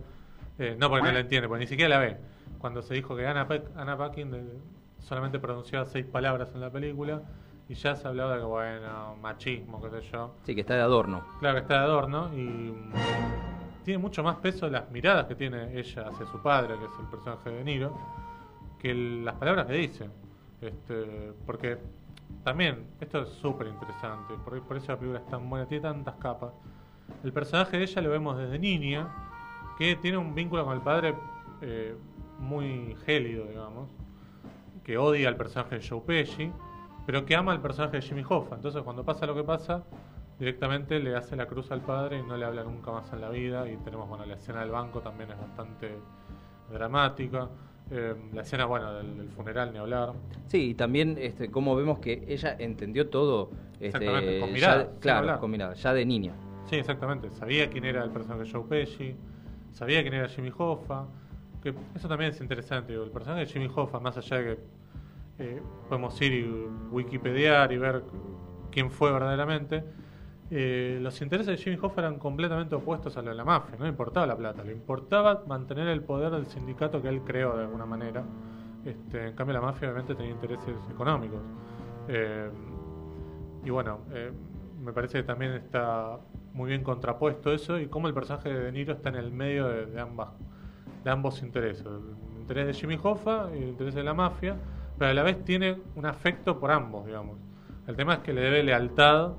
Eh, 0.59 0.77
no 0.79 0.89
porque 0.91 1.07
no 1.07 1.13
la 1.13 1.21
entiende, 1.21 1.49
porque 1.49 1.61
ni 1.65 1.67
siquiera 1.69 1.89
la 1.89 1.99
ve. 1.99 2.17
Cuando 2.59 2.83
se 2.83 2.95
dijo 2.95 3.17
que 3.17 3.27
Anna, 3.27 3.49
Pac- 3.49 3.69
Anna 3.77 3.97
Paquin 3.97 4.31
de- 4.31 4.59
solamente 5.01 5.39
pronunciaba 5.39 5.85
seis 5.87 6.05
palabras 6.07 6.51
en 6.55 6.61
la 6.61 6.71
película 6.71 7.23
y 7.69 7.75
ya 7.75 7.95
se 7.97 8.07
hablaba 8.07 8.35
de 8.35 8.41
que, 8.41 8.45
bueno, 8.47 9.17
machismo, 9.21 9.81
qué 9.83 9.91
sé 9.91 10.03
yo. 10.13 10.35
Sí, 10.45 10.55
que 10.55 10.61
está 10.61 10.75
de 10.75 10.83
adorno. 10.83 11.25
Claro 11.41 11.55
que 11.57 11.63
está 11.63 11.75
de 11.75 11.81
adorno 11.85 12.31
y 12.37 12.73
tiene 13.85 13.99
mucho 13.99 14.23
más 14.23 14.37
peso 14.37 14.69
las 14.69 14.91
miradas 14.91 15.27
que 15.27 15.35
tiene 15.35 15.79
ella 15.79 16.09
hacia 16.09 16.27
su 16.27 16.41
padre, 16.43 16.79
que 16.79 16.85
es 16.85 16.91
el 16.99 17.07
personaje 17.07 17.51
de 17.51 17.65
Niro, 17.65 17.97
que 18.79 18.95
las 18.95 19.35
palabras 19.37 19.67
que 19.67 19.75
dice. 19.75 20.11
Este, 20.61 21.33
porque 21.45 21.79
también, 22.45 22.87
esto 23.01 23.23
es 23.23 23.29
súper 23.31 23.67
interesante, 23.67 24.35
por, 24.45 24.61
por 24.63 24.77
eso 24.77 24.93
la 24.93 24.99
película 24.99 25.21
es 25.21 25.27
tan 25.27 25.49
buena, 25.49 25.67
tiene 25.67 25.83
tantas 25.83 26.15
capas. 26.17 26.53
El 27.23 27.33
personaje 27.33 27.77
de 27.77 27.85
ella 27.85 28.03
lo 28.03 28.11
vemos 28.11 28.39
desde 28.39 28.59
niña, 28.59 29.09
que 29.79 29.97
tiene 29.97 30.19
un 30.19 30.35
vínculo 30.35 30.65
con 30.65 30.75
el 30.75 30.83
padre 30.83 31.15
eh, 31.61 31.97
muy 32.39 32.97
gélido, 33.05 33.47
digamos, 33.47 33.91
que 34.85 34.99
odia 34.99 35.29
al 35.29 35.37
personaje 35.37 35.79
de 35.79 35.89
Joe 35.89 36.01
Pesci, 36.01 36.53
pero 37.07 37.25
que 37.25 37.37
ama 37.37 37.53
al 37.53 37.61
personaje 37.61 37.97
de 37.97 38.03
Jimmy 38.03 38.25
Hoffa. 38.29 38.57
Entonces, 38.57 38.83
cuando 38.83 39.05
pasa 39.05 39.27
lo 39.27 39.35
que 39.35 39.45
pasa, 39.45 39.85
directamente 40.39 40.99
le 40.99 41.15
hace 41.17 41.37
la 41.37 41.47
cruz 41.47 41.71
al 41.71 41.81
padre 41.83 42.19
y 42.19 42.23
no 42.23 42.37
le 42.37 42.45
habla 42.45 42.65
nunca 42.65 42.91
más 42.91 43.13
en 43.13 43.21
la 43.21 43.29
vida. 43.29 43.71
Y 43.71 43.77
tenemos, 43.79 44.09
bueno, 44.09 44.25
la 44.27 44.35
escena 44.35 44.61
del 44.61 44.71
banco 44.71 45.01
también 45.01 45.31
es 45.31 45.39
bastante 45.39 45.97
dramática. 46.71 47.49
Eh, 47.91 48.15
la 48.33 48.43
escena, 48.43 48.65
bueno, 48.65 48.93
del, 48.95 49.17
del 49.19 49.29
funeral, 49.29 49.73
ni 49.73 49.79
hablar. 49.79 50.13
Sí, 50.47 50.71
y 50.71 50.75
también 50.75 51.17
este, 51.21 51.51
como 51.51 51.77
vemos 51.77 51.99
que 51.99 52.25
ella 52.29 52.57
entendió 52.59 53.09
todo 53.11 53.51
este, 53.75 53.87
Exactamente, 53.87 54.41
con 54.41 54.49
ya- 54.49 54.55
mirada, 54.55 54.85
sin 54.91 55.01
claro, 55.01 55.19
hablar. 55.21 55.41
con 55.41 55.51
mirada, 55.51 55.75
ya 55.75 55.93
de 55.93 56.07
niña. 56.07 56.33
Sí, 56.67 56.77
exactamente. 56.77 57.31
Sabía 57.33 57.69
quién 57.69 57.85
era 57.85 58.05
el 58.05 58.11
personaje 58.11 58.45
de 58.45 58.51
Joe 58.51 58.63
Pesci, 58.69 59.15
sabía 59.73 60.01
quién 60.03 60.15
era 60.15 60.29
Jimmy 60.29 60.53
Hoffa. 60.57 61.05
Que 61.63 61.75
eso 61.95 62.09
también 62.09 62.31
es 62.31 62.41
interesante. 62.41 62.93
digo, 62.93 63.05
El 63.05 63.11
personaje 63.11 63.41
de 63.45 63.47
Jimmy 63.47 63.69
Hoffa, 63.75 64.01
más 64.01 64.17
allá 64.17 64.39
de 64.39 64.45
que 64.57 64.63
eh, 65.39 65.63
podemos 65.89 66.21
ir 66.23 66.33
y 66.33 66.45
wikipediar 66.91 67.73
y 67.73 67.79
ver 67.79 68.03
quién 68.71 68.91
fue 68.91 69.13
verdaderamente, 69.13 69.85
eh, 70.55 70.99
los 71.01 71.19
intereses 71.23 71.57
de 71.57 71.57
Jimmy 71.57 71.79
Hoffa 71.81 72.03
eran 72.03 72.19
completamente 72.19 72.75
opuestos 72.75 73.17
a 73.17 73.23
los 73.23 73.31
de 73.31 73.37
la 73.37 73.45
mafia. 73.45 73.75
No 73.79 73.85
le 73.85 73.91
importaba 73.91 74.27
la 74.27 74.37
plata, 74.37 74.63
le 74.63 74.73
importaba 74.73 75.45
mantener 75.47 75.89
el 75.89 76.03
poder 76.03 76.31
del 76.31 76.45
sindicato 76.45 77.01
que 77.01 77.09
él 77.09 77.23
creó 77.23 77.57
de 77.57 77.63
alguna 77.63 77.87
manera. 77.87 78.23
Este, 78.85 79.29
en 79.29 79.35
cambio, 79.35 79.55
la 79.55 79.63
mafia 79.63 79.89
obviamente 79.89 80.15
tenía 80.15 80.33
intereses 80.33 80.77
económicos. 80.91 81.41
Eh, 82.07 82.51
y 83.65 83.71
bueno, 83.71 84.01
eh, 84.13 84.31
me 84.79 84.93
parece 84.93 85.21
que 85.21 85.25
también 85.25 85.53
está 85.53 86.19
muy 86.53 86.69
bien 86.69 86.83
contrapuesto 86.83 87.51
eso 87.51 87.79
y 87.79 87.87
cómo 87.87 88.09
el 88.09 88.13
personaje 88.13 88.51
de 88.51 88.61
De 88.61 88.73
Niro 88.73 88.93
está 88.93 89.09
en 89.09 89.15
el 89.15 89.33
medio 89.33 89.69
de, 89.69 89.87
de 89.87 90.01
ambas, 90.03 90.33
de 91.03 91.11
ambos 91.11 91.43
intereses. 91.43 91.87
El 91.87 92.41
interés 92.43 92.67
de 92.67 92.75
Jimmy 92.75 92.99
Hoffa 93.03 93.49
y 93.55 93.63
el 93.63 93.69
interés 93.71 93.95
de 93.95 94.03
la 94.03 94.13
mafia, 94.13 94.57
pero 94.99 95.13
a 95.13 95.15
la 95.15 95.23
vez 95.23 95.43
tiene 95.47 95.79
un 95.95 96.05
afecto 96.05 96.61
por 96.61 96.73
ambos, 96.73 97.07
digamos. 97.07 97.39
El 97.87 97.97
tema 97.97 98.15
es 98.15 98.19
que 98.19 98.35
le 98.35 98.43
debe 98.43 98.63
lealtad 98.63 99.33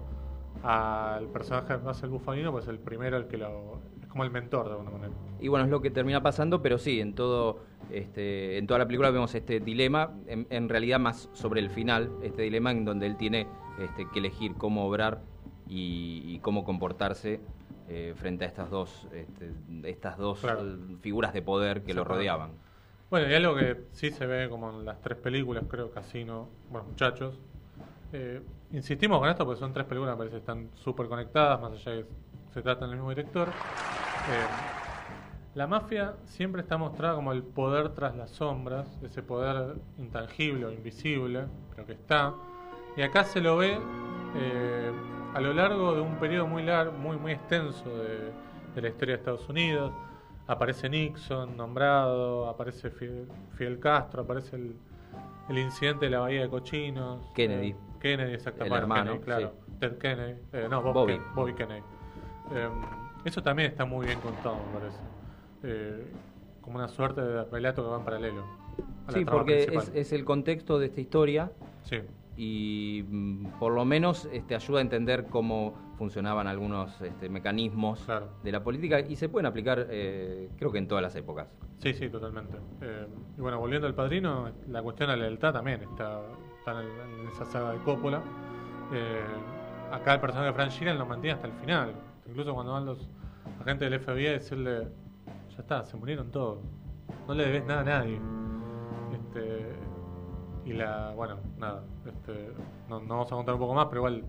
al 0.64 1.28
personaje 1.28 1.68
que 1.68 1.90
hace 1.90 2.06
el 2.06 2.12
bufanino, 2.12 2.52
pues 2.52 2.68
el 2.68 2.80
primero 2.80 3.18
el 3.18 3.28
que 3.28 3.38
lo... 3.38 3.80
es 4.02 4.08
como 4.08 4.24
el 4.24 4.32
mentor 4.32 4.66
de 4.68 4.72
alguna 4.72 4.92
manera. 4.92 5.14
Y 5.40 5.48
bueno, 5.50 5.66
es 5.66 5.72
lo 5.72 5.82
que 5.82 5.92
termina 5.92 6.22
pasando, 6.24 6.62
pero 6.62 6.78
sí, 6.78 7.02
en 7.02 7.14
todo 7.16 7.60
este, 7.92 8.58
en 8.58 8.66
toda 8.66 8.80
la 8.80 8.86
película 8.86 9.10
vemos 9.12 9.36
este 9.36 9.60
dilema, 9.60 10.12
en, 10.28 10.48
en 10.50 10.70
realidad 10.70 11.00
más 11.00 11.30
sobre 11.34 11.60
el 11.60 11.70
final, 11.70 12.10
este 12.24 12.44
dilema 12.44 12.72
en 12.72 12.86
donde 12.86 13.08
él 13.08 13.18
tiene 13.18 13.46
este, 13.80 14.08
que 14.12 14.20
elegir 14.20 14.54
cómo 14.56 14.86
obrar 14.88 15.22
y, 15.68 16.22
y 16.26 16.40
cómo 16.40 16.64
comportarse 16.64 17.42
eh, 17.90 18.14
frente 18.16 18.46
a 18.46 18.48
estas 18.48 18.70
dos, 18.70 19.08
este, 19.14 19.52
estas 19.84 20.18
dos 20.18 20.40
Claro. 20.40 20.64
figuras 21.02 21.34
de 21.34 21.42
poder 21.42 21.84
que 21.84 21.94
lo 21.94 22.06
rodeaban. 22.06 22.52
Bueno, 23.10 23.30
y 23.30 23.34
algo 23.36 23.56
que 23.56 23.84
sí 23.92 24.10
se 24.12 24.26
ve 24.26 24.48
como 24.50 24.70
en 24.72 24.86
las 24.86 25.02
tres 25.02 25.18
películas, 25.18 25.66
creo, 25.68 25.92
Casino, 25.92 26.48
bueno, 26.72 26.88
muchachos. 26.88 27.38
eh, 28.14 28.42
insistimos 28.74 29.20
con 29.20 29.30
esto 29.30 29.46
porque 29.46 29.60
son 29.60 29.72
tres 29.72 29.86
películas, 29.86 30.16
me 30.16 30.18
parece 30.18 30.36
que 30.36 30.40
están 30.40 30.70
súper 30.76 31.08
conectadas, 31.08 31.62
más 31.62 31.72
allá 31.72 31.92
de 31.92 32.04
que 32.04 32.10
se 32.54 32.62
tratan 32.62 32.90
del 32.90 32.98
mismo 32.98 33.10
director. 33.10 33.48
Eh, 33.48 33.52
la 35.56 35.68
mafia 35.68 36.16
siempre 36.26 36.62
está 36.62 36.78
mostrada 36.78 37.16
como 37.16 37.32
el 37.32 37.44
poder 37.44 37.90
tras 37.90 38.16
las 38.16 38.32
sombras, 38.32 39.00
ese 39.04 39.22
poder 39.22 39.76
intangible 39.98 40.66
o 40.66 40.72
invisible, 40.72 41.46
pero 41.70 41.86
que 41.86 41.94
está. 41.94 42.34
Y 42.98 43.02
acá 43.02 43.24
se 43.24 43.40
lo 43.40 43.58
ve 43.58 43.78
eh, 44.36 44.92
a 45.34 45.42
lo 45.42 45.54
largo 45.54 45.94
de 45.94 46.02
un 46.02 46.16
periodo 46.16 46.48
muy 46.48 46.64
largo, 46.64 46.92
muy, 46.94 47.18
muy 47.18 47.32
extenso 47.34 47.90
de, 47.98 48.32
de 48.76 48.82
la 48.82 48.88
historia 48.90 49.16
de 49.16 49.20
Estados 49.20 49.48
Unidos. 49.48 49.92
Aparece 50.46 50.90
Nixon 50.90 51.56
nombrado, 51.56 52.50
aparece 52.50 52.90
Fidel, 52.90 53.80
Castro, 53.80 54.24
aparece 54.24 54.56
el, 54.58 54.76
el 55.50 55.58
incidente 55.58 56.06
de 56.06 56.12
la 56.12 56.20
Bahía 56.20 56.42
de 56.42 56.50
Cochinos. 56.50 57.32
Kennedy. 57.34 57.70
eh, 57.70 57.76
Kennedy, 58.04 58.34
exactamente. 58.34 58.76
El 58.76 58.82
hermano, 58.84 59.04
Kennedy, 59.14 59.26
claro. 59.26 59.54
Ted 59.80 59.98
Kennedy. 59.98 60.40
eh, 60.52 60.68
no, 60.70 60.82
Bob 60.84 60.94
Bobby. 60.94 61.14
Ken- 61.14 61.24
Bobby 61.34 61.54
Kennedy. 61.56 61.82
Eh, 62.54 62.70
eso 63.26 63.42
también 63.42 63.72
está 63.72 63.86
muy 63.86 64.06
bien 64.06 64.20
contado, 64.20 64.58
me 64.72 64.80
parece. 64.80 64.98
Eh, 65.64 66.06
como 66.62 66.78
una 66.78 66.88
suerte 66.88 67.22
de 67.22 67.46
relato 67.46 67.82
que 67.84 67.90
va 67.90 67.98
en 67.98 68.04
paralelo. 68.06 68.44
a 69.08 69.12
la 69.12 69.18
Sí, 69.18 69.26
trama 69.26 69.32
porque 69.40 69.64
es, 69.64 69.92
es 69.96 70.14
el 70.14 70.24
contexto 70.26 70.78
de 70.80 70.86
esta 70.88 71.02
historia 71.02 71.52
Sí, 71.84 71.98
y 72.38 73.04
mm, 73.08 73.60
por 73.60 73.74
lo 73.74 73.84
menos 73.86 74.28
este, 74.32 74.56
ayuda 74.56 74.80
a 74.80 74.82
entender 74.82 75.26
cómo 75.26 75.74
funcionaban 75.98 76.48
algunos 76.48 77.00
este, 77.02 77.30
mecanismos 77.30 78.02
Claro. 78.06 78.30
de 78.44 78.52
la 78.52 78.64
política 78.64 79.00
y 79.02 79.16
se 79.16 79.28
pueden 79.30 79.46
aplicar 79.46 79.88
eh, 79.90 80.50
creo 80.58 80.72
que 80.72 80.78
en 80.80 80.88
todas 80.88 81.02
las 81.02 81.16
épocas. 81.16 81.48
sí, 81.80 81.94
sí, 81.94 82.10
totalmente. 82.10 82.58
Eh, 82.82 83.08
y 83.38 83.42
bueno, 83.42 83.60
volviendo 83.60 83.88
al 83.88 83.94
padrino, 83.96 84.50
la 84.70 84.82
cuestión 84.82 85.10
de 85.10 85.18
la 85.18 85.24
lealtad 85.24 85.54
también 85.54 85.82
está, 85.84 86.22
está 86.64 86.82
en, 86.82 87.28
esa 87.28 87.46
saga 87.46 87.72
de 87.72 87.80
Coppola. 87.80 88.22
Eh, 88.94 89.22
acá 89.92 90.14
el 90.14 90.22
personaje 90.22 90.48
de 90.48 90.54
Frank 90.54 90.70
Sheeran 90.72 90.98
lo 90.98 91.06
mantiene 91.06 91.36
hasta 91.36 91.48
el 91.48 91.54
final. 91.54 91.94
Incluso 92.28 92.54
cuando 92.54 92.72
van 92.74 92.86
los 92.86 93.10
agentes 93.62 93.90
del 93.90 94.00
FBI 94.00 94.28
a 94.28 94.32
decirle, 94.34 94.88
ya 95.50 95.58
está, 95.60 95.84
se 95.84 95.98
murieron 95.98 96.32
todos. 96.32 96.60
No 97.28 97.34
le 97.34 97.46
debes 97.46 97.66
nada 97.66 97.82
a 97.82 97.84
nadie. 97.84 98.20
Este, 99.14 99.76
y 100.66 100.74
la, 100.74 101.12
bueno, 101.16 101.38
nada, 101.58 101.84
este, 102.06 102.54
no, 102.90 103.02
no 103.02 103.08
vamos 103.08 103.32
a 103.32 103.36
contar 103.36 103.56
un 103.56 103.60
poco 103.60 103.74
más, 103.74 103.88
pero 103.88 104.00
igual, 104.00 104.24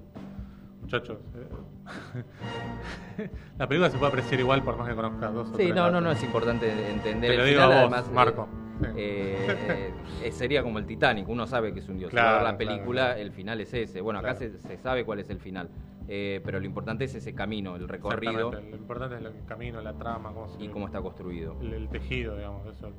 muchachos, 0.82 1.18
eh, 1.36 3.28
la 3.58 3.68
película 3.68 3.90
se 3.90 3.98
puede 3.98 4.10
apreciar 4.10 4.40
igual 4.40 4.62
por 4.64 4.76
más 4.76 4.88
que 4.88 4.94
conozcas 4.96 5.32
dos 5.32 5.48
o 5.48 5.50
Sí, 5.52 5.56
tres 5.58 5.74
no, 5.76 5.90
no, 5.90 6.00
no, 6.00 6.10
es 6.10 6.22
importante 6.24 6.90
entender 6.90 7.30
Te 7.30 7.34
el 7.34 7.40
lo 7.40 7.44
digo 7.46 7.60
final, 7.62 7.72
a 7.72 7.74
vos, 7.84 7.92
además. 7.92 8.08
eh, 8.08 8.12
Marco. 8.12 8.48
Sí. 8.80 8.86
eh, 8.96 9.92
eh, 10.22 10.32
sería 10.32 10.62
como 10.62 10.78
el 10.78 10.86
Titanic, 10.86 11.28
uno 11.28 11.46
sabe 11.46 11.72
que 11.72 11.80
es 11.80 11.88
un 11.88 11.98
dios. 11.98 12.10
Claro, 12.10 12.44
la 12.44 12.56
película, 12.56 13.06
claro. 13.06 13.20
el 13.20 13.32
final 13.32 13.60
es 13.60 13.72
ese. 13.74 14.00
Bueno, 14.00 14.18
acá 14.20 14.34
se, 14.34 14.58
se 14.58 14.76
sabe 14.78 15.04
cuál 15.04 15.20
es 15.20 15.30
el 15.30 15.38
final, 15.38 15.68
eh, 16.08 16.40
pero 16.44 16.58
lo 16.58 16.66
importante 16.66 17.04
es 17.04 17.14
ese 17.14 17.34
camino, 17.34 17.76
el 17.76 17.88
recorrido 17.88 18.50
Lo 18.52 18.76
importante 18.76 19.16
es 19.16 19.22
el 19.24 19.44
camino, 19.46 19.80
la 19.80 19.92
trama, 19.94 20.32
cómo 20.32 20.48
se- 20.48 20.62
y 20.62 20.68
cómo 20.68 20.86
está 20.86 21.00
construido. 21.00 21.56
el, 21.60 21.72
el 21.74 21.88
tejido, 21.88 22.36
digamos. 22.36 22.66
Eso. 22.66 22.90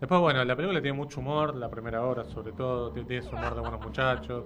Después, 0.00 0.20
bueno, 0.20 0.44
la 0.44 0.54
película 0.56 0.80
tiene 0.80 0.96
mucho 0.96 1.20
humor, 1.20 1.56
la 1.56 1.68
primera 1.70 2.04
hora 2.04 2.24
sobre 2.24 2.52
todo, 2.52 2.92
tiene, 2.92 3.20
su 3.20 3.34
humor 3.34 3.54
de 3.54 3.60
buenos 3.60 3.80
muchachos. 3.80 4.44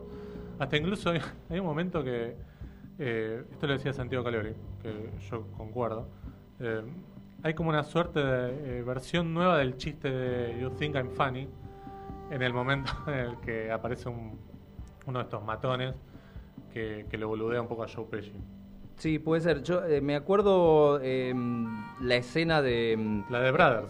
Hasta 0.59 0.76
incluso 0.76 1.11
hay, 1.11 1.20
hay 1.51 1.59
un 1.61 1.66
momento 1.66 2.03
que, 2.03 2.35
eh, 2.99 3.45
esto 3.51 3.66
lo 3.66 3.74
decía 3.74 3.93
Santiago 3.93 4.24
Calori, 4.24 4.55
que 4.83 5.11
yo 5.30 5.47
concuerdo, 5.57 6.09
hay 7.43 7.55
como 7.55 7.70
una 7.70 7.82
suerte 7.84 8.20
de 8.22 8.78
eh, 8.78 8.82
versión 8.82 9.32
nueva 9.34 9.59
del 9.59 9.76
chiste 9.76 10.11
de 10.11 10.61
You 10.61 10.70
Think 10.70 10.95
I'm 10.97 11.11
Funny, 11.11 11.49
en 12.30 12.43
el 12.43 12.53
momento 12.53 12.93
en 13.09 13.14
el 13.14 13.36
que 13.38 13.70
aparece 13.70 14.09
un- 14.09 14.38
uno 15.07 15.18
de 15.18 15.24
estos 15.24 15.43
matones 15.45 15.95
que, 16.72 17.07
que 17.11 17.18
lo 17.18 17.28
boludea 17.28 17.61
un 17.61 17.68
poco 17.68 17.82
a 17.84 17.88
Joe 17.88 18.05
Pesci. 18.11 18.32
Sí, 18.97 19.18
puede 19.18 19.40
ser. 19.40 19.62
Yo 19.62 19.84
eh, 19.84 20.01
me 20.01 20.14
acuerdo 20.14 21.01
eh, 21.03 21.34
la 22.01 22.14
escena 22.16 22.62
de... 22.62 22.97
mm, 22.97 23.32
La 23.32 23.40
de 23.40 23.51
Brothers. 23.51 23.88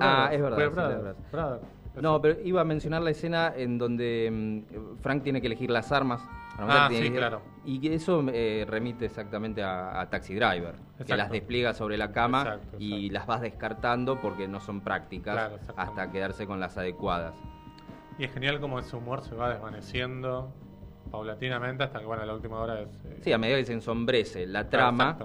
Ah, 0.00 0.30
es 0.32 0.40
verdad, 0.40 0.56
sí, 0.58 0.74
Brothers, 0.74 1.16
Brothers. 1.32 1.62
No, 2.00 2.20
pero 2.20 2.40
iba 2.42 2.60
a 2.60 2.64
mencionar 2.64 3.02
la 3.02 3.10
escena 3.10 3.52
en 3.56 3.76
donde 3.76 4.30
mm, 4.72 4.96
Frank 5.02 5.22
tiene 5.24 5.40
que 5.40 5.46
elegir 5.48 5.70
las 5.70 5.90
armas. 5.92 6.22
Ah, 6.58 6.88
sí, 6.90 7.10
que 7.10 7.16
claro. 7.16 7.42
Y 7.64 7.80
que 7.80 7.94
eso 7.94 8.24
eh, 8.32 8.64
remite 8.68 9.06
exactamente 9.06 9.62
a, 9.62 10.00
a 10.00 10.08
Taxi 10.08 10.34
Driver, 10.34 10.74
que 10.74 11.02
Exacto. 11.02 11.16
las 11.16 11.30
despliega 11.30 11.74
sobre 11.74 11.96
la 11.96 12.12
cama 12.12 12.42
Exacto, 12.42 12.76
y 12.78 13.10
las 13.10 13.26
vas 13.26 13.40
descartando 13.40 14.20
porque 14.20 14.46
no 14.46 14.60
son 14.60 14.80
prácticas 14.80 15.34
Claro, 15.34 15.58
hasta 15.76 16.10
quedarse 16.12 16.46
con 16.46 16.60
las 16.60 16.76
adecuadas. 16.78 17.34
Y 18.18 18.24
es 18.24 18.32
genial 18.32 18.60
como 18.60 18.78
ese 18.78 18.94
humor 18.94 19.22
se 19.22 19.34
va 19.34 19.50
desvaneciendo 19.50 20.52
paulatinamente 21.10 21.82
hasta 21.84 21.98
que, 22.00 22.06
bueno, 22.06 22.24
la 22.24 22.34
última 22.34 22.60
hora 22.60 22.80
es... 22.80 22.88
eh, 23.04 23.20
Sí, 23.22 23.32
a 23.32 23.38
medida 23.38 23.56
que 23.58 23.64
se 23.64 23.72
ensombrece 23.72 24.46
la 24.46 24.68
Claro, 24.68 24.96
trama, 24.96 25.18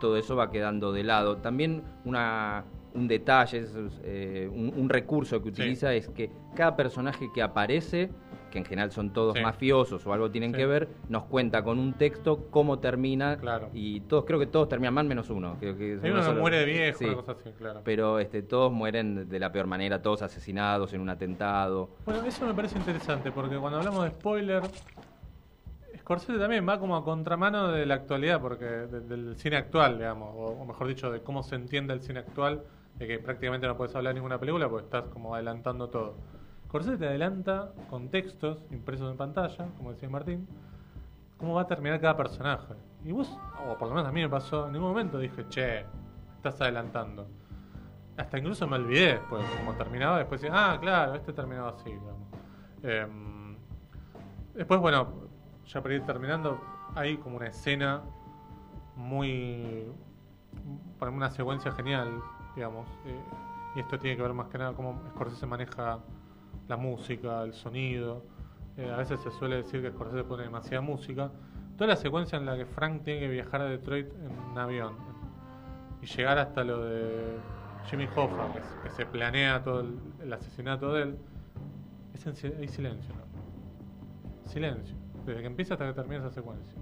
todo 0.00 0.16
eso 0.16 0.36
va 0.36 0.50
quedando 0.50 0.92
de 0.92 1.02
lado. 1.02 1.38
También 1.38 1.82
una, 2.04 2.64
un 2.94 3.08
detalle, 3.08 3.58
es, 3.58 3.74
eh, 4.04 4.48
un, 4.52 4.72
un 4.76 4.88
recurso 4.88 5.42
que 5.42 5.48
utiliza 5.48 5.92
es 5.94 6.08
que 6.08 6.30
cada 6.54 6.76
personaje 6.76 7.28
que 7.34 7.42
aparece, 7.42 8.10
que 8.56 8.60
en 8.60 8.64
general 8.64 8.90
son 8.90 9.10
todos 9.12 9.34
Sí. 9.36 9.42
mafiosos 9.42 10.06
o 10.06 10.12
algo 10.14 10.30
tienen 10.30 10.52
Sí. 10.52 10.56
que 10.56 10.66
ver, 10.66 10.88
nos 11.10 11.24
cuenta 11.24 11.62
con 11.62 11.78
un 11.78 11.92
texto 11.92 12.46
cómo 12.50 12.78
termina. 12.78 13.36
Claro. 13.36 13.68
Y 13.74 14.00
todos, 14.00 14.24
creo 14.24 14.38
que 14.38 14.46
todos 14.46 14.68
terminan 14.68 14.94
mal 14.94 15.06
menos 15.06 15.28
uno. 15.28 15.56
Creo 15.60 15.76
que 15.76 15.94
uno 16.02 16.02
que 16.16 16.22
solo. 16.22 16.40
muere 16.40 16.58
de 16.60 16.64
viejo, 16.64 16.98
Sí. 16.98 17.04
una 17.04 17.16
cosa 17.16 17.32
así, 17.32 17.50
claro. 17.52 17.82
Pero 17.84 18.18
este, 18.18 18.42
todos 18.42 18.72
mueren 18.72 19.28
de 19.28 19.38
la 19.38 19.52
peor 19.52 19.66
manera, 19.66 20.00
todos 20.00 20.22
asesinados 20.22 20.92
en 20.94 21.00
un 21.02 21.10
atentado. 21.10 21.90
Bueno, 22.06 22.24
eso 22.24 22.46
me 22.46 22.54
parece 22.54 22.78
interesante 22.78 23.30
porque 23.30 23.56
cuando 23.58 23.78
hablamos 23.78 24.04
de 24.04 24.10
spoiler, 24.10 24.62
Scorsese 25.98 26.38
también 26.38 26.66
va 26.68 26.78
como 26.78 26.96
a 26.96 27.04
contramano 27.04 27.68
de 27.68 27.84
la 27.84 27.94
actualidad, 27.94 28.40
porque 28.40 28.64
de- 28.64 29.00
del 29.00 29.36
cine 29.36 29.56
actual, 29.56 29.98
digamos, 29.98 30.30
o, 30.36 30.62
o 30.62 30.64
mejor 30.64 30.86
dicho, 30.86 31.10
de 31.10 31.20
cómo 31.20 31.42
se 31.42 31.56
entiende 31.56 31.92
el 31.94 32.00
cine 32.00 32.20
actual, 32.20 32.62
de 32.94 33.06
que 33.06 33.18
prácticamente 33.18 33.66
no 33.66 33.76
puedes 33.76 33.94
hablar 33.96 34.14
de 34.14 34.20
ninguna 34.20 34.38
película 34.38 34.68
porque 34.68 34.84
estás 34.84 35.04
como 35.08 35.34
adelantando 35.34 35.88
todo. 35.88 36.14
Scorsese 36.66 36.98
te 36.98 37.06
adelanta 37.06 37.72
con 37.88 38.08
textos 38.08 38.58
impresos 38.70 39.10
en 39.10 39.16
pantalla, 39.16 39.68
como 39.76 39.92
decía 39.92 40.08
Martín, 40.08 40.48
cómo 41.36 41.54
va 41.54 41.62
a 41.62 41.66
terminar 41.66 42.00
cada 42.00 42.16
personaje. 42.16 42.74
Y 43.04 43.12
vos, 43.12 43.38
o 43.66 43.78
por 43.78 43.88
lo 43.88 43.94
menos 43.94 44.08
a 44.08 44.12
mí 44.12 44.20
me 44.20 44.28
pasó, 44.28 44.66
en 44.66 44.72
ningún 44.72 44.88
momento 44.88 45.18
dije, 45.18 45.46
che, 45.48 45.84
estás 46.36 46.60
adelantando. 46.60 47.28
Hasta 48.16 48.38
incluso 48.38 48.66
me 48.66 48.76
olvidé 48.76 49.12
después, 49.14 49.44
como 49.58 49.74
terminaba, 49.74 50.18
después 50.18 50.40
decía, 50.40 50.72
ah, 50.72 50.80
claro, 50.80 51.14
este 51.14 51.32
terminaba 51.32 51.70
así, 51.70 51.90
digamos. 51.90 52.28
Em, 52.82 53.56
después, 54.54 54.80
bueno, 54.80 55.12
ya 55.66 55.82
para 55.82 55.94
ir 55.94 56.02
terminando, 56.04 56.60
hay 56.94 57.16
como 57.18 57.36
una 57.36 57.46
escena 57.46 58.02
muy. 58.96 59.86
para 60.98 61.12
una 61.12 61.30
secuencia 61.30 61.70
genial, 61.72 62.20
digamos. 62.54 62.88
eh, 63.04 63.20
y 63.76 63.80
esto 63.80 63.98
tiene 63.98 64.16
que 64.16 64.22
ver 64.22 64.32
más 64.32 64.48
que 64.48 64.56
nada 64.56 64.72
cómo 64.72 64.98
Scorsese 65.10 65.44
maneja 65.44 65.98
la 66.68 66.76
música, 66.76 67.42
el 67.42 67.52
sonido. 67.52 68.22
Eh, 68.76 68.90
a 68.90 68.96
veces 68.96 69.20
se 69.20 69.30
suele 69.30 69.56
decir 69.56 69.80
que 69.80 69.90
Scorsese 69.90 70.24
pone 70.24 70.42
demasiada 70.42 70.82
música, 70.82 71.30
toda 71.76 71.88
la 71.88 71.96
secuencia 71.96 72.36
en 72.38 72.46
la 72.46 72.56
que 72.56 72.66
Frank 72.66 73.02
tiene 73.02 73.20
que 73.20 73.28
viajar 73.28 73.62
a 73.62 73.64
Detroit 73.64 74.08
en 74.12 74.50
un 74.52 74.58
avión 74.58 74.94
y 76.02 76.06
llegar 76.06 76.38
hasta 76.38 76.62
lo 76.62 76.84
de 76.84 77.38
Jimmy 77.88 78.06
Hoffa, 78.14 78.52
que, 78.82 78.90
se- 78.90 79.06
planea 79.06 79.62
todo 79.62 79.80
el, 80.22 80.32
asesinato 80.32 80.92
de 80.92 81.02
él, 81.02 81.18
es 82.14 82.26
en 82.26 82.60
hay 82.60 82.68
silencio, 82.68 83.14
¿no? 83.14 84.50
Silencio, 84.50 84.96
desde 85.24 85.40
que 85.40 85.46
empieza 85.46 85.74
hasta 85.74 85.86
que 85.86 85.94
termina 85.94 86.18
esa 86.18 86.30
secuencia. 86.30 86.76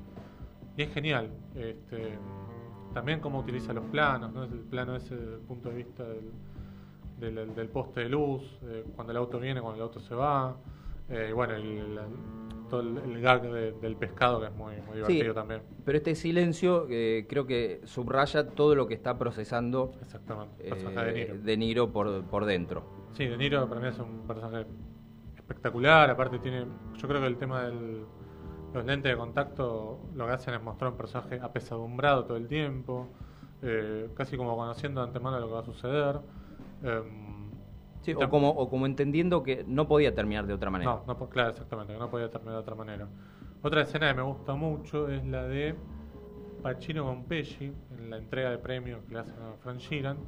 Y 0.76 0.82
es 0.82 0.92
genial. 0.92 1.30
Este, 1.54 2.18
también 2.92 3.20
cómo 3.20 3.40
utiliza 3.40 3.72
los 3.72 3.84
planos, 3.86 4.32
¿no? 4.32 4.44
El 4.44 4.60
plano 4.60 4.96
ese 4.96 5.16
desde 5.16 5.34
el 5.34 5.40
punto 5.40 5.68
de 5.68 5.76
vista 5.76 6.04
del, 6.04 6.30
del, 7.32 7.54
del 7.54 7.68
poste 7.68 8.00
de 8.00 8.08
luz, 8.08 8.42
eh, 8.64 8.84
cuando 8.94 9.12
el 9.12 9.16
auto 9.18 9.38
viene, 9.38 9.60
cuando 9.60 9.76
el 9.76 9.82
auto 9.82 10.00
se 10.00 10.14
va. 10.14 10.56
eh, 11.08 11.28
y 11.30 11.32
bueno, 11.32 11.54
el, 11.54 11.64
el- 11.64 11.98
todo 12.70 12.80
el, 12.80 12.96
el 12.98 13.20
gag 13.20 13.42
de- 13.42 13.72
del 13.72 13.94
pescado 13.96 14.40
que 14.40 14.46
es 14.46 14.52
muy, 14.54 14.74
muy 14.86 14.96
divertido 14.96 15.28
Sí, 15.32 15.34
también. 15.34 15.62
Pero 15.84 15.98
este 15.98 16.14
silencio 16.14 16.86
eh, 16.88 17.26
creo 17.28 17.46
que 17.46 17.82
subraya 17.84 18.48
todo 18.48 18.74
lo 18.74 18.86
que 18.86 18.94
está 18.94 19.18
procesando 19.18 19.92
Exactamente. 20.00 20.66
eh, 20.66 20.70
Personaje 20.70 21.06
de 21.06 21.12
Niro. 21.12 21.34
De 21.42 21.56
Niro 21.58 21.92
por, 21.92 22.24
por 22.24 22.44
dentro. 22.46 22.82
Sí, 23.12 23.26
De 23.26 23.36
Niro 23.36 23.68
para 23.68 23.80
mí 23.80 23.88
es 23.88 23.98
un 23.98 24.26
personaje 24.26 24.66
espectacular. 25.36 26.10
Aparte, 26.10 26.38
tiene. 26.38 26.66
Yo 26.96 27.06
creo 27.08 27.20
que 27.20 27.26
el 27.26 27.36
tema 27.36 27.64
de 27.64 28.02
los 28.72 28.84
lentes 28.84 29.12
de 29.12 29.16
contacto 29.16 30.00
lo 30.14 30.26
que 30.26 30.32
hacen 30.32 30.54
es 30.54 30.62
mostrar 30.62 30.90
un 30.90 30.96
personaje 30.96 31.38
apesadumbrado 31.40 32.24
todo 32.24 32.36
el 32.36 32.48
tiempo, 32.48 33.08
eh, 33.62 34.08
casi 34.16 34.36
como 34.36 34.56
conociendo 34.56 35.00
de 35.02 35.08
antemano 35.08 35.38
lo 35.38 35.46
que 35.48 35.52
va 35.52 35.60
a 35.60 35.64
suceder. 35.64 36.18
Em, 36.84 37.24
Sí, 38.02 38.12
o, 38.12 38.28
como, 38.28 38.50
o 38.50 38.68
como 38.68 38.84
entendiendo 38.84 39.42
que 39.42 39.64
no 39.66 39.88
podía 39.88 40.14
terminar 40.14 40.46
de 40.46 40.52
otra 40.52 40.70
manera. 40.70 41.00
No, 41.06 41.14
no, 41.14 41.28
claro, 41.30 41.50
exactamente, 41.50 41.94
que 41.94 41.98
no 41.98 42.10
podía 42.10 42.30
terminar 42.30 42.56
de 42.56 42.60
otra 42.60 42.74
manera. 42.74 43.08
Otra 43.62 43.80
escena 43.80 44.08
que 44.08 44.14
me 44.14 44.22
gusta 44.22 44.54
mucho 44.54 45.08
es 45.08 45.24
la 45.24 45.44
de 45.44 45.74
Pacino 46.62 47.06
con 47.06 47.24
Pesci 47.24 47.72
en 47.96 48.10
la 48.10 48.18
entrega 48.18 48.50
de 48.50 48.58
premios 48.58 49.02
que 49.04 49.14
le 49.14 49.20
hacen 49.20 49.36
a 49.42 49.54
Frank 49.62 49.78
Sheeran, 49.78 50.18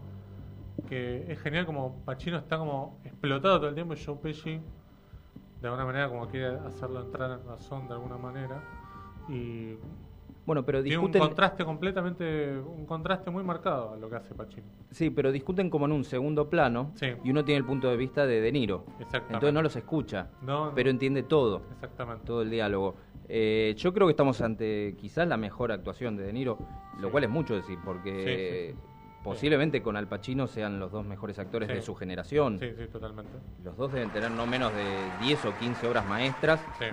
que 0.89 1.31
es 1.31 1.39
genial 1.41 1.67
como 1.67 2.03
Pacino 2.07 2.39
está 2.39 2.57
como 2.57 2.99
explotado 3.05 3.59
todo 3.59 3.69
el 3.69 3.75
tiempo 3.75 3.93
y 3.93 4.03
Joe 4.03 4.17
Pesci 4.17 4.59
de 5.61 5.69
alguna 5.69 5.85
manera 5.85 6.09
como 6.09 6.29
quiere 6.29 6.57
hacerlo 6.67 7.03
entrar 7.03 7.31
en 7.31 7.47
razón 7.47 7.89
de 7.89 7.95
alguna 7.95 8.17
manera 8.17 8.63
y 9.29 9.75
Bueno, 10.47 10.65
pero 10.65 10.81
tiene 10.83 10.97
un 10.99 11.07
discuten, 11.07 11.21
contraste 11.29 11.65
completamente, 11.65 12.57
un 12.59 12.87
contraste 12.87 13.31
muy 13.31 13.43
marcado 13.43 13.95
a 13.95 13.97
lo 13.97 14.09
que 14.09 14.17
hace 14.17 14.35
Pacino. 14.35 14.67
sí, 14.91 15.11
pero 15.11 15.33
discuten 15.33 15.69
como 15.69 15.87
en 15.87 15.93
un 15.93 16.05
segundo 16.05 16.49
plano 16.49 16.93
Sí. 16.95 17.09
y 17.25 17.31
uno 17.31 17.45
tiene 17.45 17.59
el 17.59 17.65
punto 17.65 17.91
de 17.91 17.97
vista 17.97 18.27
de 18.27 18.41
De 18.41 18.53
Niro. 18.53 18.85
Exactamente. 19.01 19.35
Entonces 19.35 19.53
no 19.55 19.63
los 19.63 19.75
escucha, 19.77 20.29
No, 20.43 20.67
no. 20.67 20.75
pero 20.75 20.89
entiende 20.91 21.25
todo, 21.25 21.63
Exactamente. 21.73 22.25
todo 22.25 22.43
el 22.43 22.51
diálogo. 22.51 22.95
Eh, 23.29 23.75
yo 23.77 23.93
creo 23.93 24.07
que 24.07 24.13
estamos 24.13 24.41
ante 24.41 24.95
quizás 24.97 25.27
la 25.27 25.37
mejor 25.37 25.73
actuación 25.73 26.17
de 26.17 26.23
De 26.23 26.33
Niro, 26.33 26.59
lo 27.01 27.11
cual 27.11 27.25
es 27.25 27.31
mucho 27.31 27.55
decir, 27.57 27.77
porque 27.85 28.75
Sí, 28.77 28.81
posiblemente 29.25 29.83
con 29.83 29.97
Al 29.97 30.07
Pacino 30.07 30.47
sean 30.47 30.79
los 30.79 30.93
dos 30.93 31.05
mejores 31.05 31.41
actores 31.41 31.67
de 31.69 31.83
su 31.83 31.97
generación. 31.97 32.61
Sí, 32.61 32.71
sí, 32.79 32.87
totalmente. 32.87 33.33
Los 33.65 33.77
dos 33.77 33.93
deben 33.93 34.11
tener 34.11 34.31
no 34.31 34.47
menos 34.47 34.73
de 34.73 34.85
10 35.27 35.45
o 35.47 35.53
15 35.59 35.89
obras 35.89 36.09
maestras. 36.09 36.61
Sí. 36.79 36.85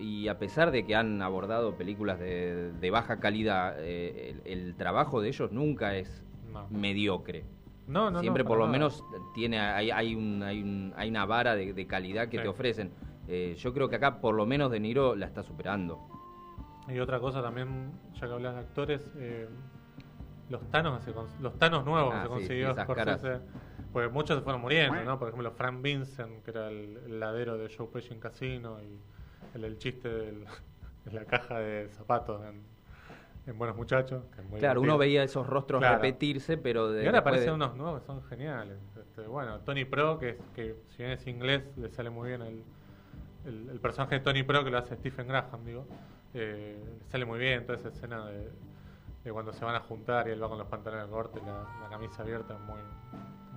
Y 0.00 0.28
a 0.28 0.38
pesar 0.38 0.70
de 0.70 0.84
que 0.86 0.94
han 0.96 1.20
abordado 1.22 1.76
películas 1.76 2.18
de, 2.18 2.72
de 2.72 2.90
baja 2.90 3.20
calidad, 3.20 3.74
eh, 3.78 4.34
el, 4.44 4.52
el 4.60 4.74
trabajo 4.76 5.20
de 5.20 5.28
ellos 5.28 5.52
nunca 5.52 5.94
es 5.96 6.24
No. 6.52 6.66
mediocre. 6.70 7.44
No, 7.86 8.04
no, 8.04 8.10
no, 8.12 8.20
Siempre 8.20 8.44
por 8.44 8.56
lo 8.58 8.66
nada. 8.66 8.72
menos 8.72 9.04
tiene 9.34 9.58
hay, 9.60 9.90
hay, 9.90 10.14
un- 10.14 10.42
hay, 10.42 10.62
un- 10.62 10.92
hay 10.96 11.10
una 11.10 11.26
vara 11.26 11.54
de, 11.54 11.72
de 11.72 11.86
calidad 11.86 12.28
que 12.28 12.38
Sí. 12.38 12.42
te 12.42 12.48
ofrecen. 12.48 12.92
Eh, 13.28 13.54
yo 13.58 13.72
creo 13.74 13.88
que 13.88 13.96
acá 13.96 14.20
por 14.20 14.34
lo 14.34 14.46
menos 14.46 14.70
De 14.70 14.80
Niro 14.80 15.14
la 15.16 15.26
está 15.26 15.42
superando. 15.42 16.00
Y 16.88 16.98
otra 16.98 17.20
cosa 17.20 17.42
también, 17.42 17.92
ya 18.14 18.26
que 18.26 18.32
hablas 18.32 18.54
de 18.54 18.60
actores, 18.60 19.10
eh, 19.16 19.48
los 20.48 20.60
cons- 20.62 21.38
los 21.40 21.58
tanos 21.58 21.84
nuevos 21.84 22.12
Ah, 22.14 22.22
que 22.22 22.22
se 22.22 22.28
sí, 22.28 22.28
consiguió 22.40 22.74
sí, 22.74 22.80
Scorsese, 22.82 23.40
pues 23.92 24.10
muchos 24.12 24.38
se 24.38 24.42
fueron 24.42 24.60
muriendo, 24.62 25.02
¿no? 25.04 25.18
Por 25.18 25.28
ejemplo, 25.28 25.50
Frank 25.52 25.82
Vincent, 25.82 26.42
que 26.42 26.50
era 26.50 26.68
el, 26.68 26.96
el 27.06 27.20
ladero 27.20 27.56
de 27.58 27.72
Joe 27.72 27.86
Pesci 27.86 28.12
en 28.14 28.20
Casino, 28.20 28.78
y 28.82 28.98
el, 29.54 29.64
el 29.64 29.78
chiste 29.78 30.08
de 31.04 31.12
la 31.12 31.24
caja 31.24 31.58
de 31.58 31.88
zapatos 31.90 32.42
en, 32.44 32.62
en 33.46 33.58
Buenos 33.58 33.76
Muchachos. 33.76 34.24
que 34.34 34.40
es 34.42 34.46
muy 34.48 34.60
Claro, 34.60 34.80
divertido. 34.80 34.94
uno 34.94 34.98
veía 34.98 35.22
esos 35.22 35.46
rostros 35.46 35.80
Claro. 35.80 35.96
repetirse, 35.96 36.56
pero 36.58 36.90
de, 36.90 37.02
Y 37.02 37.06
ahora 37.06 37.18
de- 37.18 37.20
aparecen 37.20 37.54
unos 37.54 37.76
nuevos 37.76 38.00
que 38.00 38.06
son 38.06 38.22
geniales. 38.24 38.78
Este, 38.98 39.22
bueno, 39.26 39.60
Tony 39.60 39.84
Pro, 39.84 40.18
que, 40.18 40.30
es, 40.30 40.36
que 40.54 40.76
si 40.88 40.98
bien 40.98 41.10
es 41.12 41.26
inglés, 41.26 41.64
le 41.76 41.90
sale 41.90 42.10
muy 42.10 42.28
bien 42.28 42.42
el, 42.42 42.64
el, 43.46 43.68
el 43.70 43.80
personaje 43.80 44.16
de 44.16 44.20
Tony 44.20 44.42
Pro, 44.42 44.62
que 44.64 44.70
lo 44.70 44.78
hace 44.78 44.96
Stephen 44.96 45.26
Graham, 45.28 45.64
digo. 45.64 45.86
eh, 46.34 46.78
le 46.98 47.04
sale 47.10 47.24
muy 47.24 47.38
bien 47.38 47.64
toda 47.66 47.78
esa 47.78 47.88
escena 47.88 48.26
de, 48.26 48.50
de 49.24 49.32
cuando 49.32 49.52
se 49.52 49.64
van 49.64 49.74
a 49.74 49.80
juntar 49.80 50.28
y 50.28 50.32
él 50.32 50.42
va 50.42 50.48
con 50.48 50.58
los 50.58 50.68
pantalones 50.68 51.06
cortos 51.08 51.42
y 51.42 51.46
la, 51.46 51.64
la 51.82 51.88
camisa 51.88 52.22
abierta, 52.22 52.56
muy, 52.58 52.80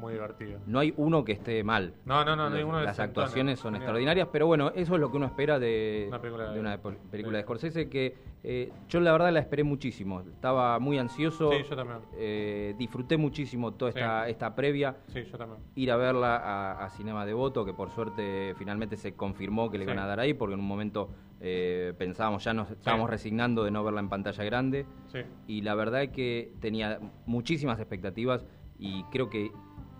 muy 0.03 0.13
divertido. 0.13 0.59
No 0.67 0.79
hay 0.79 0.93
uno 0.97 1.23
que 1.23 1.31
esté 1.31 1.63
mal. 1.63 1.93
No, 2.05 2.23
no, 2.25 2.35
no, 2.35 2.49
no 2.49 2.55
hay 2.55 2.63
uno 2.63 2.77
de 2.79 2.85
Las 2.85 2.99
actuaciones 2.99 3.59
son 3.59 3.71
genial. 3.73 3.81
extraordinarias, 3.83 4.27
pero 4.31 4.47
bueno, 4.47 4.71
eso 4.75 4.95
es 4.95 4.99
lo 5.01 5.09
que 5.09 5.17
uno 5.17 5.25
espera 5.25 5.59
de 5.59 6.05
Una 6.09 6.19
película 6.21 6.47
de- 6.49 6.53
de 6.53 6.59
una 6.59 6.77
pol- 6.77 6.97
película 7.09 7.33
sí. 7.33 7.37
de 7.37 7.43
Scorsese, 7.43 7.89
que 7.89 8.15
eh, 8.43 8.71
yo 8.89 8.99
la 8.99 9.11
verdad 9.13 9.31
la 9.31 9.39
esperé 9.39 9.63
muchísimo. 9.63 10.19
Estaba 10.21 10.77
muy 10.79 10.97
ansioso. 10.99 11.49
Sí, 11.51 11.63
yo 11.69 11.75
también. 11.75 11.99
Eh, 12.17 12.75
disfruté 12.77 13.15
muchísimo 13.17 13.71
toda 13.73 13.91
Sí. 13.93 13.99
esta, 13.99 14.27
esta 14.27 14.55
previa. 14.55 14.97
Sí, 15.07 15.23
yo 15.23 15.37
también. 15.37 15.61
Ir 15.75 15.91
a 15.91 15.95
verla 15.95 16.35
a, 16.37 16.85
a 16.85 16.89
Cinema 16.89 17.25
Devoto, 17.25 17.63
que 17.65 17.73
por 17.73 17.89
suerte 17.89 18.53
finalmente 18.57 18.97
se 18.97 19.13
confirmó 19.13 19.71
que 19.71 19.77
le 19.77 19.85
iban 19.85 19.99
a 19.99 20.05
dar 20.05 20.19
ahí, 20.19 20.33
porque 20.33 20.55
en 20.55 20.59
un 20.59 20.67
momento 20.67 21.09
eh, 21.45 21.93
pensábamos, 21.97 22.43
ya 22.43 22.53
nos 22.53 22.69
estábamos 22.71 23.09
resignando 23.09 23.63
de 23.65 23.71
no 23.71 23.83
verla 23.83 23.99
en 24.01 24.09
pantalla 24.09 24.43
grande. 24.43 24.85
Sí. 25.07 25.19
Y 25.47 25.61
la 25.61 25.75
verdad 25.75 26.03
es 26.03 26.09
que 26.11 26.51
tenía 26.61 26.99
muchísimas 27.25 27.79
expectativas 27.79 28.45
y 28.77 29.03
creo 29.05 29.29
que 29.29 29.51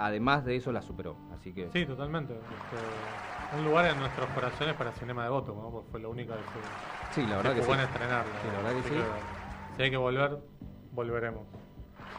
además 0.05 0.45
de 0.45 0.55
eso 0.55 0.71
la 0.71 0.81
superó. 0.81 1.15
Así 1.33 1.53
que 1.53 1.69
Sí, 1.71 1.85
totalmente. 1.85 2.33
Este, 2.33 3.57
un 3.57 3.63
lugar 3.65 3.85
en 3.91 3.99
nuestros 3.99 4.27
corazones 4.29 4.73
para 4.75 4.91
Cinema 4.93 5.23
de 5.23 5.29
Voto, 5.29 5.53
¿no? 5.53 5.69
Porque 5.69 5.89
fue 5.91 5.99
la 5.99 6.07
única 6.07 6.33
que 6.35 6.41
se, 6.43 7.21
Sí, 7.21 7.27
la 7.27 7.37
verdad 7.37 7.51
se 7.51 7.57
que 7.59 7.63
sí. 7.65 7.71
en 7.71 7.79
estrenarla. 7.79 8.33
Sí, 8.41 8.47
la 8.47 8.57
verdad 8.61 8.81
que 8.81 8.89
sí. 8.89 8.95
si 9.77 9.81
hay 9.83 9.91
que 9.91 9.97
volver, 9.97 10.37
volveremos. 10.91 11.43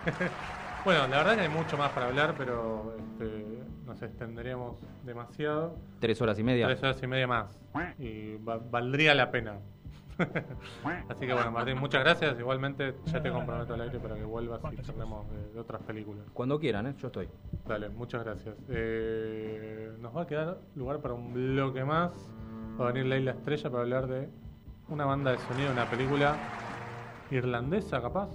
bueno, 0.84 1.06
la 1.08 1.16
verdad 1.18 1.34
que 1.34 1.40
hay 1.42 1.48
mucho 1.48 1.76
más 1.76 1.90
para 1.92 2.06
hablar, 2.06 2.34
pero 2.36 2.94
este, 2.98 3.44
nos 3.86 4.00
extenderíamos 4.02 4.76
demasiado. 5.04 5.76
tres 6.00 6.20
horas 6.22 6.38
y 6.38 6.42
media. 6.42 6.66
Tres 6.66 6.82
horas 6.82 7.02
y 7.02 7.06
media 7.06 7.26
más. 7.26 7.58
Y 7.98 8.36
va- 8.36 8.58
valdría 8.58 9.14
la 9.14 9.30
pena. 9.30 9.58
Así 11.08 11.26
que 11.26 11.32
bueno, 11.32 11.50
Martín, 11.50 11.78
muchas 11.78 12.02
gracias. 12.02 12.38
Igualmente 12.38 12.94
ya 13.06 13.22
te 13.22 13.30
comprometo 13.30 13.74
al 13.74 13.80
aire 13.82 13.98
para 13.98 14.16
que 14.16 14.24
vuelvas 14.24 14.60
y 14.72 14.76
charlemos 14.82 15.28
de, 15.30 15.52
de 15.52 15.60
otras 15.60 15.82
películas. 15.82 16.24
Cuando 16.32 16.58
quieran, 16.58 16.86
¿eh? 16.86 16.94
yo 16.98 17.08
estoy. 17.08 17.28
Dale, 17.66 17.88
muchas 17.88 18.24
gracias. 18.24 18.56
Eh, 18.68 19.92
nos 20.00 20.16
va 20.16 20.22
a 20.22 20.26
quedar 20.26 20.58
lugar 20.74 21.00
para 21.00 21.14
un 21.14 21.32
bloque 21.32 21.84
más. 21.84 22.12
Va 22.80 22.88
a 22.88 22.92
venir 22.92 23.06
Leila 23.06 23.32
Estrella 23.32 23.70
para 23.70 23.82
hablar 23.82 24.06
de 24.06 24.28
una 24.88 25.04
banda 25.04 25.32
de 25.32 25.38
sonido 25.38 25.68
de 25.68 25.72
una 25.72 25.90
película 25.90 26.36
irlandesa, 27.30 28.00
capaz. 28.00 28.30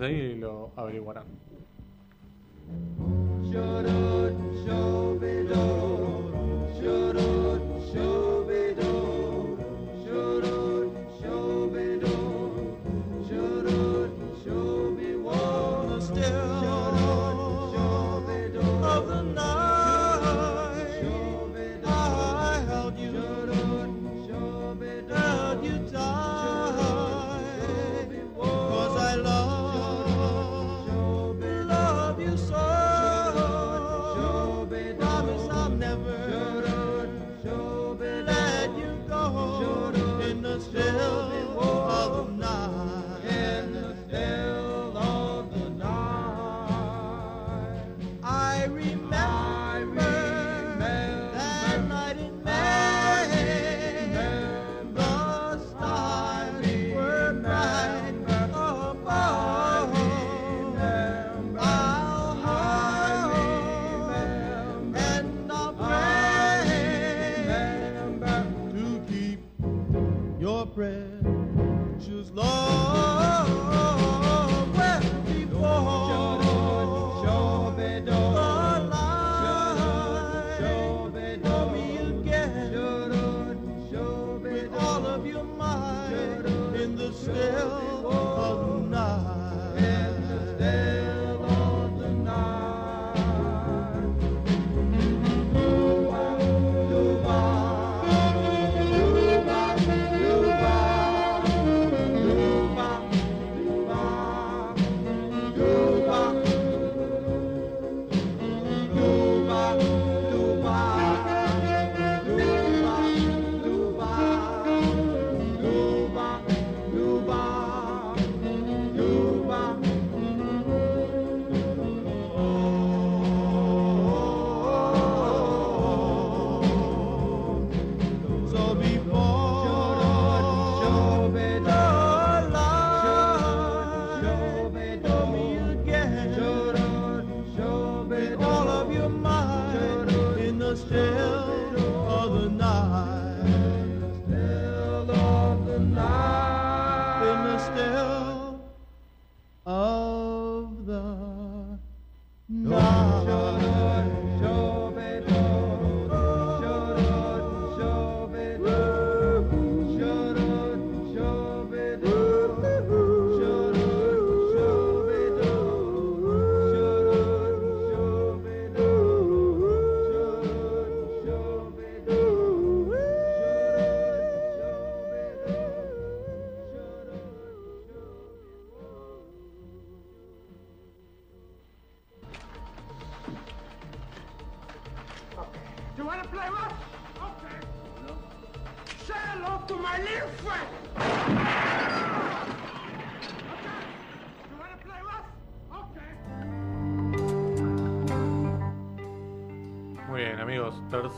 Ahí 0.00 0.14
y 0.14 0.34
lo 0.34 0.72
averiguarán. 0.76 1.26
Promise 3.48 4.68
I'm 4.68 5.87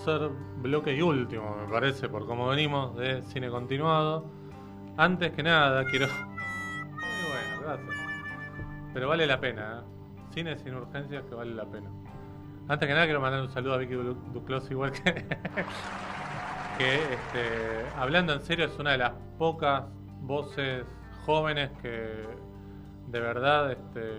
Tercer 0.05 0.31
bloque 0.63 0.95
y 0.95 1.03
último, 1.03 1.57
me 1.57 1.71
parece, 1.71 2.09
por 2.09 2.25
cómo 2.27 2.49
venimos 2.49 2.97
de 2.97 3.23
cine 3.23 3.51
continuado. 3.51 4.25
Antes 4.97 5.33
que 5.33 5.43
nada, 5.43 5.85
quiero. 5.85 6.07
Muy 6.87 7.31
bueno, 7.31 7.61
gracias. 7.63 7.97
Pero 8.95 9.09
vale 9.09 9.27
la 9.27 9.39
pena, 9.41 9.81
¿eh? 9.81 9.85
Cine 10.33 10.57
sin 10.57 10.75
urgencias 10.75 11.23
que 11.25 11.35
vale 11.35 11.55
la 11.55 11.67
pena. 11.67 11.91
Antes 12.69 12.89
que 12.89 12.95
nada, 12.95 13.05
quiero 13.05 13.21
mandar 13.21 13.43
un 13.43 13.51
saludo 13.51 13.75
a 13.75 13.77
Vicky 13.77 13.93
Du- 13.93 14.15
Duclos, 14.33 14.71
igual 14.71 14.93
que. 14.93 15.03
que, 16.79 16.95
este, 16.95 17.85
hablando 17.99 18.33
en 18.33 18.41
serio, 18.41 18.65
es 18.67 18.79
una 18.79 18.93
de 18.93 18.99
las 18.99 19.13
pocas 19.39 19.85
voces 20.23 20.87
jóvenes 21.27 21.71
que 21.83 22.27
de 23.09 23.21
verdad 23.21 23.73
este, 23.73 24.17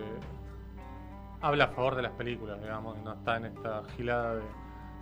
habla 1.40 1.64
a 1.64 1.68
favor 1.68 1.96
de 1.96 2.02
las 2.02 2.12
películas, 2.12 2.60
digamos, 2.60 2.96
y 2.98 3.02
no 3.02 3.14
está 3.14 3.36
en 3.38 3.46
esta 3.46 3.82
gilada 3.96 4.36
de 4.36 4.42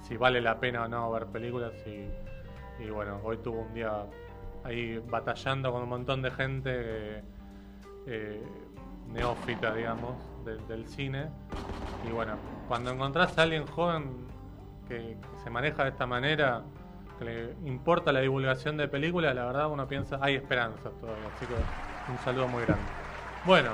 si 0.02 0.16
vale 0.16 0.40
la 0.40 0.58
pena 0.58 0.84
o 0.84 0.88
no 0.88 1.10
ver 1.10 1.26
películas. 1.26 1.72
Y, 1.86 2.88
bueno, 2.90 3.20
hoy 3.22 3.36
tuvo 3.38 3.60
un 3.60 3.74
día 3.74 4.04
ahí 4.64 4.98
batallando 5.08 5.72
con 5.72 5.82
un 5.82 5.88
montón 5.88 6.22
de 6.22 6.30
gente 6.30 7.22
eh, 8.06 8.42
neófita, 9.12 9.74
digamos, 9.74 10.16
de- 10.44 10.56
del 10.66 10.86
cine. 10.86 11.28
Y 12.06 12.10
bueno, 12.10 12.34
cuando 12.68 12.90
encontrás 12.90 13.36
a 13.38 13.42
alguien 13.42 13.66
joven 13.66 14.26
que, 14.88 14.96
que 14.96 15.38
se 15.44 15.50
maneja 15.50 15.84
de 15.84 15.90
esta 15.90 16.06
manera, 16.06 16.62
que 17.18 17.24
le 17.24 17.54
importa 17.68 18.12
la 18.12 18.20
divulgación 18.20 18.76
de 18.78 18.88
películas, 18.88 19.34
la 19.34 19.44
verdad 19.44 19.68
uno 19.70 19.86
piensa, 19.86 20.18
hay 20.22 20.36
esperanzas 20.36 20.92
todavía. 21.00 21.26
Así 21.36 21.46
que 21.46 21.54
un 22.10 22.18
saludo 22.18 22.48
muy 22.48 22.62
grande. 22.64 22.82
Bueno, 23.44 23.70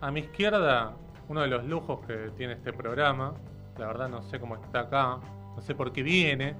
a 0.00 0.10
mi 0.10 0.20
izquierda, 0.20 0.92
uno 1.28 1.40
de 1.40 1.48
los 1.48 1.64
lujos 1.64 2.00
que 2.06 2.30
tiene 2.36 2.52
este 2.54 2.72
programa, 2.74 3.32
la 3.78 3.86
verdad 3.86 4.08
no 4.08 4.22
sé 4.22 4.38
cómo 4.38 4.56
está 4.56 4.80
acá, 4.80 5.18
no 5.56 5.62
sé 5.62 5.74
por 5.74 5.92
qué 5.92 6.02
viene. 6.02 6.54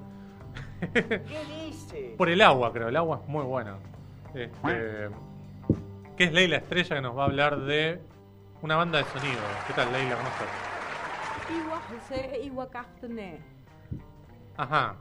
¿Qué 0.79 1.21
dice? 1.65 2.15
Por 2.17 2.29
el 2.29 2.41
agua, 2.41 2.71
creo, 2.71 2.87
el 2.87 2.95
agua 2.95 3.19
es 3.23 3.29
muy 3.29 3.43
buena. 3.43 3.77
Este, 4.33 5.09
que 6.17 6.23
es 6.25 6.33
Leila 6.33 6.57
Estrella 6.57 6.95
que 6.95 7.01
nos 7.01 7.17
va 7.17 7.23
a 7.23 7.25
hablar 7.25 7.59
de 7.61 8.01
una 8.61 8.75
banda 8.77 8.99
de 8.99 9.05
sonido. 9.05 9.39
¿Qué 9.67 9.73
tal, 9.73 9.91
Leila? 9.91 10.15
¿Cómo 10.15 10.27
estás? 10.29 10.47
Ajá. 14.57 14.95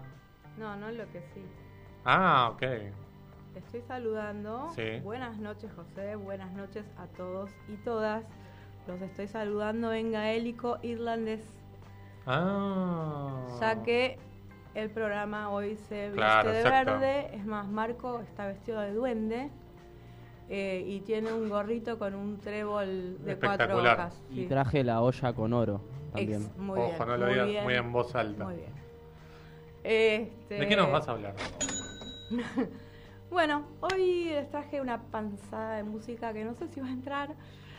No, 0.59 0.77
no 0.77 0.91
lo 0.91 1.11
que 1.11 1.21
sí. 1.35 1.45
Ah, 2.05 2.51
ok. 2.53 2.61
Te 2.61 3.59
estoy 3.61 3.83
saludando. 3.83 4.71
Sí. 4.75 5.01
Buenas 5.03 5.39
noches, 5.39 5.73
José. 5.75 6.17
Buenas 6.17 6.53
noches 6.53 6.85
a 6.99 7.07
todos 7.07 7.51
y 7.69 7.77
todas. 7.77 8.25
Los 8.87 9.01
estoy 9.01 9.29
saludando 9.29 9.93
en 9.93 10.13
gaélico 10.13 10.79
irlandés, 10.83 11.41
Ah. 12.27 13.47
ya 13.61 13.83
que 13.83 14.19
el 14.75 14.91
programa 14.91 15.51
hoy 15.51 15.77
se 15.89 16.07
viste 16.07 16.17
Claro, 16.17 16.51
de 16.51 16.61
exacto. 16.61 16.93
verde. 16.93 17.31
Es 17.37 17.45
más, 17.47 17.69
Marco 17.69 18.21
está 18.21 18.47
vestido 18.47 18.81
de 18.81 18.93
duende 18.93 19.51
eh, 20.49 20.85
y 20.87 21.01
tiene 21.01 21.33
un 21.33 21.49
gorrito 21.49 21.99
con 21.99 22.15
un 22.15 22.39
trébol 22.39 23.19
de 23.25 23.37
cuatro 23.39 23.79
hojas. 23.79 24.21
Y 24.31 24.47
traje 24.47 24.83
la 24.85 25.01
olla 25.03 25.33
con 25.33 25.53
oro 25.53 25.81
también. 26.13 26.43
Ex- 26.43 26.57
muy 26.57 26.79
Ojo, 26.81 26.89
bien, 26.89 26.99
no 27.09 27.17
lo 27.17 27.25
muy 27.27 27.33
digas 27.35 27.47
bien. 27.49 27.65
muy 27.65 27.75
en 27.75 27.93
voz 27.93 28.15
alta. 28.15 28.45
Muy 28.45 28.55
bien. 28.57 28.73
Este, 29.85 30.55
¿De 30.55 30.67
qué 30.69 30.77
nos 30.77 30.91
vas 30.91 31.09
a 31.09 31.13
hablar? 31.13 31.35
Bueno, 33.31 33.65
hoy 33.81 34.27
les 34.27 34.49
traje 34.49 34.81
una 34.81 35.01
panzada 35.03 35.77
de 35.77 35.83
música 35.83 36.33
que 36.33 36.45
no 36.45 36.55
sé 36.55 36.69
si 36.69 36.79
va 36.81 36.87
a 36.87 36.91
entrar. 36.93 37.31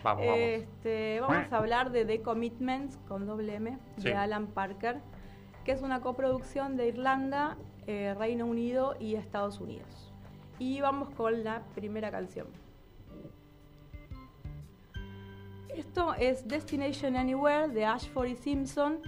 Vamos, 0.06 0.24
vamos. 0.24 0.39
Este, 0.39 1.20
vamos 1.20 1.51
a 1.51 1.58
hablar 1.58 1.91
de 1.91 2.06
The 2.06 2.22
Commitments 2.22 2.97
con 3.08 3.26
doble 3.26 3.56
M 3.56 3.80
Sí. 3.97 4.03
de 4.03 4.14
Alan 4.14 4.45
Parker, 4.45 5.01
que 5.64 5.72
es 5.72 5.82
una 5.82 6.01
coproducción 6.01 6.78
de 6.78 6.89
Irlanda, 6.89 7.58
eh, 7.88 8.14
Reino 8.16 8.45
Unido 8.45 8.95
y 8.99 9.16
Estados 9.16 9.60
Unidos. 9.60 10.14
Y 10.60 10.80
vamos 10.80 11.10
con 11.10 11.43
la 11.43 11.64
primera 11.74 12.12
canción. 12.12 12.45
Esto 15.76 16.14
es 16.14 16.47
Destination 16.47 17.16
Anywhere 17.16 17.68
de 17.70 17.86
Ashford 17.86 18.28
y 18.28 18.36
Simpson. 18.36 18.99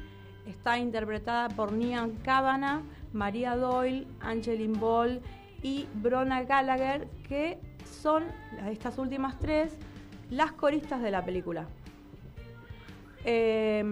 Está 0.48 0.80
interpretada 0.80 1.48
por 1.50 1.74
Nian 1.74 2.16
Kavanagh, 2.24 2.82
María 3.14 3.56
Doyle, 3.56 4.08
Angeline 4.20 4.80
Ball 4.80 5.22
y 5.62 5.88
Brona 5.93 6.41
Gallagher, 6.43 7.08
que 7.28 7.60
son 7.86 8.24
estas 8.68 8.98
últimas 8.98 9.38
tres 9.38 9.78
las 10.30 10.51
coristas 10.53 11.01
de 11.01 11.11
la 11.11 11.23
película. 11.23 11.67
Eh, 13.25 13.84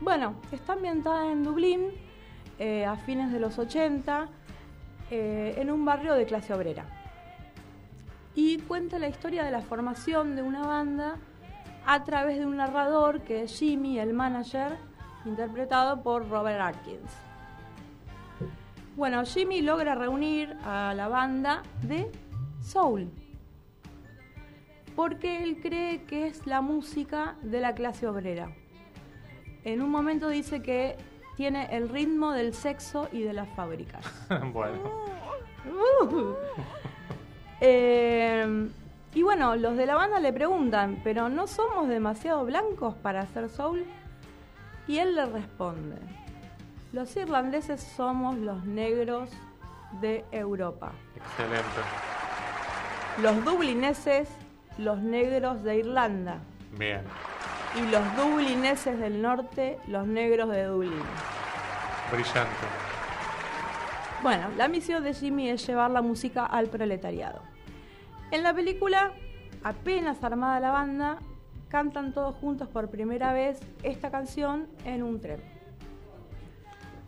bueno, 0.00 0.36
está 0.52 0.74
ambientada 0.74 1.32
en 1.32 1.42
Dublín 1.42 1.90
eh, 2.58 2.84
a 2.84 2.96
fines 2.96 3.32
de 3.32 3.40
los 3.40 3.58
80, 3.58 4.28
eh, 5.10 5.54
en 5.56 5.70
un 5.70 5.84
barrio 5.84 6.14
de 6.14 6.26
clase 6.26 6.52
obrera. 6.52 6.84
Y 8.34 8.58
cuenta 8.58 8.98
la 8.98 9.08
historia 9.08 9.44
de 9.44 9.50
la 9.50 9.62
formación 9.62 10.36
de 10.36 10.42
una 10.42 10.66
banda 10.66 11.16
a 11.86 12.04
través 12.04 12.38
de 12.38 12.46
un 12.46 12.56
narrador 12.56 13.22
que 13.22 13.42
es 13.42 13.58
Jimmy, 13.58 13.98
el 13.98 14.12
manager, 14.12 14.76
interpretado 15.24 16.02
por 16.02 16.28
Robert 16.28 16.60
Atkins. 16.60 17.10
Bueno, 18.96 19.24
Jimmy 19.24 19.62
logra 19.62 19.94
reunir 19.94 20.56
a 20.64 20.92
la 20.94 21.08
banda 21.08 21.62
de 21.82 22.10
Soul, 22.60 23.10
porque 24.98 25.44
él 25.44 25.60
cree 25.62 26.02
que 26.06 26.26
es 26.26 26.44
la 26.44 26.60
música 26.60 27.36
de 27.42 27.60
la 27.60 27.72
clase 27.72 28.08
obrera. 28.08 28.50
En 29.62 29.80
un 29.80 29.90
momento 29.90 30.28
dice 30.28 30.60
que 30.60 30.96
tiene 31.36 31.68
el 31.70 31.88
ritmo 31.88 32.32
del 32.32 32.52
sexo 32.52 33.08
y 33.12 33.22
de 33.22 33.32
las 33.32 33.48
fábricas. 33.50 34.04
bueno. 34.52 34.80
Uh. 36.02 36.34
Eh, 37.60 38.68
y 39.14 39.22
bueno, 39.22 39.56
los 39.56 39.76
de 39.76 39.86
la 39.86 39.96
banda 39.96 40.20
le 40.20 40.32
preguntan, 40.32 41.00
¿pero 41.02 41.28
no 41.28 41.48
somos 41.48 41.88
demasiado 41.88 42.44
blancos 42.44 42.94
para 42.94 43.22
hacer 43.22 43.48
soul? 43.48 43.84
Y 44.86 44.98
él 44.98 45.16
le 45.16 45.26
responde, 45.26 45.96
los 46.92 47.16
irlandeses 47.16 47.82
somos 47.82 48.36
los 48.38 48.64
negros 48.64 49.30
de 50.00 50.24
Europa. 50.30 50.92
Excelente. 51.16 51.80
Los 53.20 53.44
dublineses, 53.44 54.28
los 54.78 55.00
negros 55.00 55.62
de 55.64 55.78
Irlanda. 55.78 56.38
Bien. 56.78 57.02
Y 57.76 57.90
los 57.90 58.16
dublineses 58.16 58.98
del 58.98 59.20
norte, 59.20 59.78
los 59.88 60.06
negros 60.06 60.48
de 60.50 60.64
Dublín. 60.64 61.02
Brillante. 62.10 62.48
Bueno, 64.22 64.48
la 64.56 64.68
misión 64.68 65.04
de 65.04 65.12
Jimmy 65.12 65.50
es 65.50 65.66
llevar 65.66 65.90
la 65.90 66.00
música 66.00 66.46
al 66.46 66.68
proletariado. 66.68 67.42
En 68.30 68.42
la 68.42 68.54
película, 68.54 69.12
apenas 69.62 70.22
armada 70.24 70.60
la 70.60 70.70
banda, 70.70 71.18
cantan 71.68 72.12
todos 72.12 72.34
juntos 72.36 72.68
por 72.68 72.88
primera 72.88 73.32
vez 73.32 73.60
esta 73.82 74.10
canción 74.10 74.68
en 74.84 75.02
un 75.02 75.20
tren. 75.20 75.40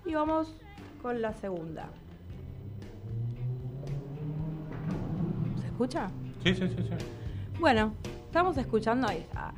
Y 0.05 0.15
vamos 0.15 0.55
con 1.03 1.23
la 1.23 1.33
segunda. 1.35 1.89
¿Se 5.61 5.67
escucha? 5.67 6.09
Sí, 6.45 6.55
sí, 6.55 6.69
sí, 6.69 6.77
sí. 6.77 7.20
Bueno, 7.61 7.95
estamos 8.27 8.57
escuchando 8.57 9.07
ahí 9.09 9.19
está. 9.19 9.53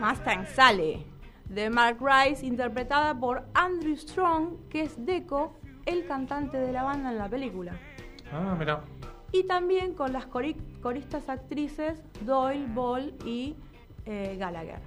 Mustang 0.00 0.46
Sale 0.46 1.04
de 1.48 1.68
Mark 1.70 1.98
Rice, 2.00 2.44
interpretada 2.46 3.14
por 3.18 3.44
Andrew 3.54 3.94
Strong, 3.96 4.68
que 4.70 4.82
es 4.82 5.04
Deco, 5.04 5.54
el 5.84 6.06
cantante 6.06 6.56
de 6.56 6.72
la 6.72 6.82
banda 6.82 7.10
en 7.12 7.18
la 7.18 7.28
película. 7.28 7.72
Ah, 8.32 8.56
mira. 8.58 8.80
Y 9.32 9.44
también 9.44 9.94
con 9.94 10.12
las 10.12 10.26
cori- 10.28 10.56
coristas 10.80 11.28
actrices 11.28 12.02
Doyle, 12.24 12.66
Ball 12.68 13.14
y 13.24 13.56
eh, 14.06 14.36
Gallagher. 14.38 14.80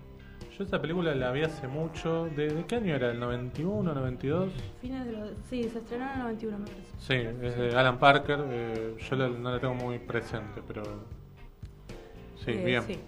Yo 0.57 0.63
esa 0.63 0.81
película 0.81 1.13
la 1.13 1.31
vi 1.31 1.43
hace 1.43 1.67
mucho. 1.67 2.25
¿De, 2.27 2.47
de 2.47 2.65
qué 2.65 2.75
año 2.77 2.95
era? 2.95 3.11
¿El 3.11 3.19
91, 3.19 3.93
92? 3.93 4.51
Fines 4.81 5.05
de 5.05 5.11
los, 5.11 5.31
sí, 5.49 5.63
se 5.63 5.79
estrenó 5.79 6.05
en 6.05 6.11
el 6.13 6.19
91, 6.19 6.57
me 6.59 6.65
parece. 6.65 6.91
Sí, 6.97 7.45
es 7.45 7.57
de 7.57 7.77
Alan 7.77 7.99
Parker. 7.99 8.39
eh, 8.47 8.95
yo 8.97 9.15
la- 9.17 9.27
no 9.29 9.51
la 9.51 9.59
tengo 9.59 9.75
muy 9.75 9.99
presente, 9.99 10.61
pero. 10.65 10.83
Sí, 12.45 12.51
Eh, 12.51 12.63
bien. 12.65 12.83
sí. 12.83 12.99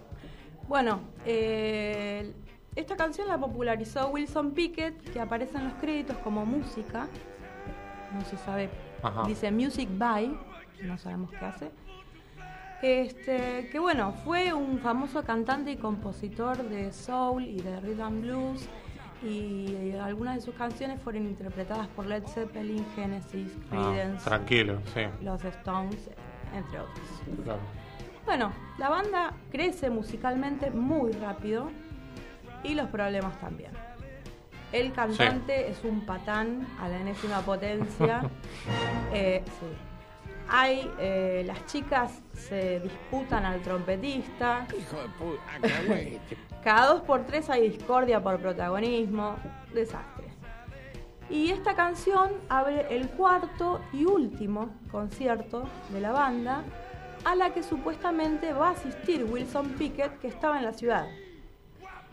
Bueno, 0.67 0.99
eh, 1.25 2.33
esta 2.75 2.95
canción 2.97 3.27
la 3.27 3.38
popularizó 3.38 4.09
Wilson 4.09 4.51
Pickett, 4.51 5.11
que 5.13 5.19
aparece 5.21 5.57
en 5.57 5.65
los 5.65 5.73
créditos 5.75 6.17
como 6.17 6.45
música. 6.45 7.07
No 8.13 8.21
se 8.25 8.38
sabe. 8.38 8.69
Ajá. 9.01 9.23
Dice 9.27 9.51
Music 9.51 9.88
by, 9.97 10.38
no 10.83 10.97
sabemos 10.97 11.29
qué 11.31 11.45
hace. 11.45 11.71
Este, 12.81 13.69
que 13.71 13.79
bueno, 13.79 14.13
fue 14.23 14.53
un 14.53 14.79
famoso 14.79 15.23
cantante 15.23 15.71
y 15.71 15.77
compositor 15.77 16.57
de 16.69 16.91
soul 16.93 17.43
y 17.43 17.59
de 17.61 17.79
rhythm 17.79 18.21
blues 18.21 18.67
y 19.23 19.93
algunas 19.93 20.35
de 20.35 20.41
sus 20.41 20.53
canciones 20.53 21.01
fueron 21.01 21.23
interpretadas 21.25 21.88
por 21.88 22.05
Led 22.05 22.23
Zeppelin, 22.27 22.85
Genesis, 22.95 23.51
Ah, 23.71 23.89
Creedence, 23.91 24.23
tranquilo, 24.25 24.79
sí. 24.93 25.01
los 25.23 25.43
Stones, 25.43 26.09
entre 26.53 26.79
otros. 26.79 27.07
Claro. 27.43 27.59
Bueno, 28.28 28.51
la 28.78 28.89
banda 28.89 29.32
crece 29.49 29.89
musicalmente 29.89 30.69
muy 30.69 31.13
rápido 31.13 31.71
y 32.61 32.73
los 32.73 32.89
problemas 32.89 33.39
también. 33.39 33.71
El 34.73 34.91
cantante 34.91 35.69
es 35.69 35.82
un 35.86 36.05
patán 36.05 36.67
a 36.82 36.89
la 36.89 36.99
enésima 36.99 37.39
potencia. 37.41 38.21
Eh, 39.13 39.41
sí. 39.45 39.65
Hay, 40.49 40.91
eh, 40.99 41.43
las 41.45 41.65
chicas 41.67 42.21
se 42.34 42.82
disputan 42.82 43.45
al 43.45 43.61
trompetista. 43.61 44.67
Hijo 44.78 44.97
de 44.97 45.07
puta, 45.17 46.19
Cada 46.63 46.88
dos 46.88 47.01
por 47.03 47.25
tres 47.25 47.49
hay 47.49 47.69
discordia 47.69 48.21
por 48.21 48.38
protagonismo. 48.39 49.38
Desastre. 49.73 50.25
Y 51.30 51.51
esta 51.51 51.75
canción 51.75 52.32
abre 52.49 52.93
el 52.93 53.07
cuarto 53.09 53.80
y 53.93 54.03
último 54.03 54.69
concierto 54.91 55.63
de 55.93 56.01
la 56.01 56.11
banda, 56.11 56.63
a 57.28 57.36
la 57.36 57.53
que 57.53 57.61
supuestamente 57.61 58.53
va 58.53 58.69
a 58.69 58.71
asistir 58.71 59.25
Wilson 59.25 59.71
Pickett, 59.71 60.17
que 60.21 60.30
estaba 60.30 60.59
en 60.59 60.63
la 60.63 60.71
ciudad. 60.71 61.07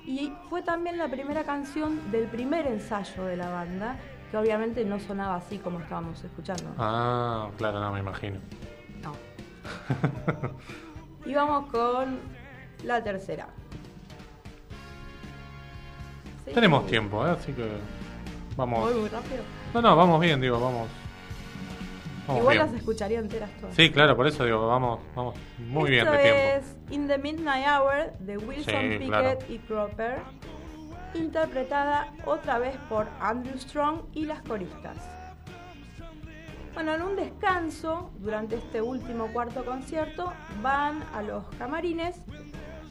Y 0.05 0.33
fue 0.51 0.61
también 0.63 0.99
la 0.99 1.07
primera 1.07 1.45
canción 1.45 2.11
del 2.11 2.27
primer 2.27 2.67
ensayo 2.67 3.23
de 3.23 3.37
la 3.37 3.49
banda, 3.49 3.97
que 4.29 4.37
obviamente 4.37 4.85
no 4.85 4.99
sonaba 4.99 5.37
así 5.37 5.59
como 5.59 5.79
estábamos 5.79 6.25
escuchando. 6.25 6.65
Ah, 6.79 7.49
claro, 7.59 7.79
no 7.79 7.93
me 7.93 8.01
imagino. 8.01 8.41
No. 9.05 9.13
Y 11.25 11.33
vamos 11.33 11.71
con 11.71 12.19
la 12.83 13.03
tercera. 13.05 13.47
Sí. 16.45 16.51
Tenemos 16.53 16.89
tiempo, 16.89 17.25
¿eh? 17.25 17.31
así 17.31 17.53
que 17.53 17.67
vamos. 18.57 18.81
Voy 18.81 19.01
muy 19.01 19.09
rápido. 19.09 19.45
No, 19.73 19.81
no, 19.81 19.95
vamos 19.95 20.21
bien, 20.21 20.41
digo, 20.41 20.59
vamos. 20.59 20.89
Igual 22.29 22.57
bien. 22.57 22.59
las 22.67 22.73
escucharía 22.75 23.19
enteras 23.19 23.51
todas. 23.61 23.75
Sí, 23.77 23.91
claro, 23.91 24.17
por 24.17 24.27
eso 24.27 24.45
digo, 24.45 24.67
vamos, 24.67 25.01
vamos 25.15 25.35
muy 25.59 25.91
bien 25.91 26.07
Esto 26.07 26.13
de 26.17 26.23
tiempo. 26.23 26.41
es 26.41 26.77
In 26.95 27.07
the 27.09 27.19
Midnight 27.19 27.67
Hour 27.67 28.13
de 28.21 28.39
Wilson 28.39 28.75
Sí, 28.75 28.89
Pickett 28.99 29.09
claro. 29.09 29.39
y 29.49 29.59
Cropper, 29.59 30.19
interpretada 31.15 32.13
otra 32.27 32.59
vez 32.59 32.77
por 32.89 33.07
Andrew 33.21 33.59
Strong 33.59 34.03
y 34.15 34.27
las 34.27 34.41
coristas. 34.43 34.97
Bueno, 36.75 36.95
en 36.95 37.03
un 37.03 37.15
descanso, 37.17 38.11
durante 38.19 38.57
este 38.57 38.83
último 38.83 39.29
cuarto 39.29 39.65
concierto, 39.65 40.33
van 40.63 41.05
a 41.15 41.23
los 41.23 41.45
camarines 41.57 42.17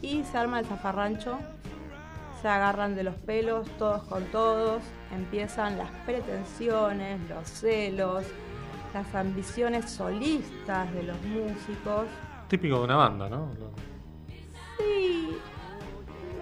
y 0.01 0.23
se 0.23 0.37
arma 0.37 0.59
el 0.59 0.65
zafarrancho. 0.65 1.37
Se 2.41 2.47
agarran 2.47 2.95
de 2.95 3.03
los 3.03 3.15
pelos 3.15 3.67
todos 3.77 4.03
con 4.03 4.23
todos, 4.25 4.83
empiezan 5.13 5.77
las 5.77 5.89
pretensiones, 6.05 7.19
los 7.29 7.47
celos, 7.49 8.25
las 8.93 9.15
ambiciones 9.15 9.89
solistas 9.89 10.91
de 10.93 11.03
los 11.03 11.21
músicos. 11.23 12.05
Típico 12.47 12.77
de 12.79 12.83
una 12.85 12.95
banda, 12.97 13.29
¿no? 13.29 13.49
Sí, 14.77 15.37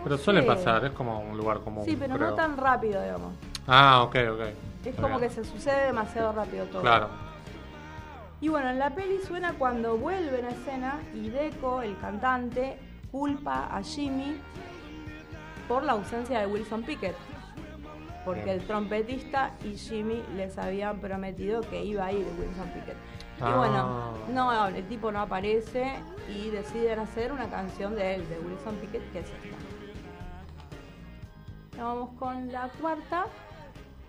Pero 0.03 0.17
suele 0.17 0.41
sé. 0.41 0.47
pasar, 0.47 0.85
es 0.85 0.91
como 0.91 1.19
un 1.19 1.37
lugar 1.37 1.59
común. 1.61 1.85
sí, 1.85 1.95
pero 1.97 2.15
creo. 2.15 2.29
no 2.31 2.35
tan 2.35 2.57
rápido, 2.57 3.01
digamos. 3.01 3.33
Ah, 3.67 4.01
ok, 4.03 4.15
ok. 4.33 4.41
Es 4.85 4.95
como 4.95 5.19
que 5.19 5.29
se 5.29 5.43
sucede 5.45 5.85
demasiado 5.87 6.31
rápido 6.33 6.65
todo. 6.65 6.81
Claro. 6.81 7.09
Y 8.41 8.49
bueno, 8.49 8.69
en 8.71 8.79
la 8.79 8.89
peli 8.95 9.19
suena 9.25 9.53
cuando 9.53 9.97
vuelven 9.97 10.45
a 10.45 10.49
escena 10.49 10.99
y 11.13 11.29
Deco, 11.29 11.83
el 11.83 11.95
cantante, 11.99 12.79
culpa 13.11 13.67
a 13.71 13.83
Jimmy 13.83 14.37
por 15.67 15.83
la 15.83 15.91
ausencia 15.93 16.39
de 16.39 16.47
Wilson 16.47 16.81
Pickett. 16.81 17.15
Porque 18.25 18.51
el 18.51 18.61
trompetista 18.67 19.51
y 19.63 19.75
Jimmy 19.75 20.23
les 20.35 20.57
habían 20.57 20.99
prometido 20.99 21.61
que 21.61 21.83
iba 21.83 22.05
a 22.05 22.11
ir 22.11 22.25
Wilson 22.39 22.67
Pickett. 22.73 22.95
Y 23.39 23.43
Ah. 23.43 23.55
bueno, 23.57 24.13
no, 24.31 24.67
el 24.67 24.85
tipo 24.87 25.11
no 25.11 25.21
aparece 25.21 25.93
y 26.29 26.49
deciden 26.49 26.99
hacer 26.99 27.31
una 27.31 27.49
canción 27.49 27.95
de 27.95 28.15
él, 28.15 28.29
de 28.29 28.37
Wilson 28.39 28.75
Pickett, 28.75 29.11
que 29.11 29.19
es 29.19 29.25
esta. 29.25 29.47
Vamos 31.83 32.09
con 32.19 32.51
la 32.51 32.69
cuarta, 32.79 33.25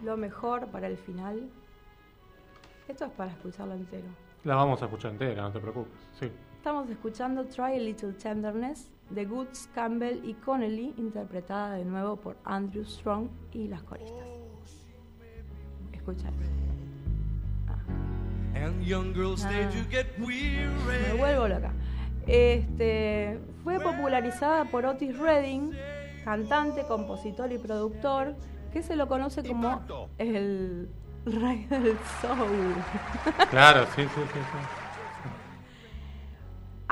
lo 0.02 0.16
mejor 0.16 0.66
para 0.68 0.88
el 0.88 0.96
final. 0.98 1.48
Esto 2.88 3.06
es 3.06 3.12
para 3.12 3.30
escucharlo 3.30 3.74
entero. 3.74 4.08
La 4.44 4.56
vamos 4.56 4.82
a 4.82 4.86
escuchar 4.86 5.12
entera, 5.12 5.42
no 5.42 5.52
te 5.52 5.60
preocupes. 5.60 5.92
Sí. 6.18 6.30
Estamos 6.56 6.88
escuchando 6.90 7.44
Try 7.46 7.76
a 7.76 7.78
Little 7.78 8.12
Tenderness 8.12 8.90
de 9.14 9.26
Goods, 9.26 9.68
Campbell 9.74 10.20
y 10.24 10.34
Connelly, 10.34 10.94
interpretada 10.96 11.74
de 11.74 11.84
nuevo 11.84 12.16
por 12.16 12.36
Andrew 12.44 12.84
Strong 12.84 13.28
y 13.52 13.68
las 13.68 13.82
coristas. 13.82 14.26
Escucha. 15.92 16.28
Ah. 17.68 17.76
weary. 20.18 20.68
Me 21.08 21.14
vuelvo 21.18 21.48
loca. 21.48 21.72
Este, 22.26 23.40
fue 23.64 23.80
popularizada 23.80 24.64
por 24.66 24.86
Otis 24.86 25.18
Redding, 25.18 25.72
cantante, 26.24 26.84
compositor 26.86 27.52
y 27.52 27.58
productor, 27.58 28.36
que 28.72 28.82
se 28.82 28.96
lo 28.96 29.08
conoce 29.08 29.42
como 29.42 30.08
el 30.18 30.88
rey 31.26 31.66
del 31.66 31.98
soul. 32.20 32.74
Claro, 33.50 33.86
sí, 33.94 34.02
sí, 34.02 34.08
sí. 34.32 34.38
sí. 34.38 34.81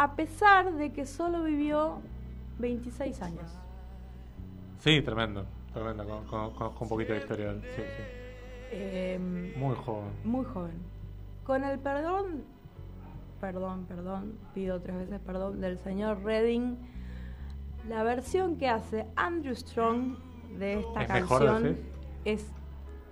A 0.01 0.17
pesar 0.17 0.73
de 0.77 0.95
que 0.95 1.05
solo 1.05 1.43
vivió 1.43 1.99
26 2.59 3.21
años. 3.21 3.53
Sí, 4.79 5.03
tremendo. 5.03 5.45
Tremendo, 5.75 6.25
con, 6.31 6.73
un 6.81 6.89
poquito 6.89 7.13
de 7.13 7.19
historia. 7.19 7.53
de 7.53 7.59
él, 7.59 7.63
Sí, 7.77 7.83
sí. 7.83 8.03
Em, 8.73 9.59
Muy 9.59 9.77
joven. 9.77 10.11
Muy 10.25 10.47
joven. 10.47 10.79
Con 11.45 11.65
el 11.65 11.79
perdón, 11.81 12.45
perdón, 13.43 13.85
perdón, 13.85 14.39
pido 14.55 14.81
tres 14.81 14.97
veces 14.97 15.21
perdón 15.21 15.61
del 15.61 15.79
señor 15.81 16.23
Redding, 16.25 16.79
la 17.87 18.03
versión 18.03 18.57
que 18.57 18.71
hace 18.71 19.07
Andrew 19.17 19.55
Strong 19.55 20.17
de 20.59 20.81
esta 20.81 21.03
¿Es 21.03 21.13
mejor, 21.13 21.45
canción 21.45 21.77
es 22.25 22.47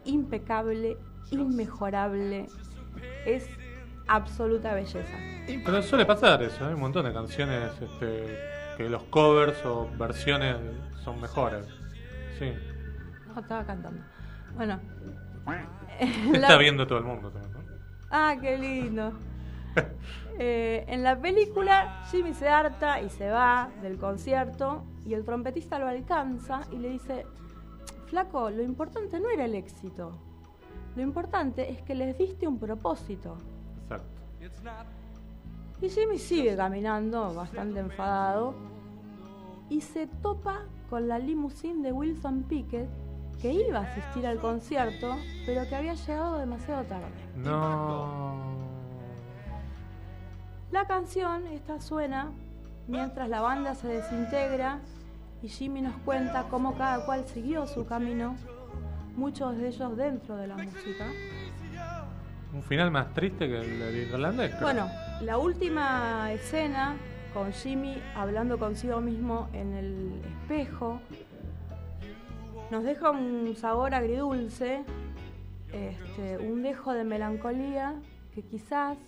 impecable, 0.07 0.97
inmejorable, 1.33 2.47
es 3.27 3.47
absoluta 4.09 4.75
belleza. 4.75 5.17
Pero 5.47 5.83
suele 5.83 6.05
pasar 6.07 6.43
eso, 6.43 6.67
hay 6.67 6.75
un 6.75 6.81
montón 6.81 7.05
de 7.05 7.13
canciones 7.13 7.71
este, 7.81 8.39
que 8.77 8.89
los 8.89 9.03
covers 9.05 9.65
o 9.65 9.89
versiones 9.99 10.57
son 11.05 11.21
mejores. 11.21 11.67
Sí. 12.39 12.53
No, 13.27 13.41
estaba 13.41 13.65
cantando. 13.65 14.03
Bueno. 14.55 14.81
Te 15.99 16.39
la- 16.39 16.39
está 16.47 16.59
viendo 16.59 16.87
todo 16.87 16.99
el 16.99 17.05
mundo 17.05 17.31
también, 17.31 17.53
¿no? 17.53 17.61
Ah, 18.11 18.35
qué 18.41 18.59
lindo. 18.59 19.13
Eh, 20.41 20.85
en 20.87 21.03
la 21.03 21.21
película, 21.21 22.05
Jimmy 22.13 22.33
se 22.33 22.49
harta 22.49 23.01
y 23.03 23.11
se 23.11 23.29
va 23.29 23.71
del 23.83 23.99
concierto 23.99 24.85
y 25.05 25.15
el 25.15 25.25
trompetista 25.25 25.81
lo 25.81 25.89
alcanza 25.89 26.61
y 26.71 26.77
le 26.79 26.91
dice, 26.91 27.27
flaco, 28.07 28.49
lo 28.51 28.63
importante 28.63 29.19
no 29.19 29.31
era 29.31 29.47
el 29.47 29.57
éxito, 29.57 30.17
lo 30.95 31.03
importante 31.03 31.73
es 31.73 31.83
que 31.83 31.97
les 31.97 32.17
diste 32.17 32.47
un 32.47 32.61
propósito. 32.61 33.37
Exacto. 33.91 34.19
Y 35.81 35.89
Jimmy 35.89 36.19
sigue 36.19 36.57
caminando, 36.57 37.35
bastante 37.35 37.81
enfadado, 37.81 38.55
y 39.69 39.81
se 39.81 40.07
topa 40.07 40.65
con 40.91 41.07
la 41.07 41.19
limusine 41.19 41.83
de 41.83 41.93
Wilson 41.93 42.45
Pickett, 42.45 42.89
que 43.41 43.53
iba 43.53 43.79
a 43.79 43.83
asistir 43.83 44.27
al 44.27 44.41
concierto, 44.41 45.15
pero 45.47 45.69
que 45.69 45.77
había 45.77 45.95
llegado 45.95 46.39
demasiado 46.39 46.85
tarde. 46.85 47.07
No. 47.37 48.59
La 50.73 50.87
canción, 50.87 51.47
esta 51.47 51.81
suena 51.81 52.33
mientras 52.89 53.29
la 53.29 53.41
banda 53.41 53.75
se 53.75 53.87
desintegra 53.87 54.81
y 55.43 55.49
Jimmy 55.49 55.83
nos 55.83 55.97
cuenta 55.99 56.47
cómo 56.51 56.77
cada 56.77 57.07
cual 57.07 57.25
siguió 57.27 57.67
su 57.67 57.87
camino, 57.87 58.35
muchos 59.15 59.57
de 59.57 59.69
ellos 59.69 59.97
dentro 59.97 60.37
de 60.37 60.49
la 60.49 60.57
música. 60.57 61.07
Un 62.53 62.63
final 62.63 62.91
más 62.91 63.13
triste 63.13 63.47
que 63.49 63.59
el 63.59 63.79
del 63.79 63.97
irlandés. 63.97 64.51
creo. 64.51 64.63
Bueno, 64.63 64.91
la 65.21 65.39
última 65.39 66.33
escena 66.33 66.97
con 67.35 67.53
Jimmy 67.53 68.03
hablando 68.15 68.59
consigo 68.59 69.01
mismo 69.01 69.49
en 69.53 69.75
el 69.75 70.23
espejo 70.43 71.01
nos 72.71 72.85
deja 72.85 73.11
un 73.11 73.55
sabor 73.57 73.95
agridulce, 73.95 74.85
este, 75.73 76.39
un 76.39 76.63
dejo 76.63 76.93
de 76.93 77.05
melancolía 77.05 77.95
que 78.35 78.43
quizás, 78.43 78.99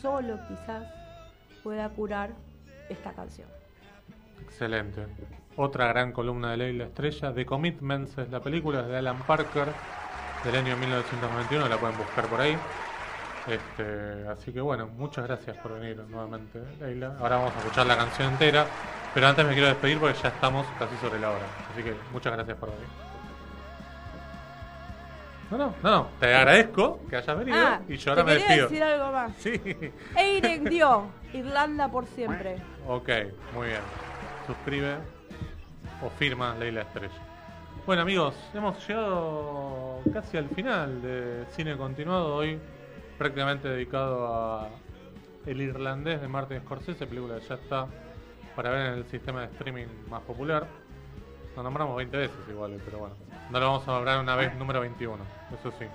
solo 0.00 0.38
quizás, 0.48 0.84
pueda 1.62 1.88
curar 1.90 2.30
esta 2.88 3.12
canción. 3.12 3.48
Excelente. 4.42 5.06
Otra 5.56 5.88
gran 5.88 6.12
columna 6.12 6.52
de 6.52 6.56
Leila 6.56 6.84
Estrella. 6.84 7.32
The 7.32 7.46
Commitments 7.46 8.18
es 8.18 8.30
la 8.30 8.40
película, 8.40 8.82
de 8.82 8.96
Alan 8.96 9.22
Parker, 9.26 9.68
del 10.44 10.56
año 10.56 10.76
1991, 10.76 11.68
la 11.68 11.76
pueden 11.76 11.96
buscar 11.98 12.26
por 12.26 12.40
ahí. 12.40 12.56
Este, 13.46 14.28
así 14.28 14.52
que 14.52 14.60
bueno, 14.60 14.86
muchas 14.88 15.26
gracias 15.26 15.56
por 15.58 15.72
venir 15.78 15.96
nuevamente, 16.08 16.60
Leila. 16.80 17.16
Ahora 17.20 17.36
vamos 17.36 17.54
a 17.54 17.58
escuchar 17.58 17.86
la 17.86 17.96
canción 17.96 18.32
entera, 18.32 18.66
pero 19.14 19.26
antes 19.26 19.44
me 19.46 19.52
quiero 19.54 19.68
despedir 19.68 19.98
porque 19.98 20.18
ya 20.22 20.28
estamos 20.28 20.66
casi 20.78 20.96
sobre 20.98 21.18
la 21.18 21.30
hora. 21.30 21.46
Así 21.72 21.82
que 21.82 21.94
muchas 22.12 22.32
gracias 22.34 22.56
por 22.58 22.70
venir. 22.70 22.86
No, 25.50 25.56
no, 25.56 25.74
no, 25.82 26.08
te 26.20 26.34
agradezco 26.34 27.00
que 27.08 27.16
hayas 27.16 27.38
venido 27.38 27.56
Ah, 27.58 27.80
y 27.88 27.96
yo 27.96 28.10
ahora 28.10 28.22
te 28.22 28.28
me 28.30 28.34
despido. 28.34 28.68
decir 28.68 28.82
algo 28.82 29.12
más. 29.12 29.32
Sí. 29.38 29.52
Eirik 30.14 30.68
dio 30.68 31.06
Irlanda 31.32 31.88
por 31.90 32.04
siempre. 32.06 32.56
Ok, 32.86 33.08
muy 33.54 33.68
bien. 33.68 33.80
Suscribe 34.46 34.96
o 36.02 36.10
firma 36.18 36.54
Leila 36.54 36.82
Estrella. 36.82 37.14
Bueno 37.88 38.02
amigos, 38.02 38.34
hemos 38.52 38.86
llegado 38.86 40.02
casi 40.12 40.36
al 40.36 40.46
final 40.50 41.00
de 41.00 41.46
Cine 41.52 41.74
Continuado 41.74 42.34
hoy, 42.34 42.60
prácticamente 43.16 43.66
dedicado 43.66 44.26
a 44.26 44.68
El 45.46 45.62
Irlandés 45.62 46.20
de 46.20 46.28
Martin 46.28 46.60
Scorsese, 46.60 47.06
película 47.06 47.38
que 47.38 47.46
ya 47.46 47.54
está 47.54 47.86
para 48.54 48.72
ver 48.72 48.86
en 48.88 48.98
el 48.98 49.06
sistema 49.06 49.40
de 49.40 49.46
streaming 49.46 49.86
más 50.10 50.20
popular. 50.20 50.66
Lo 51.56 51.62
nombramos 51.62 51.96
20 51.96 52.14
veces 52.14 52.36
igual, 52.50 52.78
pero 52.84 52.98
bueno, 52.98 53.14
no 53.50 53.58
lo 53.58 53.64
vamos 53.64 53.88
a 53.88 53.92
nombrar 53.92 54.20
una 54.20 54.36
vez 54.36 54.54
número 54.56 54.80
21, 54.80 55.24
eso 55.58 55.72
sí. 55.78 55.86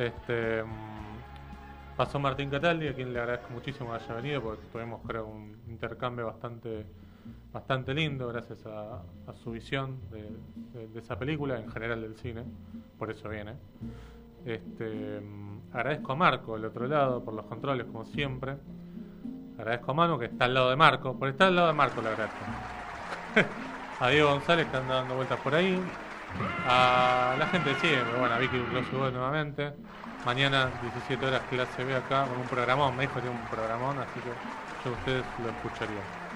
Este, 0.00 0.62
mm, 0.62 1.96
pasó 1.96 2.20
Martín 2.20 2.48
Cataldi, 2.48 2.86
a 2.86 2.94
quien 2.94 3.12
le 3.12 3.18
agradezco 3.18 3.52
muchísimo 3.52 3.90
que 3.90 4.04
haya 4.04 4.14
venido, 4.14 4.40
porque 4.40 4.62
tuvimos 4.70 5.00
creo 5.04 5.26
un 5.26 5.60
intercambio 5.66 6.26
bastante 6.26 6.86
bastante 7.52 7.94
lindo 7.94 8.28
gracias 8.28 8.64
a, 8.66 9.02
su 9.42 9.52
visión 9.52 9.98
de, 10.10 10.98
esa 10.98 11.18
película, 11.18 11.58
en 11.58 11.70
general 11.70 12.00
del 12.02 12.16
cine, 12.16 12.44
por 12.98 13.10
eso 13.10 13.28
viene. 13.28 13.54
Este, 14.44 15.20
agradezco 15.72 16.12
a 16.12 16.16
Marco 16.16 16.54
del 16.54 16.66
otro 16.66 16.86
lado 16.86 17.24
por 17.24 17.34
los 17.34 17.46
controles, 17.46 17.86
como 17.86 18.04
siempre. 18.04 18.56
Agradezco 19.58 19.90
a 19.90 19.94
Manu 19.94 20.18
que 20.18 20.26
está 20.26 20.44
al 20.44 20.54
lado 20.54 20.70
de 20.70 20.76
Marco, 20.76 21.18
por 21.18 21.28
estar 21.28 21.48
al 21.48 21.56
lado 21.56 21.68
de 21.68 21.74
Marco 21.74 22.00
le 22.00 22.08
agradezco. 22.08 22.38
a 24.00 24.08
Diego 24.08 24.30
González 24.30 24.66
que 24.68 24.76
anda 24.76 24.94
dando 24.96 25.16
vueltas 25.16 25.40
por 25.40 25.54
ahí. 25.54 25.80
A 26.66 27.34
la 27.38 27.46
gente 27.46 27.74
siempre, 27.76 28.18
bueno, 28.18 28.34
a 28.34 28.38
Vicky 28.38 28.58
lo 28.72 28.84
subo 28.84 29.10
nuevamente. 29.10 29.72
Mañana 30.24 30.68
17 30.82 31.24
horas 31.24 31.42
clase 31.48 31.84
B 31.84 31.94
acá 31.94 32.26
con 32.26 32.38
un 32.38 32.46
programón, 32.46 32.96
me 32.96 33.02
dijo 33.02 33.14
que 33.14 33.22
tiene 33.22 33.36
un 33.36 33.46
programón, 33.46 33.98
así 33.98 34.20
que 34.20 34.30
yo 34.84 34.92
ustedes 34.94 35.24
lo 35.42 35.48
escucharía. 35.50 36.27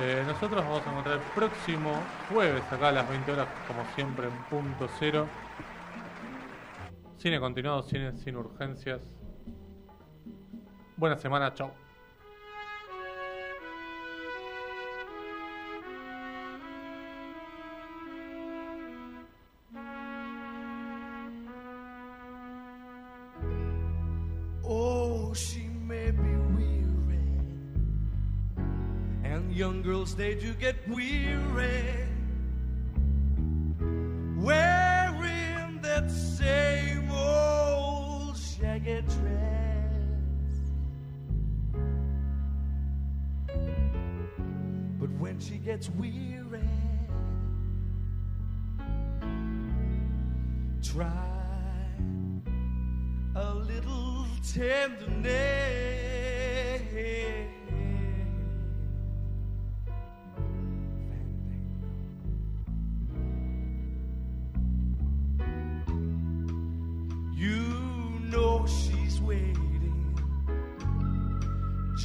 Eh, 0.00 0.22
nosotros 0.24 0.64
vamos 0.64 0.86
a 0.86 0.90
encontrar 0.90 1.16
el 1.16 1.22
próximo 1.34 1.92
jueves 2.32 2.62
acá 2.70 2.88
a 2.88 2.92
las 2.92 3.08
20 3.08 3.32
horas, 3.32 3.48
como 3.66 3.84
siempre 3.96 4.28
en 4.28 4.34
punto 4.44 4.88
cero. 4.98 5.26
Cine 7.16 7.40
continuado, 7.40 7.82
cine 7.82 8.16
sin 8.16 8.36
urgencias. 8.36 9.00
Buena 10.96 11.16
semana, 11.16 11.52
chao. 11.52 11.87
Weary 30.88 32.08
wearing 34.36 35.80
that 35.82 36.10
same 36.10 37.10
old 37.10 38.36
shaggy 38.36 39.02
dress. 39.02 39.88
But 44.98 45.10
when 45.18 45.38
she 45.38 45.58
gets 45.58 45.90
weary, 45.90 46.60
try 50.82 51.38
a 53.34 53.54
little 53.54 54.26
tenderness. 54.52 55.57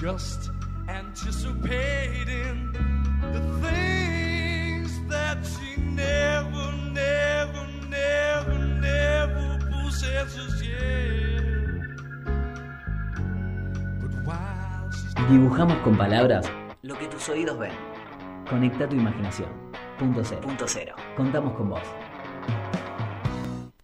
Just 0.04 0.52
anticipating 0.90 2.74
the 3.32 3.40
things 3.66 5.00
that 5.08 5.38
she 5.46 5.80
never, 5.80 6.74
never, 6.92 7.66
never, 7.88 8.58
never 8.82 9.60
possesses 9.72 10.62
yet. 10.62 11.88
But 14.02 14.12
while 14.26 14.92
she's 14.92 15.16
Dibujamos 15.30 15.78
con 15.86 15.96
palabras 15.96 16.52
lo 16.82 17.00
que 17.00 17.08
tus 17.08 17.30
oídos 17.30 17.58
ven. 17.58 17.72
Conecta 18.50 18.90
tu 18.90 18.98
imaginación. 18.98 19.48
Punto 19.98 20.22
cero. 20.22 20.42
Punto 20.42 20.66
cero. 20.68 20.96
Contamos 21.16 21.54
con 21.54 21.70
vos. 21.70 22.03